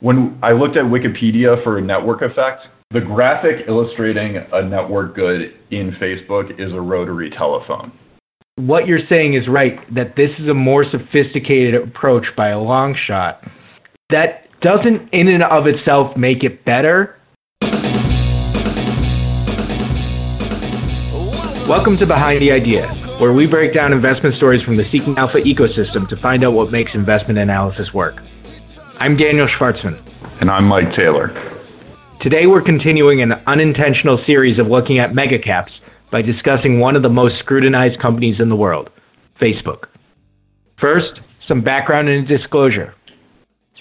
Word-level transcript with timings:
when 0.00 0.38
I 0.44 0.52
looked 0.52 0.76
at 0.76 0.84
Wikipedia 0.84 1.62
for 1.64 1.78
a 1.78 1.82
network 1.82 2.22
effect, 2.22 2.62
the 2.92 3.00
graphic 3.00 3.66
illustrating 3.66 4.36
a 4.52 4.62
network 4.62 5.16
good 5.16 5.54
in 5.70 5.96
Facebook 6.00 6.52
is 6.52 6.72
a 6.72 6.80
rotary 6.80 7.30
telephone. 7.36 7.90
What 8.54 8.86
you're 8.86 9.06
saying 9.08 9.34
is 9.34 9.48
right, 9.48 9.76
that 9.94 10.14
this 10.16 10.30
is 10.38 10.48
a 10.48 10.54
more 10.54 10.84
sophisticated 10.88 11.74
approach 11.74 12.24
by 12.36 12.50
a 12.50 12.58
long 12.60 12.96
shot. 13.06 13.42
That 14.10 14.46
doesn't, 14.60 15.12
in 15.12 15.28
and 15.28 15.42
of 15.42 15.66
itself, 15.66 16.16
make 16.16 16.44
it 16.44 16.64
better. 16.64 17.16
Welcome 21.68 21.96
to 21.96 22.06
Behind 22.06 22.40
the 22.40 22.52
Idea, 22.52 22.88
where 23.18 23.32
we 23.32 23.46
break 23.46 23.74
down 23.74 23.92
investment 23.92 24.36
stories 24.36 24.62
from 24.62 24.76
the 24.76 24.84
Seeking 24.84 25.18
Alpha 25.18 25.38
ecosystem 25.38 26.08
to 26.08 26.16
find 26.16 26.44
out 26.44 26.52
what 26.52 26.70
makes 26.70 26.94
investment 26.94 27.38
analysis 27.38 27.92
work. 27.92 28.22
I'm 29.00 29.16
Daniel 29.16 29.46
Schwartzman. 29.46 29.96
And 30.40 30.50
I'm 30.50 30.64
Mike 30.64 30.92
Taylor. 30.96 31.28
Today 32.20 32.48
we're 32.48 32.62
continuing 32.62 33.22
an 33.22 33.32
unintentional 33.46 34.20
series 34.26 34.58
of 34.58 34.66
looking 34.66 34.98
at 34.98 35.12
megacaps 35.12 35.70
by 36.10 36.20
discussing 36.20 36.80
one 36.80 36.96
of 36.96 37.02
the 37.02 37.08
most 37.08 37.38
scrutinized 37.38 38.00
companies 38.02 38.40
in 38.40 38.48
the 38.48 38.56
world, 38.56 38.90
Facebook. 39.40 39.84
First, 40.80 41.20
some 41.46 41.62
background 41.62 42.08
and 42.08 42.26
disclosure. 42.26 42.92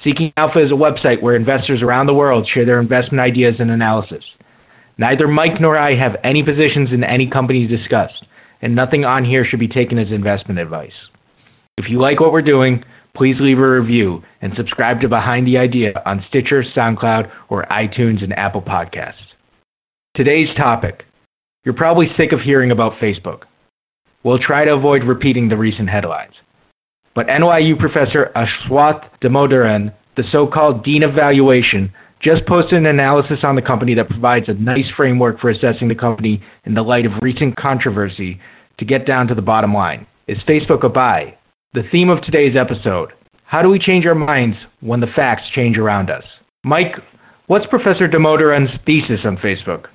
Seeking 0.04 0.32
Alpha 0.38 0.64
is 0.64 0.72
a 0.72 0.76
website 0.76 1.24
where 1.24 1.36
investors 1.36 1.82
around 1.82 2.06
the 2.06 2.14
world 2.14 2.48
share 2.54 2.68
their 2.68 2.80
investment 2.80 3.20
ideas 3.20 3.56
and 3.58 3.72
analysis. 3.72 4.24
Neither 5.00 5.28
Mike 5.28 5.60
nor 5.60 5.80
I 5.80 5.96
have 5.96 6.22
any 6.24 6.44
positions 6.44 6.90
in 6.94 7.04
any 7.04 7.28
company 7.28 7.66
discussed, 7.66 8.24
and 8.62 8.76
nothing 8.76 9.04
on 9.04 9.26
here 9.26 9.46
should 9.50 9.60
be 9.60 9.68
taken 9.68 9.98
as 9.98 10.12
investment 10.12 10.60
advice. 10.60 10.92
If 11.78 11.86
you 11.90 12.00
like 12.00 12.20
what 12.20 12.32
we're 12.32 12.44
doing, 12.44 12.84
please 13.18 13.36
leave 13.40 13.58
a 13.58 13.70
review 13.70 14.22
and 14.42 14.54
subscribe 14.56 15.02
to 15.02 15.10
Behind 15.10 15.48
the 15.48 15.58
Idea 15.58 15.92
on 16.06 16.24
Stitcher, 16.30 16.64
SoundCloud, 16.76 17.32
or 17.50 17.66
iTunes 17.66 18.24
and 18.24 18.32
Apple 18.34 18.62
Podcasts. 18.62 19.14
Today's 20.16 20.50
topic. 20.56 21.04
You're 21.66 21.74
probably 21.74 22.08
sick 22.16 22.32
of 22.32 22.40
hearing 22.46 22.72
about 22.72 23.00
Facebook. 23.02 23.42
We'll 24.24 24.40
try 24.40 24.66
to 24.66 24.74
avoid 24.74 25.04
repeating 25.04 25.50
the 25.50 25.58
recent 25.58 25.90
headlines. 25.90 26.34
But 27.16 27.28
NYU 27.28 27.80
professor 27.80 28.32
Aswath 28.36 29.04
Damodaran, 29.24 29.94
the 30.16 30.24
so-called 30.32 30.84
dean 30.84 31.04
of 31.04 31.16
valuation, 31.16 31.92
just 32.22 32.46
posted 32.48 32.78
an 32.80 32.86
analysis 32.86 33.40
on 33.44 33.56
the 33.56 33.62
company 33.62 33.96
that 33.96 34.10
provides 34.10 34.46
a 34.48 34.54
nice 34.54 34.86
framework 34.96 35.40
for 35.40 35.50
assessing 35.50 35.88
the 35.88 35.96
company 35.96 36.44
in 36.66 36.74
the 36.74 36.82
light 36.82 37.06
of 37.06 37.12
recent 37.22 37.56
controversy 37.56 38.40
to 38.80 38.86
get 38.86 39.06
down 39.06 39.28
to 39.28 39.36
the 39.36 39.42
bottom 39.42 39.74
line. 39.74 40.06
Is 40.28 40.38
Facebook 40.48 40.84
a 40.84 40.90
buy? 40.90 41.38
The 41.74 41.84
theme 41.92 42.10
of 42.10 42.24
today's 42.24 42.56
episode 42.60 43.12
How 43.48 43.62
do 43.62 43.70
we 43.70 43.80
change 43.80 44.06
our 44.06 44.14
minds 44.14 44.58
when 44.82 45.00
the 45.00 45.08
facts 45.16 45.44
change 45.56 45.78
around 45.78 46.10
us? 46.10 46.24
Mike, 46.66 46.92
what's 47.48 47.66
Professor 47.68 48.06
Damodaran's 48.06 48.70
thesis 48.86 49.22
on 49.24 49.38
Facebook? 49.38 49.86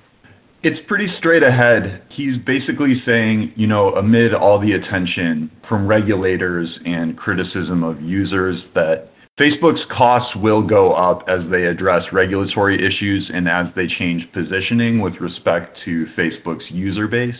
It's 0.63 0.79
pretty 0.87 1.05
straight 1.19 1.43
ahead. 1.43 2.01
He's 2.17 2.33
basically 2.47 2.95
saying, 3.05 3.53
you 3.55 3.67
know, 3.67 3.89
amid 3.93 4.33
all 4.33 4.59
the 4.59 4.71
attention 4.71 5.51
from 5.69 5.85
regulators 5.85 6.67
and 6.83 7.15
criticism 7.15 7.83
of 7.83 8.01
users, 8.01 8.59
that 8.73 9.09
Facebook's 9.39 9.85
costs 9.95 10.35
will 10.37 10.65
go 10.65 10.93
up 10.93 11.19
as 11.27 11.41
they 11.51 11.65
address 11.65 12.01
regulatory 12.11 12.77
issues 12.77 13.29
and 13.31 13.47
as 13.47 13.67
they 13.75 13.85
change 13.99 14.23
positioning 14.33 14.99
with 14.99 15.13
respect 15.21 15.77
to 15.85 16.07
Facebook's 16.17 16.65
user 16.71 17.07
base. 17.07 17.35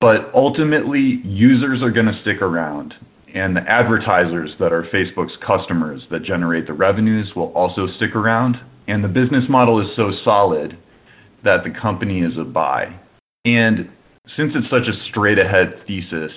But 0.00 0.30
ultimately, 0.34 1.20
users 1.24 1.82
are 1.82 1.90
going 1.90 2.06
to 2.06 2.20
stick 2.22 2.42
around 2.42 2.94
and 3.36 3.54
the 3.54 3.60
advertisers 3.68 4.50
that 4.58 4.72
are 4.72 4.84
Facebook's 4.84 5.36
customers 5.46 6.00
that 6.10 6.24
generate 6.24 6.66
the 6.66 6.72
revenues 6.72 7.30
will 7.36 7.52
also 7.52 7.86
stick 7.98 8.16
around. 8.16 8.56
And 8.88 9.04
the 9.04 9.08
business 9.08 9.44
model 9.50 9.78
is 9.78 9.88
so 9.94 10.10
solid 10.24 10.78
that 11.44 11.58
the 11.62 11.70
company 11.70 12.20
is 12.20 12.32
a 12.40 12.44
buy. 12.44 12.98
And 13.44 13.90
since 14.36 14.52
it's 14.54 14.70
such 14.70 14.88
a 14.88 15.10
straight 15.10 15.38
ahead 15.38 15.74
thesis, 15.86 16.32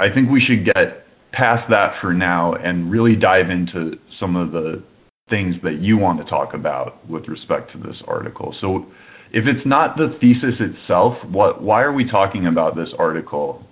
I 0.00 0.12
think 0.12 0.28
we 0.28 0.42
should 0.44 0.64
get 0.64 1.06
past 1.32 1.70
that 1.70 1.94
for 2.00 2.12
now 2.12 2.54
and 2.54 2.90
really 2.90 3.14
dive 3.14 3.48
into 3.48 3.92
some 4.18 4.34
of 4.34 4.50
the 4.50 4.82
things 5.30 5.54
that 5.62 5.78
you 5.80 5.96
want 5.96 6.18
to 6.18 6.24
talk 6.28 6.54
about 6.54 7.08
with 7.08 7.28
respect 7.28 7.70
to 7.72 7.78
this 7.78 7.96
article. 8.08 8.54
So 8.60 8.86
if 9.32 9.44
it's 9.46 9.66
not 9.66 9.96
the 9.96 10.16
thesis 10.20 10.60
itself, 10.60 11.14
what 11.30 11.62
why 11.62 11.82
are 11.82 11.92
we 11.92 12.08
talking 12.08 12.46
about 12.46 12.76
this 12.76 12.88
article 12.98 13.65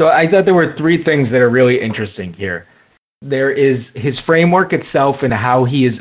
so 0.00 0.06
I 0.06 0.24
thought 0.30 0.46
there 0.46 0.54
were 0.54 0.74
three 0.78 1.04
things 1.04 1.28
that 1.30 1.42
are 1.42 1.50
really 1.50 1.78
interesting 1.78 2.32
here. 2.32 2.66
There 3.20 3.52
is 3.52 3.84
his 3.94 4.14
framework 4.24 4.72
itself 4.72 5.16
and 5.20 5.30
how 5.30 5.66
he 5.70 5.84
is 5.84 5.94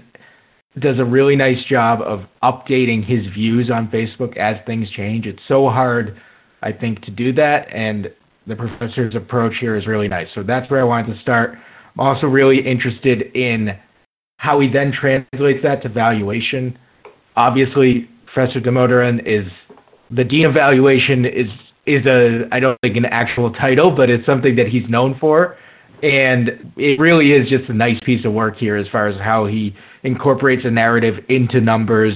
does 0.79 0.99
a 0.99 1.03
really 1.03 1.35
nice 1.35 1.57
job 1.69 1.99
of 2.01 2.21
updating 2.41 3.05
his 3.05 3.25
views 3.33 3.69
on 3.69 3.89
Facebook 3.89 4.37
as 4.37 4.55
things 4.65 4.87
change. 4.95 5.25
It's 5.25 5.41
so 5.49 5.67
hard, 5.67 6.15
I 6.61 6.71
think, 6.71 7.01
to 7.01 7.11
do 7.11 7.33
that, 7.33 7.65
and 7.73 8.07
the 8.47 8.55
professor's 8.55 9.15
approach 9.15 9.53
here 9.59 9.75
is 9.75 9.85
really 9.85 10.07
nice. 10.07 10.27
So 10.33 10.43
that's 10.43 10.71
where 10.71 10.79
I 10.79 10.85
wanted 10.85 11.13
to 11.13 11.21
start. 11.21 11.57
I'm 11.97 11.99
also 11.99 12.27
really 12.27 12.59
interested 12.59 13.35
in 13.35 13.71
how 14.37 14.61
he 14.61 14.69
then 14.71 14.93
translates 14.97 15.59
that 15.63 15.83
to 15.83 15.89
valuation. 15.89 16.79
Obviously, 17.35 18.07
Professor 18.33 18.61
Damodaran 18.61 19.19
is 19.25 19.51
the 20.09 20.23
dean 20.23 20.45
of 20.45 20.53
valuation 20.53 21.25
is 21.25 21.47
is 21.89 22.05
a 22.05 22.47
I 22.51 22.59
don't 22.59 22.79
think 22.81 22.95
an 22.95 23.05
actual 23.05 23.51
title, 23.51 23.93
but 23.95 24.09
it's 24.09 24.25
something 24.25 24.55
that 24.55 24.67
he's 24.67 24.87
known 24.89 25.17
for. 25.19 25.57
And 26.01 26.71
it 26.77 26.99
really 26.99 27.31
is 27.31 27.49
just 27.49 27.69
a 27.69 27.73
nice 27.73 27.99
piece 28.05 28.23
of 28.25 28.31
work 28.31 28.55
here 28.57 28.77
as 28.77 28.85
far 28.89 29.09
as 29.09 29.19
how 29.19 29.47
he 29.47 29.73
incorporates 30.03 30.61
a 30.65 30.71
narrative 30.71 31.15
into 31.27 31.59
numbers 31.59 32.13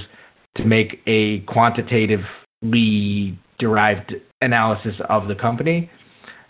to 0.55 0.63
make 0.63 1.01
a 1.05 1.39
quantitatively 1.51 3.37
derived 3.59 4.13
analysis 4.41 4.93
of 5.09 5.27
the 5.27 5.35
company. 5.35 5.89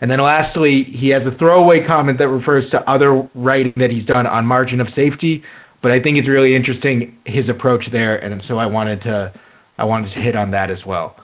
And 0.00 0.10
then 0.10 0.20
lastly, 0.20 0.84
he 0.90 1.08
has 1.08 1.22
a 1.22 1.36
throwaway 1.38 1.86
comment 1.86 2.18
that 2.18 2.28
refers 2.28 2.70
to 2.70 2.78
other 2.90 3.28
writing 3.34 3.72
that 3.76 3.90
he's 3.90 4.06
done 4.06 4.26
on 4.26 4.44
margin 4.44 4.80
of 4.80 4.88
safety, 4.94 5.42
but 5.82 5.90
I 5.90 6.00
think 6.00 6.18
it's 6.18 6.28
really 6.28 6.54
interesting 6.54 7.16
his 7.24 7.48
approach 7.48 7.84
there, 7.90 8.16
and 8.16 8.42
so 8.46 8.58
I 8.58 8.66
wanted 8.66 9.02
to 9.02 9.32
I 9.78 9.84
wanted 9.84 10.14
to 10.14 10.20
hit 10.20 10.36
on 10.36 10.50
that 10.52 10.70
as 10.70 10.78
well. 10.86 11.16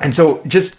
And 0.00 0.14
so 0.16 0.42
just 0.44 0.74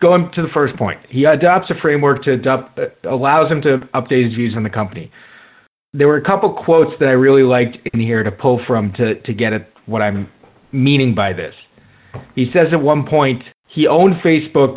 going 0.00 0.30
to 0.34 0.42
the 0.42 0.48
first 0.52 0.76
point, 0.76 1.00
he 1.08 1.24
adopts 1.24 1.70
a 1.70 1.74
framework 1.80 2.22
to 2.24 2.32
adopt, 2.32 2.78
allows 3.04 3.50
him 3.50 3.62
to 3.62 3.78
update 3.94 4.24
his 4.24 4.34
views 4.34 4.54
on 4.56 4.62
the 4.62 4.70
company. 4.70 5.10
There 5.92 6.06
were 6.06 6.18
a 6.18 6.24
couple 6.24 6.62
quotes 6.64 6.92
that 7.00 7.06
I 7.06 7.12
really 7.12 7.42
liked 7.42 7.76
in 7.92 8.00
here 8.00 8.22
to 8.22 8.30
pull 8.30 8.60
from 8.66 8.92
to, 8.92 9.20
to 9.20 9.32
get 9.32 9.52
at 9.52 9.68
what 9.86 10.02
I'm 10.02 10.28
meaning 10.72 11.14
by 11.14 11.32
this. 11.32 11.54
He 12.34 12.50
says 12.52 12.68
at 12.72 12.80
one 12.80 13.06
point 13.06 13.42
he 13.68 13.86
owned 13.86 14.14
Facebook 14.24 14.76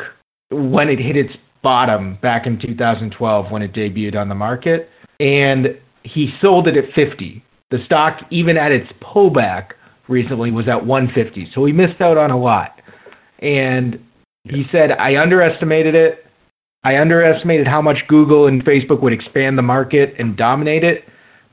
when 0.49 0.89
it 0.89 0.99
hit 0.99 1.15
its 1.15 1.33
bottom 1.61 2.17
back 2.21 2.45
in 2.45 2.59
2012 2.59 3.51
when 3.51 3.61
it 3.61 3.73
debuted 3.73 4.15
on 4.15 4.29
the 4.29 4.35
market, 4.35 4.89
and 5.19 5.67
he 6.03 6.31
sold 6.41 6.67
it 6.67 6.75
at 6.77 6.85
50. 6.93 7.43
The 7.71 7.77
stock, 7.85 8.17
even 8.29 8.57
at 8.57 8.71
its 8.71 8.87
pullback 9.01 9.71
recently, 10.07 10.51
was 10.51 10.67
at 10.67 10.85
150. 10.85 11.51
So 11.55 11.65
he 11.65 11.71
missed 11.71 12.01
out 12.01 12.17
on 12.17 12.29
a 12.29 12.37
lot. 12.37 12.81
And 13.39 13.99
he 14.45 14.63
said, 14.71 14.91
I 14.91 15.15
underestimated 15.17 15.95
it. 15.95 16.25
I 16.83 16.97
underestimated 16.97 17.65
how 17.65 17.81
much 17.81 17.97
Google 18.09 18.47
and 18.47 18.63
Facebook 18.65 19.01
would 19.01 19.13
expand 19.13 19.57
the 19.57 19.61
market 19.61 20.15
and 20.19 20.35
dominate 20.35 20.83
it, 20.83 21.03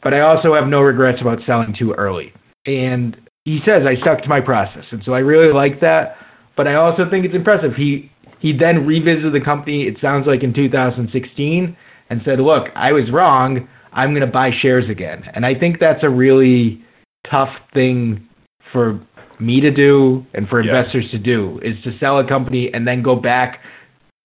but 0.03 0.13
I 0.13 0.21
also 0.21 0.55
have 0.55 0.67
no 0.67 0.81
regrets 0.81 1.21
about 1.21 1.39
selling 1.47 1.75
too 1.79 1.93
early. 1.93 2.33
And 2.67 3.17
he 3.45 3.61
says 3.65 3.83
I 3.87 4.01
stuck 4.01 4.23
to 4.23 4.29
my 4.29 4.41
process, 4.41 4.85
and 4.91 5.03
so 5.05 5.13
I 5.13 5.21
really 5.21 5.53
like 5.53 5.81
that. 5.81 6.17
But 6.57 6.67
I 6.67 6.75
also 6.75 7.09
think 7.09 7.25
it's 7.25 7.35
impressive. 7.35 7.73
He 7.77 8.11
he 8.41 8.53
then 8.59 8.87
revisited 8.87 9.33
the 9.33 9.45
company. 9.45 9.85
It 9.85 9.97
sounds 10.01 10.27
like 10.27 10.43
in 10.43 10.53
2016, 10.53 11.77
and 12.11 12.21
said, 12.25 12.41
"Look, 12.41 12.67
I 12.75 12.93
was 12.93 13.11
wrong. 13.13 13.69
I'm 13.93 14.11
going 14.11 14.27
to 14.27 14.33
buy 14.33 14.51
shares 14.61 14.91
again." 14.91 15.23
And 15.33 15.47
I 15.47 15.55
think 15.55 15.79
that's 15.79 16.03
a 16.03 16.11
really 16.11 16.85
tough 17.31 17.51
thing 17.73 18.29
for 18.73 19.01
me 19.41 19.61
to 19.61 19.71
do 19.71 20.25
and 20.35 20.49
for 20.49 20.63
yeah. 20.63 20.77
investors 20.77 21.07
to 21.13 21.19
do 21.19 21.61
is 21.63 21.75
to 21.85 21.91
sell 21.99 22.19
a 22.19 22.29
company 22.29 22.71
and 22.73 22.87
then 22.87 23.03
go 23.03 23.17
back 23.17 23.61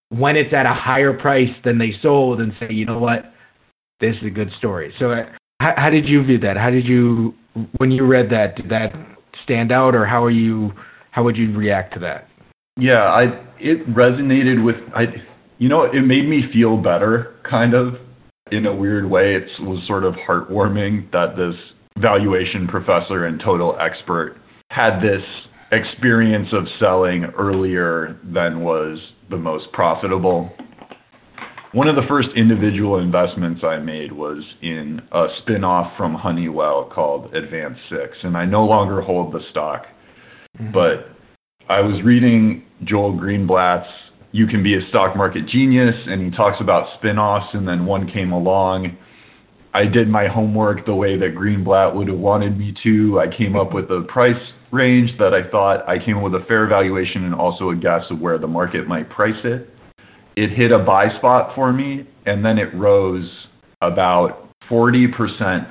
when 0.10 0.36
it's 0.36 0.54
at 0.54 0.66
a 0.66 0.74
higher 0.74 1.14
price 1.14 1.50
than 1.64 1.78
they 1.78 1.92
sold 2.02 2.40
and 2.40 2.54
say, 2.60 2.68
you 2.72 2.86
know 2.86 3.00
what, 3.00 3.34
this 4.00 4.16
is 4.22 4.28
a 4.28 4.30
good 4.30 4.50
story. 4.58 4.94
So, 5.00 5.12
uh, 5.12 5.26
how, 5.60 5.74
how 5.78 5.90
did 5.90 6.06
you 6.06 6.24
view 6.24 6.40
that? 6.40 6.58
How 6.58 6.70
did 6.70 6.86
you, 6.86 7.34
when 7.78 7.92
you 7.92 8.06
read 8.06 8.30
that, 8.30 8.56
did 8.58 8.70
that 8.70 8.92
stand 9.44 9.72
out, 9.72 9.96
or 9.96 10.06
how 10.06 10.24
are 10.24 10.32
you, 10.32 10.72
how 11.12 11.24
would 11.24 11.38
you 11.38 11.56
react 11.56 11.94
to 11.94 12.00
that? 12.02 12.28
Yeah, 12.78 13.04
I 13.04 13.24
it 13.58 13.88
resonated 13.88 14.64
with 14.64 14.76
I, 14.94 15.06
you 15.60 15.70
know, 15.70 15.84
it 15.84 16.02
made 16.02 16.28
me 16.28 16.44
feel 16.52 16.76
better, 16.76 17.36
kind 17.50 17.74
of 17.74 17.94
in 18.52 18.66
a 18.66 18.76
weird 18.76 19.10
way. 19.10 19.36
It 19.36 19.48
was 19.62 19.82
sort 19.88 20.04
of 20.04 20.14
heartwarming 20.28 21.12
that 21.12 21.36
this 21.38 21.56
valuation 22.02 22.68
professor 22.68 23.26
and 23.26 23.40
total 23.40 23.78
expert 23.80 24.36
had 24.70 25.00
this 25.00 25.22
experience 25.72 26.50
of 26.54 26.64
selling 26.80 27.26
earlier 27.38 28.20
than 28.24 28.62
was 28.62 29.00
the 29.30 29.38
most 29.38 29.66
profitable. 29.74 30.52
one 31.76 31.90
of 31.90 31.96
the 31.98 32.08
first 32.08 32.30
individual 32.38 33.00
investments 33.00 33.62
I 33.62 33.80
made 33.80 34.14
was 34.14 34.42
in 34.62 35.02
a 35.12 35.26
spin-off 35.42 35.92
from 35.98 36.16
Honeywell 36.16 36.90
called 36.96 37.34
AdvanSix, 37.34 38.12
and 38.24 38.38
I 38.38 38.46
no 38.46 38.64
longer 38.64 39.02
hold 39.02 39.34
the 39.34 39.42
stock. 39.52 39.84
Mm-hmm. 40.58 40.72
But 40.72 41.12
I 41.70 41.82
was 41.82 42.02
reading 42.06 42.64
Joel 42.86 43.20
Greenblatt's 43.20 43.90
You 44.32 44.48
Can 44.48 44.64
Be 44.64 44.76
a 44.76 44.88
Stock 44.88 45.18
Market 45.18 45.50
Genius, 45.52 45.96
and 46.08 46.22
he 46.24 46.38
talks 46.38 46.56
about 46.62 46.98
spin-offs, 46.98 47.54
and 47.54 47.68
then 47.68 47.86
one 47.86 48.10
came 48.10 48.32
along. 48.32 48.98
I 49.74 49.84
did 49.84 50.08
my 50.08 50.30
homework 50.34 50.86
the 50.86 50.96
way 50.96 51.20
that 51.20 51.36
Greenblatt 51.36 51.94
would 51.94 52.08
have 52.08 52.18
wanted 52.18 52.58
me 52.58 52.74
to. 52.84 53.20
I 53.20 53.26
came 53.38 53.58
up 53.58 53.74
with 53.74 53.92
a 53.92 54.06
price 54.08 54.34
range 54.76 55.12
that 55.20 55.34
I 55.34 55.50
thought 55.50 55.88
I 55.88 56.04
came 56.04 56.18
up 56.18 56.24
with 56.24 56.36
a 56.36 56.46
fair 56.46 56.68
valuation 56.68 57.24
and 57.24 57.34
also 57.34 57.70
a 57.70 57.76
guess 57.76 58.04
of 58.12 58.20
where 58.20 58.38
the 58.38 58.48
market 58.48 58.88
might 58.88 59.10
price 59.10 59.40
it 59.46 59.70
it 60.36 60.50
hit 60.50 60.72
a 60.72 60.80
buy 60.80 61.06
spot 61.18 61.56
for 61.56 61.72
me, 61.72 62.08
and 62.26 62.44
then 62.44 62.58
it 62.58 62.76
rose 62.76 63.30
about 63.82 64.50
40%, 64.70 65.10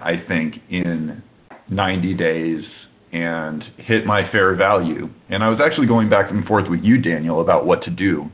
I 0.02 0.26
think, 0.26 0.54
in 0.70 1.22
90 1.70 2.14
days 2.14 2.64
and 3.12 3.62
hit 3.76 4.06
my 4.06 4.22
fair 4.32 4.56
value. 4.56 5.08
And 5.28 5.44
I 5.44 5.48
was 5.48 5.60
actually 5.64 5.86
going 5.86 6.08
back 6.08 6.30
and 6.30 6.44
forth 6.46 6.64
with 6.68 6.80
you, 6.82 7.00
Daniel, 7.00 7.40
about 7.40 7.66
what 7.66 7.82
to 7.84 7.90
do. 7.90 8.24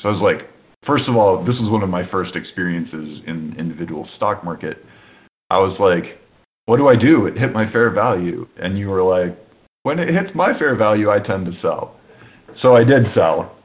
So 0.00 0.08
I 0.08 0.12
was 0.12 0.22
like, 0.22 0.48
first 0.86 1.04
of 1.08 1.16
all, 1.16 1.40
this 1.40 1.56
was 1.58 1.70
one 1.70 1.82
of 1.82 1.90
my 1.90 2.08
first 2.10 2.36
experiences 2.36 3.22
in 3.26 3.56
individual 3.58 4.08
stock 4.16 4.44
market. 4.44 4.78
I 5.50 5.58
was 5.58 5.76
like, 5.80 6.20
what 6.66 6.76
do 6.76 6.86
I 6.86 6.94
do? 6.94 7.26
It 7.26 7.36
hit 7.36 7.52
my 7.52 7.70
fair 7.72 7.90
value. 7.90 8.46
And 8.56 8.78
you 8.78 8.88
were 8.88 9.02
like, 9.02 9.36
when 9.88 9.98
it 9.98 10.08
hits 10.08 10.28
my 10.34 10.52
fair 10.58 10.76
value, 10.76 11.08
I 11.10 11.16
tend 11.18 11.46
to 11.46 11.52
sell. 11.62 11.96
So 12.60 12.76
I 12.76 12.84
did 12.84 13.04
sell. 13.14 13.56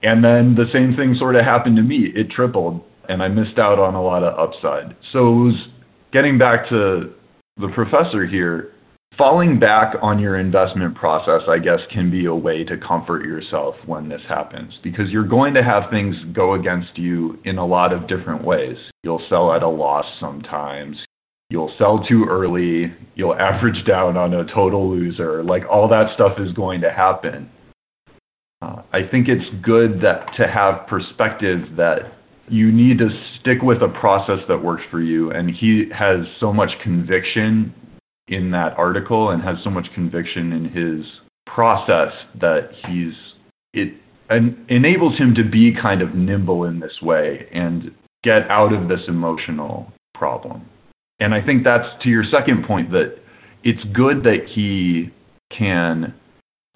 And 0.00 0.24
then 0.24 0.56
the 0.56 0.64
same 0.72 0.96
thing 0.96 1.16
sort 1.18 1.36
of 1.36 1.44
happened 1.44 1.76
to 1.76 1.82
me. 1.82 2.08
It 2.14 2.30
tripled, 2.34 2.82
and 3.10 3.22
I 3.22 3.28
missed 3.28 3.58
out 3.58 3.78
on 3.78 3.94
a 3.94 4.02
lot 4.02 4.22
of 4.24 4.38
upside. 4.38 4.96
So 5.12 5.18
it 5.18 5.44
was 5.44 5.68
getting 6.14 6.38
back 6.38 6.66
to 6.70 7.12
the 7.58 7.68
professor 7.74 8.26
here. 8.26 8.72
Falling 9.18 9.60
back 9.60 9.94
on 10.00 10.18
your 10.18 10.40
investment 10.40 10.94
process, 10.94 11.42
I 11.46 11.58
guess, 11.58 11.80
can 11.92 12.10
be 12.10 12.24
a 12.24 12.34
way 12.34 12.64
to 12.64 12.78
comfort 12.78 13.26
yourself 13.26 13.74
when 13.84 14.08
this 14.08 14.22
happens 14.26 14.72
because 14.82 15.10
you're 15.10 15.28
going 15.28 15.52
to 15.54 15.62
have 15.62 15.90
things 15.90 16.16
go 16.32 16.54
against 16.54 16.96
you 16.96 17.38
in 17.44 17.58
a 17.58 17.66
lot 17.66 17.92
of 17.92 18.08
different 18.08 18.44
ways. 18.44 18.78
You'll 19.02 19.24
sell 19.28 19.52
at 19.52 19.62
a 19.62 19.68
loss 19.68 20.06
sometimes. 20.18 20.96
You'll 21.54 21.72
sell 21.78 22.04
too 22.08 22.26
early. 22.28 22.92
You'll 23.14 23.36
average 23.36 23.86
down 23.86 24.16
on 24.16 24.34
a 24.34 24.44
total 24.52 24.90
loser. 24.90 25.44
Like 25.44 25.62
all 25.70 25.86
that 25.88 26.06
stuff 26.12 26.32
is 26.40 26.52
going 26.52 26.80
to 26.80 26.90
happen. 26.90 27.48
Uh, 28.60 28.82
I 28.92 29.06
think 29.08 29.28
it's 29.28 29.64
good 29.64 30.00
that 30.02 30.26
to 30.36 30.48
have 30.48 30.88
perspective 30.88 31.76
that 31.76 31.98
you 32.48 32.72
need 32.72 32.98
to 32.98 33.08
stick 33.38 33.58
with 33.62 33.82
a 33.82 34.00
process 34.00 34.40
that 34.48 34.64
works 34.64 34.82
for 34.90 35.00
you. 35.00 35.30
And 35.30 35.48
he 35.48 35.84
has 35.96 36.26
so 36.40 36.52
much 36.52 36.70
conviction 36.82 37.72
in 38.26 38.50
that 38.50 38.74
article 38.76 39.30
and 39.30 39.40
has 39.40 39.54
so 39.62 39.70
much 39.70 39.86
conviction 39.94 40.52
in 40.52 40.64
his 40.64 41.06
process 41.46 42.10
that 42.40 42.70
he's 42.88 43.12
it 43.74 43.94
and 44.28 44.56
enables 44.68 45.16
him 45.20 45.36
to 45.36 45.48
be 45.48 45.72
kind 45.80 46.02
of 46.02 46.16
nimble 46.16 46.64
in 46.64 46.80
this 46.80 47.00
way 47.00 47.46
and 47.54 47.92
get 48.24 48.50
out 48.50 48.72
of 48.72 48.88
this 48.88 49.06
emotional 49.06 49.92
problem. 50.14 50.68
And 51.20 51.34
I 51.34 51.44
think 51.44 51.64
that's 51.64 51.86
to 52.02 52.08
your 52.08 52.24
second 52.30 52.66
point 52.66 52.90
that 52.90 53.16
it's 53.62 53.82
good 53.94 54.24
that 54.24 54.46
he 54.54 55.10
can 55.56 56.14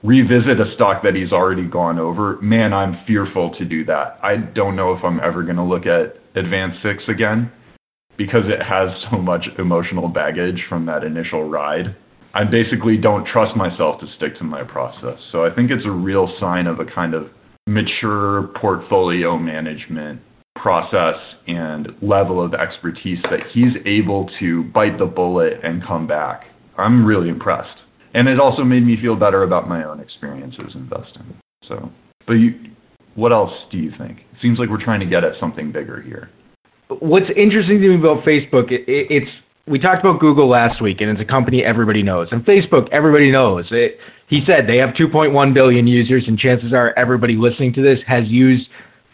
revisit 0.03 0.61
a 0.61 0.73
stock 0.75 1.03
that 1.03 1.15
he's 1.15 1.33
already 1.33 1.67
gone 1.67 1.99
over, 1.99 2.41
man, 2.41 2.73
I'm 2.73 3.05
fearful 3.07 3.55
to 3.59 3.65
do 3.65 3.85
that. 3.87 4.19
I 4.23 4.37
don't 4.37 4.77
know 4.77 4.93
if 4.93 5.05
I'm 5.05 5.21
ever 5.21 5.43
going 5.43 5.57
to 5.57 5.65
look 5.65 5.87
at 5.87 6.15
AdvanSix 6.35 7.09
again 7.09 7.51
because 8.17 8.45
it 8.47 8.63
has 8.63 8.89
so 9.11 9.19
much 9.19 9.45
emotional 9.59 10.09
baggage 10.09 10.61
from 10.69 10.87
that 10.87 11.05
initial 11.05 11.49
ride. 11.49 11.97
I 12.35 12.45
basically 12.45 12.97
don't 12.97 13.27
trust 13.27 13.57
myself 13.57 14.01
to 14.01 14.07
stick 14.17 14.39
to 14.39 14.45
my 14.45 14.63
process. 14.63 15.19
So 15.33 15.45
I 15.45 15.55
think 15.55 15.71
it's 15.71 15.87
a 15.87 15.91
real 15.91 16.33
sign 16.41 16.67
of 16.67 16.79
a 16.79 16.85
kind 16.85 17.15
of 17.15 17.29
mature 17.67 18.49
portfolio 18.61 19.37
management 19.37 20.21
process 20.61 21.17
and 21.47 21.89
level 22.03 22.45
of 22.45 22.55
expertise 22.55 23.19
that 23.25 23.41
he's 23.55 23.73
able 23.87 24.29
to 24.41 24.65
bite 24.75 24.99
the 24.99 25.07
bullet 25.07 25.55
and 25.63 25.83
come 25.87 26.07
back. 26.07 26.43
I'm 26.77 27.05
really 27.05 27.29
impressed 27.29 27.79
and 28.15 28.29
it 28.29 28.41
also 28.41 28.65
made 28.65 28.85
me 28.85 28.97
feel 29.01 29.17
better 29.17 29.43
about 29.43 29.69
my 29.69 29.85
own 29.85 30.01
experiences 30.01 30.73
investing. 30.75 31.39
So, 31.69 31.91
but 32.27 32.35
you, 32.35 32.53
what 33.15 33.33
else 33.33 33.53
do 33.71 33.79
you 33.79 33.93
think? 33.99 34.19
It 34.19 34.39
seems 34.41 34.59
like 34.59 34.69
we're 34.69 34.83
trying 34.83 35.01
to 35.01 35.07
get 35.07 35.25
at 35.25 35.33
something 35.41 35.73
bigger 35.73 36.01
here. 36.01 36.31
What's 36.89 37.29
interesting 37.37 37.81
to 37.81 37.89
me 37.89 37.97
about 37.97 38.25
Facebook, 38.25 38.73
it, 38.73 38.89
it, 38.89 39.07
it's 39.11 39.31
we 39.67 39.79
talked 39.79 40.01
about 40.01 40.19
Google 40.19 40.49
last 40.49 40.83
week, 40.83 40.97
and 41.01 41.11
it's 41.11 41.21
a 41.21 41.31
company 41.31 41.63
everybody 41.63 42.03
knows, 42.03 42.29
and 42.31 42.45
Facebook 42.47 42.89
everybody 42.91 43.31
knows. 43.31 43.67
It, 43.71 43.99
he 44.29 44.41
said 44.47 44.65
they 44.67 44.79
have 44.79 44.97
2.1 44.97 45.53
billion 45.53 45.87
users, 45.87 46.25
and 46.27 46.39
chances 46.39 46.73
are 46.73 46.99
everybody 46.99 47.37
listening 47.37 47.75
to 47.75 47.83
this 47.83 47.99
has 48.07 48.25
used 48.27 48.67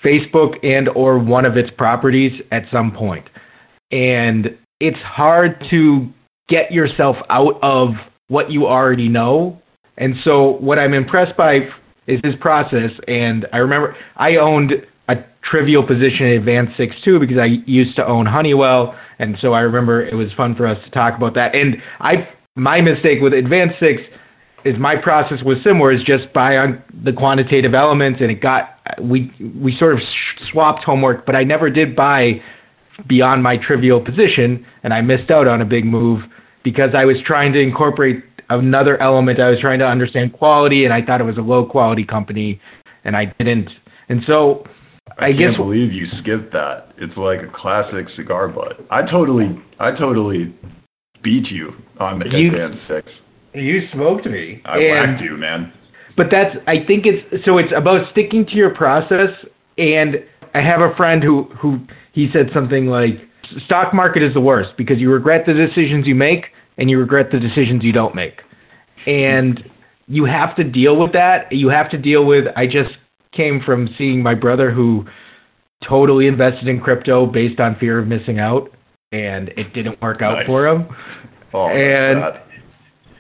Facebook 0.05 0.65
and 0.65 0.89
or 0.89 1.19
one 1.19 1.45
of 1.45 1.57
its 1.57 1.71
properties 1.77 2.33
at 2.53 2.63
some 2.73 2.93
point. 2.93 3.27
And 3.91 4.57
it's 4.81 4.99
hard 5.05 5.63
to 5.71 6.09
get 6.49 6.73
yourself 6.73 7.17
out 7.31 7.59
of 7.63 7.91
what 8.29 8.51
you 8.51 8.67
already 8.67 9.09
know. 9.09 9.61
And 9.97 10.15
so 10.25 10.59
what 10.59 10.79
I'm 10.79 10.93
impressed 10.93 11.37
by 11.37 11.61
is 12.07 12.21
his 12.25 12.35
process. 12.41 12.91
And 13.07 13.47
I 13.53 13.59
remember 13.59 13.97
I 14.17 14.37
owned 14.37 14.73
a 15.09 15.15
trivial 15.51 15.87
position 15.87 16.27
in 16.27 16.43
AdvanSix 16.43 16.91
too 17.05 17.19
because 17.21 17.39
I 17.39 17.63
used 17.67 17.97
to 17.97 18.07
own 18.07 18.27
Honeywell, 18.27 18.95
and 19.19 19.37
so 19.41 19.53
I 19.53 19.61
remember 19.61 20.05
it 20.07 20.15
was 20.15 20.29
fun 20.37 20.55
for 20.57 20.67
us 20.67 20.79
to 20.85 20.91
talk 20.91 21.17
about 21.17 21.35
that. 21.35 21.55
And 21.55 21.77
I 22.01 22.29
my 22.57 22.81
mistake 22.81 23.19
with 23.21 23.33
AdvanSix 23.33 23.99
is 24.65 24.75
my 24.79 24.95
process 25.03 25.39
was 25.45 25.59
similar 25.65 25.93
is 25.93 26.01
just 26.01 26.33
buy 26.33 26.57
on 26.57 26.83
the 27.05 27.13
quantitative 27.13 27.75
elements 27.75 28.21
and 28.21 28.31
it 28.31 28.41
got 28.41 28.79
we 29.01 29.31
we 29.63 29.75
sort 29.79 29.95
of 29.95 30.01
swapped 30.51 30.85
homework 30.85 31.27
but 31.27 31.37
I 31.37 31.45
never 31.45 31.71
did 31.71 31.95
buy 31.95 32.41
beyond 33.09 33.43
my 33.43 33.57
trivial 33.57 34.05
position 34.05 34.65
and 34.83 34.95
I 34.95 35.01
missed 35.01 35.31
out 35.31 35.47
on 35.47 35.61
a 35.61 35.65
big 35.65 35.85
move 35.85 36.21
because 36.65 36.91
I 36.97 37.05
was 37.05 37.17
trying 37.27 37.53
to 37.53 37.61
incorporate 37.61 38.25
another 38.49 39.01
element. 39.01 39.41
I 39.41 39.51
was 39.51 39.61
trying 39.61 39.79
to 39.79 39.87
understand 39.87 40.33
quality, 40.33 40.85
and 40.85 40.93
I 40.93 41.05
thought 41.05 41.21
it 41.21 41.25
was 41.25 41.39
a 41.39 41.43
low 41.43 41.67
quality 41.67 42.05
company, 42.05 42.61
and 43.05 43.17
I 43.17 43.27
didn't. 43.39 43.69
And 44.09 44.21
so 44.27 44.65
I, 45.19 45.27
I 45.27 45.29
can't 45.29 45.39
guess, 45.39 45.57
believe 45.57 45.93
you 45.93 46.07
skipped 46.21 46.53
that. 46.53 46.89
It's 46.99 47.17
like 47.17 47.41
a 47.41 47.53
classic 47.55 48.07
cigar 48.17 48.49
butt. 48.49 48.85
I 48.91 49.03
totally, 49.11 49.47
I 49.79 49.91
totally 49.99 50.55
beat 51.23 51.47
you 51.51 51.73
on 52.01 52.19
the 52.19 52.27
you, 52.27 52.51
Six. 52.89 53.09
You 53.55 53.81
smoked 53.93 54.27
me. 54.27 54.61
I 54.65 54.79
and, 54.79 55.13
whacked 55.13 55.23
you, 55.23 55.37
man. 55.37 55.73
But 56.17 56.27
that's, 56.31 56.57
I 56.67 56.85
think 56.87 57.05
it's 57.07 57.45
so 57.45 57.59
it's 57.59 57.73
about 57.77 58.11
sticking 58.13 58.47
to 58.47 58.55
your 58.55 58.75
process. 58.75 59.31
And 59.79 60.17
I 60.55 60.61
have 60.61 60.81
a 60.81 60.95
friend 60.97 61.23
who 61.23 61.45
who 61.61 61.79
he 62.13 62.29
said 62.33 62.47
something 62.55 62.87
like, 62.87 63.15
"Stock 63.67 63.95
market 63.95 64.23
is 64.23 64.35
the 64.35 64.41
worst 64.41 64.71
because 64.77 64.99
you 64.99 65.11
regret 65.11 65.43
the 65.47 65.55
decisions 65.55 66.07
you 66.07 66.15
make, 66.15 66.47
and 66.79 66.91
you 66.91 66.99
regret 66.99 67.27
the 67.33 67.39
decisions 67.39 67.83
you 67.83 67.93
don't 67.93 68.15
make. 68.15 68.41
And 69.07 69.61
you 70.07 70.25
have 70.25 70.55
to 70.57 70.65
deal 70.65 70.97
with 70.97 71.13
that. 71.13 71.47
You 71.51 71.69
have 71.69 71.91
to 71.91 71.99
deal 71.99 72.25
with 72.25 72.45
I 72.57 72.67
just 72.67 72.91
came 73.35 73.61
from 73.65 73.89
seeing 73.99 74.23
my 74.23 74.35
brother 74.35 74.71
who 74.71 75.05
totally 75.89 76.27
invested 76.27 76.69
in 76.69 76.81
crypto 76.81 77.27
based 77.27 77.61
on 77.61 77.77
fear 77.79 77.99
of 77.99 78.07
missing 78.07 78.39
out 78.39 78.71
and 79.13 79.49
it 79.51 79.73
didn't 79.75 80.01
work 80.01 80.23
out 80.23 80.39
nice. 80.39 80.47
for 80.47 80.67
him. 80.67 80.89
Oh, 81.53 81.69
and 81.69 82.41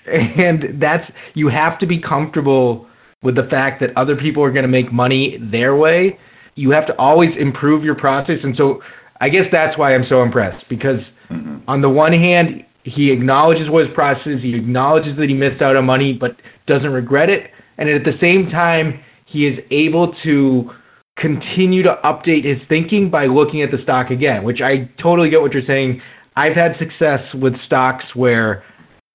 and 0.07 0.81
that's 0.81 1.11
you 1.35 1.49
have 1.49 1.79
to 1.79 1.87
be 1.87 2.01
comfortable 2.01 2.87
with 3.23 3.37
the 3.37 3.47
fact 3.51 3.81
that 3.81 3.97
other 3.97 4.17
people 4.17 4.43
are 4.43 4.51
going 4.53 4.65
to 4.65 4.69
make 4.69 4.93
money 4.93 5.39
their 5.51 5.75
way. 5.75 6.19
You 6.57 6.71
have 6.71 6.87
to 6.87 6.97
always 6.99 7.31
improve 7.39 7.85
your 7.85 7.95
process 7.95 8.37
and 8.43 8.55
so 8.57 8.81
I 9.21 9.29
guess 9.29 9.45
that's 9.51 9.79
why 9.79 9.95
I'm 9.95 10.05
so 10.09 10.23
impressed 10.23 10.65
because 10.69 11.01
mm-hmm. 11.31 11.69
on 11.69 11.81
the 11.81 11.89
one 11.89 12.13
hand 12.13 12.65
he 12.85 13.11
acknowledges 13.11 13.71
what 13.71 13.87
his 13.87 13.95
process 13.95 14.27
is. 14.27 14.43
He 14.43 14.55
acknowledges 14.55 15.17
that 15.17 15.29
he 15.29 15.35
missed 15.35 15.63
out 15.63 15.75
on 15.77 15.87
money, 15.87 16.13
but 16.19 16.33
doesn't 16.67 16.93
regret 16.93 17.31
it. 17.31 17.51
And 17.79 17.89
at 17.89 18.05
the 18.05 18.13
same 18.21 18.51
time, 18.51 19.03
he 19.27 19.47
is 19.47 19.59
able 19.71 20.15
to 20.25 20.71
continue 21.17 21.83
to 21.83 21.97
update 22.05 22.45
his 22.45 22.59
thinking 22.69 23.11
by 23.11 23.27
looking 23.27 23.63
at 23.63 23.71
the 23.71 23.83
stock 23.83 24.11
again, 24.11 24.45
which 24.45 24.61
I 24.63 24.91
totally 25.03 25.31
get 25.31 25.41
what 25.41 25.53
you're 25.53 25.67
saying. 25.67 26.03
I've 26.37 26.55
had 26.55 26.73
success 26.79 27.21
with 27.35 27.55
stocks 27.67 28.05
where 28.15 28.65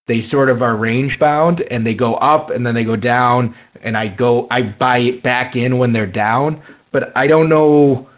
they 0.10 0.24
sort 0.30 0.50
of 0.50 0.62
are 0.62 0.76
range 0.76 1.14
bound 1.20 1.62
and 1.72 1.86
they 1.86 1.94
go 1.94 2.16
up 2.16 2.50
and 2.50 2.66
then 2.66 2.76
they 2.76 2.84
go 2.84 2.98
down 2.98 3.56
and 3.82 3.96
I 3.96 4.08
go 4.08 4.48
I 4.52 4.76
buy 4.78 4.98
it 4.98 5.24
back 5.24 5.56
in 5.56 5.78
when 5.78 5.94
they're 5.94 6.12
down, 6.12 6.62
but 6.92 7.16
I 7.16 7.28
don't 7.28 7.48
know 7.48 8.10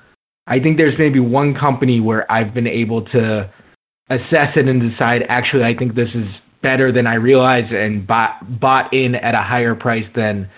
I 0.47 0.59
think 0.59 0.77
there's 0.77 0.97
maybe 0.97 1.19
one 1.19 1.53
company 1.53 1.99
where 1.99 2.29
I've 2.31 2.55
been 2.55 2.67
able 2.67 3.05
to 3.05 3.51
assess 4.09 4.55
it 4.55 4.67
and 4.67 4.81
decide 4.81 5.21
actually 5.29 5.63
I 5.63 5.77
think 5.77 5.93
this 5.93 6.09
is 6.15 6.25
better 6.63 6.91
than 6.91 7.05
I 7.05 7.15
realized 7.15 7.71
and 7.71 8.07
bought 8.07 8.59
bought 8.59 8.91
in 8.91 9.13
at 9.13 9.35
a 9.35 9.43
higher 9.43 9.75
price 9.75 10.09
than 10.15 10.49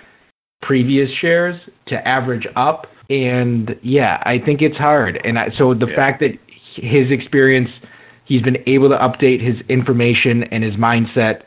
previous 0.62 1.10
shares 1.20 1.60
to 1.88 1.96
average 2.08 2.48
up 2.56 2.86
And 3.10 3.76
yeah, 3.84 4.22
I 4.26 4.38
think 4.44 4.62
it's 4.62 4.78
hard. 4.78 5.20
And 5.24 5.38
I, 5.38 5.50
so 5.58 5.74
the 5.74 5.88
yeah. 5.88 5.96
fact 5.96 6.22
that 6.22 6.32
his 6.76 7.12
experience, 7.12 7.70
he's 8.26 8.42
been 8.42 8.58
able 8.68 8.90
to 8.90 8.96
update 8.96 9.46
his 9.46 9.56
information 9.70 10.44
and 10.52 10.64
his 10.64 10.74
mindset 10.74 11.44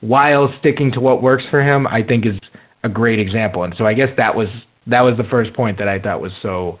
while 0.00 0.52
sticking 0.60 0.92
to 0.92 1.00
what 1.00 1.22
works 1.22 1.44
for 1.50 1.60
him, 1.62 1.86
I 1.86 2.02
think 2.02 2.26
is 2.26 2.38
a 2.84 2.88
great 2.88 3.18
example. 3.18 3.64
And 3.64 3.74
so 3.76 3.86
I 3.86 3.94
guess 3.94 4.08
that 4.16 4.34
was 4.34 4.48
that 4.86 5.00
was 5.00 5.14
the 5.16 5.28
first 5.30 5.52
point 5.54 5.78
that 5.78 5.88
I 5.88 5.98
thought 5.98 6.20
was 6.20 6.32
so. 6.42 6.78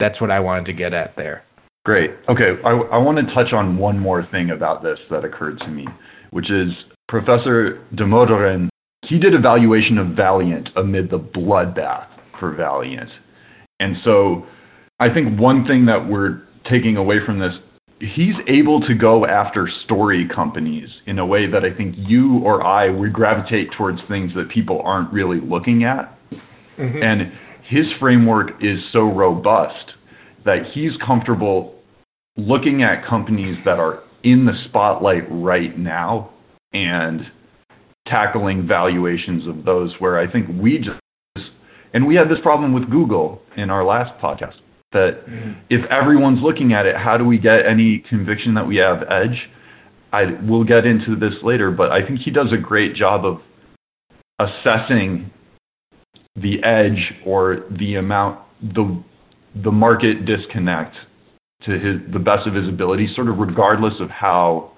That's 0.00 0.20
what 0.20 0.32
I 0.32 0.40
wanted 0.40 0.64
to 0.66 0.72
get 0.72 0.92
at 0.92 1.14
there. 1.16 1.44
Great. 1.84 2.10
Okay, 2.28 2.60
I, 2.64 2.70
I 2.70 2.98
want 2.98 3.18
to 3.18 3.34
touch 3.34 3.52
on 3.52 3.76
one 3.76 3.98
more 3.98 4.26
thing 4.30 4.50
about 4.50 4.82
this 4.82 4.98
that 5.10 5.24
occurred 5.24 5.58
to 5.60 5.68
me, 5.68 5.86
which 6.30 6.50
is 6.50 6.70
Professor 7.08 7.84
Damodaran. 7.94 8.68
He 9.08 9.18
did 9.18 9.34
evaluation 9.34 9.98
of 9.98 10.16
Valeant 10.16 10.68
amid 10.76 11.10
the 11.10 11.18
bloodbath 11.18 12.06
for 12.40 12.54
Valeant, 12.54 13.10
and 13.78 13.96
so 14.04 14.44
I 14.98 15.12
think 15.12 15.38
one 15.38 15.66
thing 15.66 15.86
that 15.86 16.08
we're 16.08 16.42
taking 16.70 16.96
away 16.96 17.16
from 17.24 17.38
this 17.38 17.52
he's 18.02 18.34
able 18.48 18.80
to 18.80 18.94
go 18.94 19.24
after 19.24 19.68
story 19.84 20.28
companies 20.34 20.88
in 21.06 21.20
a 21.20 21.26
way 21.26 21.48
that 21.50 21.62
I 21.64 21.76
think 21.76 21.94
you 21.96 22.40
or 22.44 22.66
I 22.66 22.90
would 22.90 23.12
gravitate 23.12 23.68
towards 23.78 23.98
things 24.08 24.32
that 24.34 24.50
people 24.52 24.82
aren't 24.84 25.12
really 25.12 25.40
looking 25.40 25.84
at. 25.84 26.18
Mm-hmm. 26.78 27.02
And 27.02 27.32
his 27.68 27.84
framework 28.00 28.50
is 28.60 28.78
so 28.92 29.02
robust 29.02 29.92
that 30.44 30.62
he's 30.74 30.90
comfortable 31.06 31.78
looking 32.36 32.82
at 32.82 33.08
companies 33.08 33.56
that 33.64 33.78
are 33.78 34.02
in 34.24 34.46
the 34.46 34.52
spotlight 34.68 35.24
right 35.30 35.78
now 35.78 36.32
and 36.72 37.20
tackling 38.08 38.66
valuations 38.66 39.46
of 39.46 39.64
those 39.64 39.94
where 40.00 40.18
I 40.18 40.30
think 40.30 40.48
we 40.60 40.78
just 40.78 40.98
and 41.94 42.06
we 42.06 42.14
had 42.14 42.28
this 42.28 42.38
problem 42.42 42.72
with 42.72 42.90
Google 42.90 43.42
in 43.56 43.68
our 43.68 43.84
last 43.84 44.18
podcast 44.20 44.54
that 44.92 45.22
if 45.70 45.80
everyone's 45.90 46.40
looking 46.42 46.72
at 46.72 46.86
it, 46.86 46.96
how 46.96 47.16
do 47.16 47.24
we 47.24 47.38
get 47.38 47.66
any 47.68 48.04
conviction 48.08 48.54
that 48.54 48.66
we 48.66 48.76
have 48.76 49.02
edge? 49.10 49.36
I 50.12 50.24
we'll 50.42 50.64
get 50.64 50.84
into 50.84 51.16
this 51.16 51.32
later, 51.42 51.70
but 51.70 51.90
I 51.90 52.06
think 52.06 52.20
he 52.24 52.30
does 52.30 52.48
a 52.52 52.60
great 52.60 52.94
job 52.94 53.24
of 53.24 53.38
assessing 54.38 55.30
the 56.36 56.62
edge 56.64 57.14
or 57.26 57.64
the 57.78 57.96
amount 57.96 58.40
the 58.62 59.02
the 59.62 59.72
market 59.72 60.24
disconnect 60.24 60.94
to 61.64 61.72
his 61.72 62.12
the 62.12 62.18
best 62.18 62.46
of 62.46 62.54
his 62.54 62.68
ability, 62.68 63.08
sort 63.14 63.28
of 63.28 63.38
regardless 63.38 63.94
of 64.00 64.10
how 64.10 64.72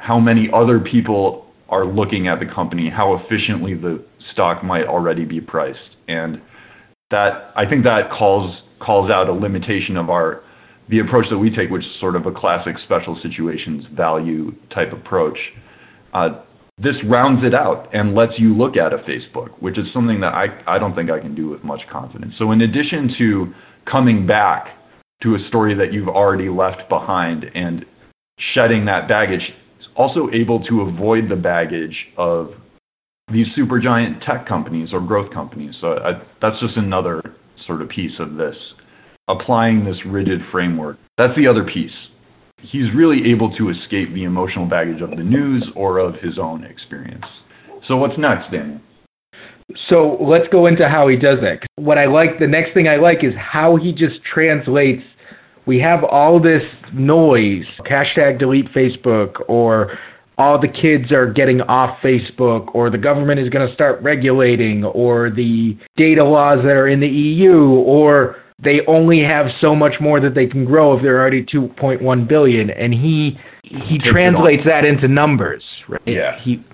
how 0.00 0.18
many 0.18 0.48
other 0.54 0.80
people 0.80 1.46
are 1.68 1.84
looking 1.84 2.28
at 2.28 2.40
the 2.40 2.46
company, 2.54 2.90
how 2.94 3.14
efficiently 3.14 3.74
the 3.74 4.04
stock 4.32 4.64
might 4.64 4.84
already 4.84 5.24
be 5.24 5.40
priced. 5.40 5.78
And 6.06 6.40
that 7.10 7.52
I 7.56 7.68
think 7.68 7.84
that 7.84 8.10
calls 8.16 8.54
calls 8.80 9.10
out 9.10 9.28
a 9.28 9.32
limitation 9.32 9.96
of 9.96 10.10
our 10.10 10.42
the 10.88 11.00
approach 11.00 11.26
that 11.30 11.38
we 11.38 11.50
take, 11.50 11.70
which 11.70 11.82
is 11.82 11.90
sort 12.00 12.16
of 12.16 12.26
a 12.26 12.32
classic 12.32 12.74
special 12.84 13.18
situations 13.22 13.84
value 13.94 14.52
type 14.74 14.92
approach. 14.92 15.38
Uh, 16.14 16.42
this 16.78 16.94
rounds 17.06 17.44
it 17.44 17.54
out 17.54 17.88
and 17.92 18.14
lets 18.14 18.32
you 18.38 18.56
look 18.56 18.76
at 18.76 18.92
a 18.92 18.98
Facebook, 18.98 19.50
which 19.60 19.76
is 19.76 19.84
something 19.92 20.20
that 20.20 20.32
I, 20.32 20.46
I 20.66 20.78
don't 20.78 20.94
think 20.94 21.10
I 21.10 21.18
can 21.18 21.34
do 21.34 21.48
with 21.48 21.62
much 21.64 21.80
confidence. 21.90 22.34
So, 22.38 22.52
in 22.52 22.62
addition 22.62 23.14
to 23.18 23.52
coming 23.90 24.26
back 24.26 24.68
to 25.22 25.34
a 25.34 25.38
story 25.48 25.74
that 25.74 25.92
you've 25.92 26.08
already 26.08 26.48
left 26.48 26.88
behind 26.88 27.44
and 27.54 27.84
shedding 28.54 28.86
that 28.86 29.08
baggage, 29.08 29.42
also 29.96 30.28
able 30.32 30.64
to 30.66 30.82
avoid 30.82 31.28
the 31.28 31.36
baggage 31.36 31.96
of 32.16 32.50
these 33.32 33.46
super 33.54 33.80
giant 33.80 34.22
tech 34.22 34.46
companies 34.46 34.90
or 34.92 35.00
growth 35.00 35.32
companies. 35.32 35.74
So 35.80 35.92
I, 35.92 36.22
that's 36.40 36.58
just 36.60 36.76
another 36.76 37.20
sort 37.66 37.82
of 37.82 37.88
piece 37.88 38.12
of 38.18 38.36
this, 38.36 38.54
applying 39.28 39.84
this 39.84 39.96
rigid 40.06 40.40
framework. 40.50 40.96
That's 41.16 41.36
the 41.36 41.46
other 41.46 41.64
piece. 41.64 41.92
He's 42.60 42.92
really 42.96 43.30
able 43.30 43.54
to 43.56 43.70
escape 43.70 44.14
the 44.14 44.24
emotional 44.24 44.66
baggage 44.66 45.00
of 45.00 45.10
the 45.10 45.22
news 45.22 45.64
or 45.76 45.98
of 45.98 46.14
his 46.14 46.38
own 46.40 46.64
experience. 46.64 47.24
So 47.86 47.96
what's 47.96 48.18
next, 48.18 48.50
Daniel? 48.50 48.80
So 49.90 50.16
let's 50.20 50.46
go 50.50 50.66
into 50.66 50.88
how 50.88 51.08
he 51.08 51.16
does 51.16 51.38
that. 51.42 51.66
What 51.76 51.98
I 51.98 52.06
like, 52.06 52.38
the 52.40 52.46
next 52.46 52.72
thing 52.74 52.88
I 52.88 52.96
like 52.96 53.18
is 53.22 53.32
how 53.38 53.76
he 53.76 53.92
just 53.92 54.24
translates. 54.24 55.02
We 55.66 55.78
have 55.80 56.02
all 56.02 56.40
this 56.40 56.62
noise, 56.94 57.66
hashtag 57.88 58.38
delete 58.38 58.72
Facebook, 58.72 59.34
or 59.46 59.98
all 60.38 60.60
the 60.60 60.68
kids 60.68 61.12
are 61.12 61.30
getting 61.30 61.60
off 61.62 61.98
Facebook, 62.02 62.72
or 62.72 62.90
the 62.90 62.98
government 62.98 63.40
is 63.40 63.48
going 63.50 63.66
to 63.66 63.74
start 63.74 64.00
regulating, 64.02 64.84
or 64.84 65.30
the 65.30 65.76
data 65.96 66.24
laws 66.24 66.58
that 66.62 66.76
are 66.78 66.88
in 66.88 67.00
the 67.00 67.08
EU, 67.08 67.70
or 67.70 68.36
they 68.62 68.78
only 68.86 69.20
have 69.20 69.46
so 69.60 69.74
much 69.74 69.94
more 70.00 70.20
that 70.20 70.34
they 70.34 70.46
can 70.46 70.64
grow 70.64 70.96
if 70.96 71.02
they're 71.02 71.20
already 71.20 71.44
2.1 71.44 72.28
billion, 72.28 72.70
and 72.70 72.92
he 72.92 73.32
he 73.62 73.98
translates 74.10 74.62
that 74.64 74.84
into 74.84 75.08
numbers. 75.08 75.62
Right? 75.88 76.00
Yeah. 76.06 76.38
He 76.44 76.64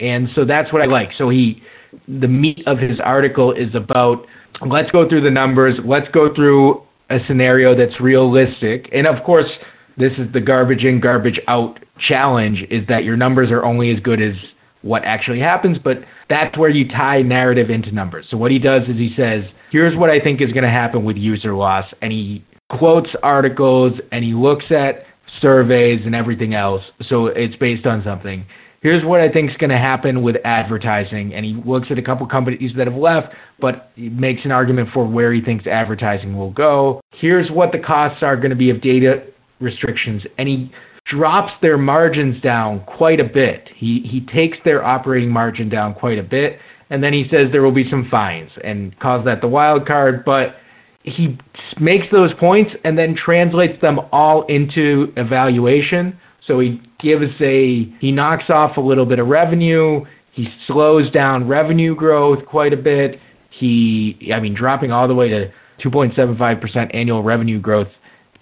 and 0.00 0.28
so 0.34 0.44
that's 0.44 0.72
what 0.72 0.82
I 0.82 0.86
like. 0.86 1.08
So 1.16 1.30
he 1.30 1.62
the 2.08 2.28
meat 2.28 2.60
of 2.66 2.78
his 2.78 2.98
article 3.02 3.52
is 3.52 3.74
about 3.74 4.26
let's 4.66 4.90
go 4.90 5.08
through 5.08 5.22
the 5.22 5.30
numbers, 5.30 5.74
let's 5.84 6.08
go 6.12 6.34
through 6.34 6.82
a 7.10 7.18
scenario 7.28 7.76
that's 7.76 8.00
realistic, 8.00 8.88
and 8.92 9.06
of 9.06 9.24
course 9.24 9.50
this 9.96 10.12
is 10.18 10.32
the 10.32 10.40
garbage 10.40 10.82
in, 10.82 11.00
garbage 11.00 11.38
out 11.46 11.78
challenge 12.08 12.58
is 12.70 12.86
that 12.88 13.04
your 13.04 13.16
numbers 13.16 13.50
are 13.50 13.64
only 13.64 13.90
as 13.92 14.00
good 14.00 14.20
as 14.20 14.34
what 14.82 15.02
actually 15.04 15.40
happens, 15.40 15.78
but 15.82 15.96
that's 16.28 16.56
where 16.58 16.68
you 16.68 16.86
tie 16.88 17.22
narrative 17.22 17.70
into 17.70 17.90
numbers. 17.90 18.26
So 18.30 18.36
what 18.36 18.50
he 18.50 18.58
does 18.58 18.82
is 18.82 18.96
he 18.96 19.10
says, 19.16 19.44
here's 19.70 19.96
what 19.98 20.10
I 20.10 20.20
think 20.20 20.42
is 20.42 20.52
going 20.52 20.64
to 20.64 20.70
happen 20.70 21.04
with 21.04 21.16
user 21.16 21.54
loss, 21.54 21.86
and 22.02 22.12
he 22.12 22.44
quotes 22.78 23.08
articles 23.22 23.92
and 24.12 24.24
he 24.24 24.34
looks 24.34 24.64
at 24.70 25.04
surveys 25.40 26.00
and 26.04 26.14
everything 26.14 26.54
else. 26.54 26.82
So 27.08 27.26
it's 27.26 27.56
based 27.56 27.86
on 27.86 28.02
something. 28.04 28.46
Here's 28.82 29.02
what 29.04 29.20
I 29.20 29.32
think 29.32 29.50
is 29.50 29.56
going 29.56 29.70
to 29.70 29.78
happen 29.78 30.22
with 30.22 30.36
advertising, 30.44 31.32
and 31.34 31.44
he 31.44 31.58
looks 31.64 31.88
at 31.90 31.98
a 31.98 32.02
couple 32.02 32.26
companies 32.26 32.72
that 32.76 32.86
have 32.86 32.96
left, 32.96 33.28
but 33.58 33.90
he 33.96 34.10
makes 34.10 34.42
an 34.44 34.52
argument 34.52 34.90
for 34.92 35.08
where 35.08 35.32
he 35.32 35.40
thinks 35.40 35.66
advertising 35.66 36.36
will 36.36 36.50
go. 36.50 37.00
Here's 37.18 37.50
what 37.50 37.72
the 37.72 37.78
costs 37.78 38.18
are 38.22 38.36
going 38.36 38.50
to 38.50 38.56
be 38.56 38.68
of 38.68 38.82
data 38.82 39.24
restrictions, 39.58 40.22
and 40.36 40.46
he 40.46 40.70
drops 41.10 41.52
their 41.60 41.76
margins 41.76 42.40
down 42.42 42.84
quite 42.96 43.20
a 43.20 43.24
bit. 43.24 43.68
He 43.76 44.00
he 44.10 44.26
takes 44.34 44.56
their 44.64 44.84
operating 44.84 45.30
margin 45.30 45.68
down 45.68 45.94
quite 45.94 46.18
a 46.18 46.22
bit, 46.22 46.58
and 46.90 47.02
then 47.02 47.12
he 47.12 47.24
says 47.30 47.52
there 47.52 47.62
will 47.62 47.72
be 47.74 47.88
some 47.90 48.08
fines 48.10 48.50
and 48.62 48.98
calls 49.00 49.24
that 49.26 49.40
the 49.40 49.48
wild 49.48 49.86
card. 49.86 50.24
But 50.24 50.56
he 51.02 51.38
makes 51.78 52.06
those 52.10 52.30
points 52.40 52.70
and 52.84 52.96
then 52.96 53.14
translates 53.22 53.80
them 53.82 53.98
all 54.12 54.46
into 54.48 55.12
evaluation. 55.16 56.18
So 56.46 56.60
he 56.60 56.80
gives 57.00 57.30
a 57.40 57.92
he 58.00 58.10
knocks 58.10 58.44
off 58.48 58.76
a 58.76 58.80
little 58.80 59.06
bit 59.06 59.18
of 59.18 59.26
revenue. 59.28 60.04
He 60.32 60.46
slows 60.66 61.10
down 61.12 61.46
revenue 61.46 61.94
growth 61.94 62.44
quite 62.46 62.72
a 62.72 62.76
bit. 62.76 63.20
He 63.60 64.32
I 64.34 64.40
mean 64.40 64.54
dropping 64.54 64.90
all 64.90 65.06
the 65.06 65.14
way 65.14 65.28
to 65.28 65.52
2.75% 65.84 66.94
annual 66.94 67.22
revenue 67.22 67.60
growth 67.60 67.88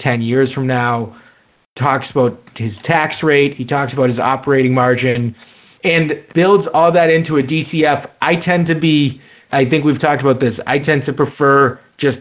10 0.00 0.20
years 0.20 0.52
from 0.52 0.66
now, 0.66 1.16
talks 1.78 2.06
about 2.10 2.38
his 2.56 2.72
tax 2.84 3.14
rate, 3.22 3.54
he 3.56 3.64
talks 3.64 3.92
about 3.92 4.10
his 4.10 4.18
operating 4.18 4.74
margin, 4.74 5.34
and 5.84 6.12
builds 6.34 6.64
all 6.74 6.92
that 6.92 7.10
into 7.10 7.36
a 7.36 7.42
DCF. 7.42 8.08
I 8.20 8.32
tend 8.44 8.66
to 8.68 8.78
be, 8.78 9.20
I 9.50 9.64
think 9.68 9.84
we've 9.84 10.00
talked 10.00 10.22
about 10.22 10.40
this, 10.40 10.54
I 10.66 10.78
tend 10.78 11.02
to 11.06 11.12
prefer 11.12 11.80
just 11.98 12.18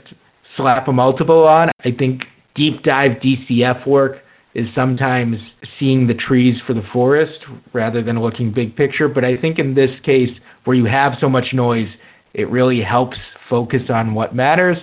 slap 0.57 0.87
a 0.87 0.93
multiple 0.93 1.47
on. 1.47 1.69
I 1.81 1.89
think 1.97 2.21
deep 2.55 2.83
dive 2.83 3.11
DCF 3.23 3.87
work 3.87 4.17
is 4.53 4.67
sometimes 4.75 5.37
seeing 5.79 6.07
the 6.07 6.13
trees 6.13 6.55
for 6.67 6.73
the 6.73 6.83
forest 6.91 7.39
rather 7.73 8.03
than 8.03 8.21
looking 8.21 8.53
big 8.53 8.75
picture. 8.75 9.07
But 9.07 9.23
I 9.23 9.37
think 9.37 9.59
in 9.59 9.75
this 9.75 9.89
case, 10.05 10.29
where 10.65 10.75
you 10.75 10.85
have 10.85 11.13
so 11.21 11.29
much 11.29 11.45
noise, 11.53 11.87
it 12.33 12.49
really 12.49 12.81
helps 12.81 13.17
focus 13.49 13.81
on 13.89 14.13
what 14.13 14.35
matters. 14.35 14.77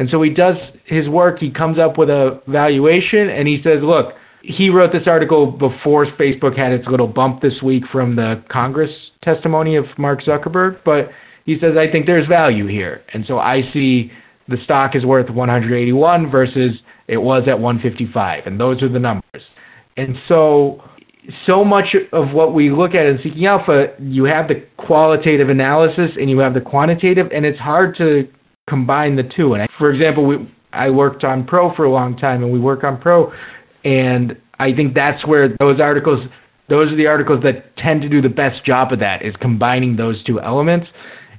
And 0.00 0.08
so 0.10 0.22
he 0.22 0.30
does 0.30 0.54
his 0.86 1.10
work, 1.10 1.40
he 1.40 1.50
comes 1.50 1.76
up 1.78 1.98
with 1.98 2.08
a 2.08 2.40
valuation, 2.48 3.28
and 3.28 3.46
he 3.46 3.58
says, 3.62 3.80
look, 3.82 4.14
he 4.42 4.70
wrote 4.70 4.92
this 4.92 5.06
article 5.06 5.52
before 5.52 6.06
Facebook 6.18 6.56
had 6.56 6.72
its 6.72 6.86
little 6.90 7.06
bump 7.06 7.42
this 7.42 7.60
week 7.62 7.82
from 7.92 8.16
the 8.16 8.42
Congress 8.50 8.88
testimony 9.22 9.76
of 9.76 9.84
Mark 9.98 10.20
Zuckerberg, 10.26 10.78
but 10.86 11.10
he 11.44 11.58
says, 11.60 11.72
I 11.76 11.92
think 11.92 12.06
there's 12.06 12.26
value 12.26 12.66
here. 12.66 13.02
And 13.12 13.26
so 13.28 13.40
I 13.40 13.60
see 13.74 14.10
the 14.48 14.56
stock 14.64 14.92
is 14.94 15.04
worth 15.04 15.28
181 15.28 16.30
versus 16.30 16.80
it 17.06 17.18
was 17.18 17.42
at 17.46 17.60
155, 17.60 18.46
and 18.46 18.58
those 18.58 18.82
are 18.82 18.90
the 18.90 18.98
numbers. 18.98 19.42
And 19.98 20.16
so 20.28 20.80
so 21.46 21.62
much 21.62 21.94
of 22.14 22.32
what 22.32 22.54
we 22.54 22.70
look 22.70 22.92
at 22.92 23.04
in 23.04 23.18
seeking 23.22 23.44
alpha, 23.44 23.88
you 23.98 24.24
have 24.24 24.48
the 24.48 24.64
qualitative 24.78 25.50
analysis 25.50 26.16
and 26.18 26.30
you 26.30 26.38
have 26.38 26.54
the 26.54 26.62
quantitative, 26.62 27.26
and 27.34 27.44
it's 27.44 27.58
hard 27.58 27.94
to 27.98 28.26
combine 28.70 29.16
the 29.16 29.24
two. 29.36 29.54
And 29.54 29.62
I, 29.62 29.66
for 29.78 29.92
example, 29.92 30.24
we, 30.26 30.36
I 30.72 30.88
worked 30.88 31.24
on 31.24 31.46
Pro 31.46 31.74
for 31.74 31.84
a 31.84 31.90
long 31.90 32.16
time, 32.16 32.42
and 32.42 32.52
we 32.52 32.60
work 32.60 32.84
on 32.84 33.00
Pro, 33.00 33.32
and 33.84 34.40
I 34.58 34.72
think 34.74 34.94
that's 34.94 35.26
where 35.26 35.48
those 35.58 35.80
articles, 35.80 36.20
those 36.68 36.92
are 36.92 36.96
the 36.96 37.06
articles 37.06 37.42
that 37.42 37.76
tend 37.76 38.02
to 38.02 38.08
do 38.08 38.22
the 38.22 38.28
best 38.28 38.64
job 38.64 38.92
of 38.92 39.00
that, 39.00 39.24
is 39.24 39.34
combining 39.40 39.96
those 39.96 40.22
two 40.24 40.40
elements. 40.40 40.86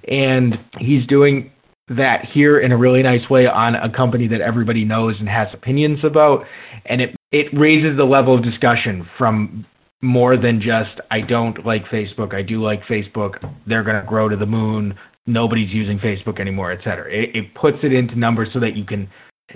And 0.07 0.55
he's 0.79 1.07
doing 1.07 1.51
that 1.97 2.25
here 2.33 2.59
in 2.59 2.71
a 2.71 2.77
really 2.77 3.03
nice 3.03 3.29
way 3.29 3.45
on 3.45 3.75
a 3.75 3.91
company 3.95 4.27
that 4.27 4.41
everybody 4.41 4.85
knows 4.85 5.15
and 5.19 5.27
has 5.27 5.47
opinions 5.53 6.00
about 6.03 6.45
and 6.85 7.01
it 7.01 7.15
it 7.31 7.47
raises 7.53 7.97
the 7.97 8.03
level 8.03 8.38
of 8.38 8.43
discussion 8.43 9.05
from 9.17 9.65
more 10.01 10.35
than 10.38 10.59
just 10.59 11.00
I 11.11 11.21
don't 11.21 11.65
like 11.65 11.83
Facebook, 11.85 12.33
I 12.33 12.41
do 12.41 12.63
like 12.63 12.81
Facebook, 12.89 13.33
they're 13.67 13.83
going 13.83 14.00
to 14.01 14.07
grow 14.07 14.29
to 14.29 14.35
the 14.35 14.45
moon, 14.45 14.95
nobody's 15.28 15.72
using 15.72 16.00
Facebook 16.00 16.40
anymore, 16.40 16.72
etc. 16.72 17.12
It, 17.12 17.36
it 17.36 17.56
puts 17.56 17.78
it 17.84 17.94
into 17.94 18.18
numbers 18.18 18.50
so 18.54 18.60
that 18.60 18.75
you 18.75 18.86
can 18.86 19.10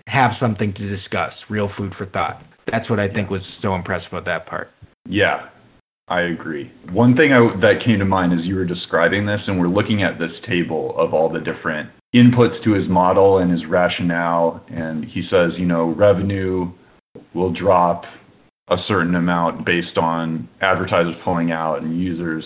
have 0.08 0.32
something 0.40 0.74
to 0.74 0.96
discuss, 0.96 1.32
real 1.50 1.70
food 1.78 1.94
for 1.98 2.06
thought. 2.06 2.42
That's 2.72 2.90
what 2.90 3.00
I 3.00 3.08
think 3.08 3.30
was 3.30 3.42
so 3.62 3.76
impressive 3.76 4.08
about 4.12 4.26
that 4.26 4.48
part. 4.48 4.70
Yeah, 5.08 5.50
I 6.08 6.22
agree. 6.22 6.72
One 6.92 7.16
thing 7.16 7.32
I, 7.32 7.40
that 7.62 7.86
came 7.86 8.00
to 8.00 8.06
mind 8.06 8.34
as 8.34 8.46
you 8.46 8.56
were 8.56 8.66
describing 8.66 9.26
this, 9.26 9.42
and 9.48 9.60
we're 9.60 9.68
looking 9.68 10.04
at 10.04 10.20
this 10.20 10.32
table 10.48 10.96
of 10.98 11.14
all 11.14 11.32
the 11.32 11.40
different 11.40 11.90
inputs 12.16 12.64
to 12.64 12.74
his 12.74 12.88
model 12.90 13.40
and 13.40 13.52
his 13.52 13.62
rationale, 13.70 14.64
and 14.70 15.06
he 15.06 15.24
says, 15.30 15.52
you 15.58 15.66
know, 15.66 15.94
revenue 15.96 16.72
will 17.34 17.54
drop 17.54 18.04
a 18.70 18.78
certain 18.88 19.16
amount 19.16 19.66
based 19.66 19.98
on 19.98 20.50
advertisers 20.62 21.16
pulling 21.24 21.52
out 21.52 21.84
and 21.84 22.02
users 22.02 22.44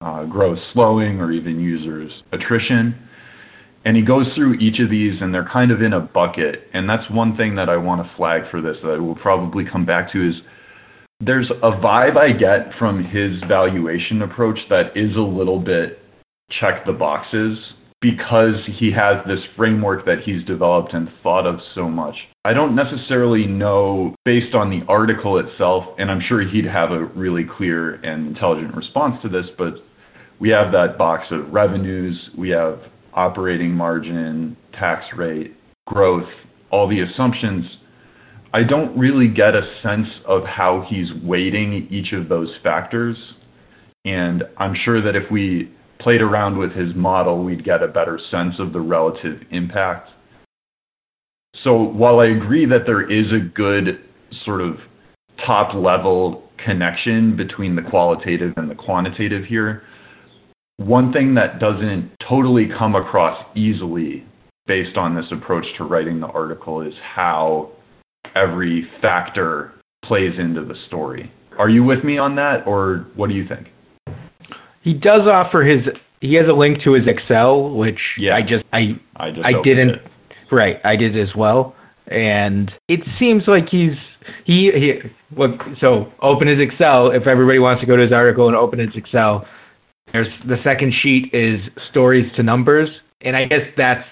uh, 0.00 0.24
growth 0.24 0.58
slowing 0.72 1.20
or 1.20 1.32
even 1.32 1.60
users 1.60 2.10
attrition. 2.32 2.94
And 3.84 3.96
he 3.96 4.02
goes 4.02 4.26
through 4.34 4.54
each 4.54 4.80
of 4.80 4.90
these 4.90 5.14
and 5.20 5.32
they're 5.32 5.48
kind 5.52 5.70
of 5.70 5.80
in 5.82 5.92
a 5.92 6.00
bucket. 6.00 6.68
And 6.74 6.88
that's 6.88 7.08
one 7.10 7.36
thing 7.36 7.54
that 7.56 7.68
I 7.68 7.76
want 7.76 8.02
to 8.02 8.16
flag 8.16 8.42
for 8.50 8.60
this 8.60 8.76
that 8.82 8.90
I 8.90 8.98
will 8.98 9.16
probably 9.16 9.64
come 9.70 9.86
back 9.86 10.12
to 10.12 10.28
is 10.28 10.34
there's 11.20 11.50
a 11.50 11.70
vibe 11.70 12.16
I 12.16 12.32
get 12.32 12.78
from 12.78 13.04
his 13.04 13.42
valuation 13.48 14.22
approach 14.22 14.58
that 14.68 14.92
is 14.94 15.16
a 15.16 15.20
little 15.20 15.58
bit 15.58 15.98
check 16.60 16.86
the 16.86 16.92
boxes 16.92 17.58
because 18.00 18.54
he 18.78 18.92
has 18.92 19.24
this 19.26 19.40
framework 19.56 20.04
that 20.04 20.18
he's 20.24 20.44
developed 20.46 20.94
and 20.94 21.08
thought 21.22 21.46
of 21.46 21.56
so 21.74 21.88
much. 21.88 22.14
I 22.44 22.52
don't 22.52 22.76
necessarily 22.76 23.46
know, 23.46 24.14
based 24.24 24.54
on 24.54 24.70
the 24.70 24.86
article 24.88 25.38
itself, 25.38 25.84
and 25.98 26.10
I'm 26.10 26.20
sure 26.28 26.48
he'd 26.48 26.64
have 26.64 26.92
a 26.92 27.06
really 27.06 27.44
clear 27.56 27.94
and 27.94 28.28
intelligent 28.28 28.76
response 28.76 29.16
to 29.22 29.28
this, 29.28 29.46
but 29.58 29.74
we 30.40 30.50
have 30.50 30.72
that 30.72 30.96
box 30.96 31.24
of 31.30 31.52
revenues, 31.52 32.16
we 32.36 32.50
have 32.50 32.80
operating 33.14 33.72
margin, 33.72 34.56
tax 34.78 35.04
rate, 35.16 35.56
growth, 35.86 36.28
all 36.70 36.88
the 36.88 37.00
assumptions. 37.00 37.64
I 38.54 38.60
don't 38.68 38.96
really 38.98 39.28
get 39.28 39.54
a 39.54 39.62
sense 39.82 40.06
of 40.26 40.42
how 40.44 40.86
he's 40.88 41.08
weighting 41.22 41.88
each 41.90 42.12
of 42.12 42.28
those 42.28 42.48
factors. 42.62 43.16
And 44.04 44.44
I'm 44.56 44.74
sure 44.84 45.02
that 45.02 45.16
if 45.16 45.30
we 45.30 45.72
played 46.00 46.22
around 46.22 46.58
with 46.58 46.72
his 46.72 46.94
model, 46.94 47.44
we'd 47.44 47.64
get 47.64 47.82
a 47.82 47.88
better 47.88 48.18
sense 48.30 48.54
of 48.58 48.72
the 48.72 48.80
relative 48.80 49.40
impact. 49.50 50.10
So 51.64 51.74
while 51.74 52.20
I 52.20 52.26
agree 52.26 52.66
that 52.66 52.86
there 52.86 53.02
is 53.02 53.26
a 53.32 53.44
good 53.54 54.00
sort 54.44 54.60
of 54.60 54.76
top 55.44 55.74
level 55.74 56.48
connection 56.64 57.36
between 57.36 57.76
the 57.76 57.82
qualitative 57.82 58.52
and 58.56 58.70
the 58.70 58.74
quantitative 58.74 59.44
here, 59.44 59.82
one 60.78 61.12
thing 61.12 61.34
that 61.34 61.58
doesn't 61.60 62.10
totally 62.28 62.68
come 62.78 62.94
across 62.94 63.44
easily 63.56 64.24
based 64.66 64.96
on 64.96 65.14
this 65.14 65.26
approach 65.32 65.64
to 65.76 65.84
writing 65.84 66.20
the 66.20 66.26
article 66.26 66.80
is 66.80 66.94
how 67.14 67.70
every 68.34 68.88
factor 69.02 69.74
plays 70.04 70.32
into 70.38 70.64
the 70.64 70.74
story. 70.86 71.30
Are 71.58 71.68
you 71.68 71.82
with 71.82 72.04
me 72.04 72.16
on 72.18 72.36
that, 72.36 72.62
or 72.66 73.06
what 73.16 73.28
do 73.28 73.34
you 73.34 73.46
think? 73.48 73.66
He 74.82 74.94
does 74.94 75.22
offer 75.22 75.62
his. 75.62 75.80
He 76.20 76.34
has 76.34 76.46
a 76.48 76.56
link 76.56 76.78
to 76.84 76.94
his 76.94 77.04
Excel, 77.06 77.74
which 77.74 77.98
yeah. 78.16 78.36
I 78.36 78.42
just 78.42 78.64
I 78.72 78.94
I, 79.16 79.30
just 79.30 79.44
I 79.44 79.52
didn't. 79.64 79.90
It. 79.90 80.02
Right, 80.52 80.76
I 80.84 80.96
did 80.96 81.18
as 81.18 81.34
well, 81.36 81.74
and 82.06 82.70
it 82.88 83.00
seems 83.18 83.42
like 83.48 83.64
he's 83.70 83.98
he 84.46 84.70
he. 84.72 84.92
Look, 85.36 85.60
so 85.80 86.12
open 86.22 86.46
his 86.46 86.58
Excel. 86.60 87.10
If 87.10 87.26
everybody 87.26 87.58
wants 87.58 87.80
to 87.80 87.86
go 87.86 87.96
to 87.96 88.02
his 88.02 88.12
article 88.12 88.46
and 88.46 88.56
open 88.56 88.78
his 88.78 88.90
Excel, 88.94 89.44
there's 90.12 90.28
the 90.46 90.56
second 90.64 90.92
sheet 91.02 91.30
is 91.32 91.60
stories 91.90 92.30
to 92.36 92.42
numbers, 92.42 92.88
and 93.20 93.36
I 93.36 93.44
guess 93.44 93.66
that's 93.76 94.04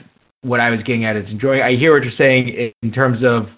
what 0.42 0.60
I 0.60 0.70
was 0.70 0.80
getting 0.80 1.04
at. 1.04 1.16
Is 1.16 1.24
enjoying. 1.30 1.62
I 1.62 1.76
hear 1.78 1.94
what 1.94 2.02
you're 2.02 2.12
saying 2.18 2.72
in 2.82 2.92
terms 2.92 3.18
of. 3.24 3.48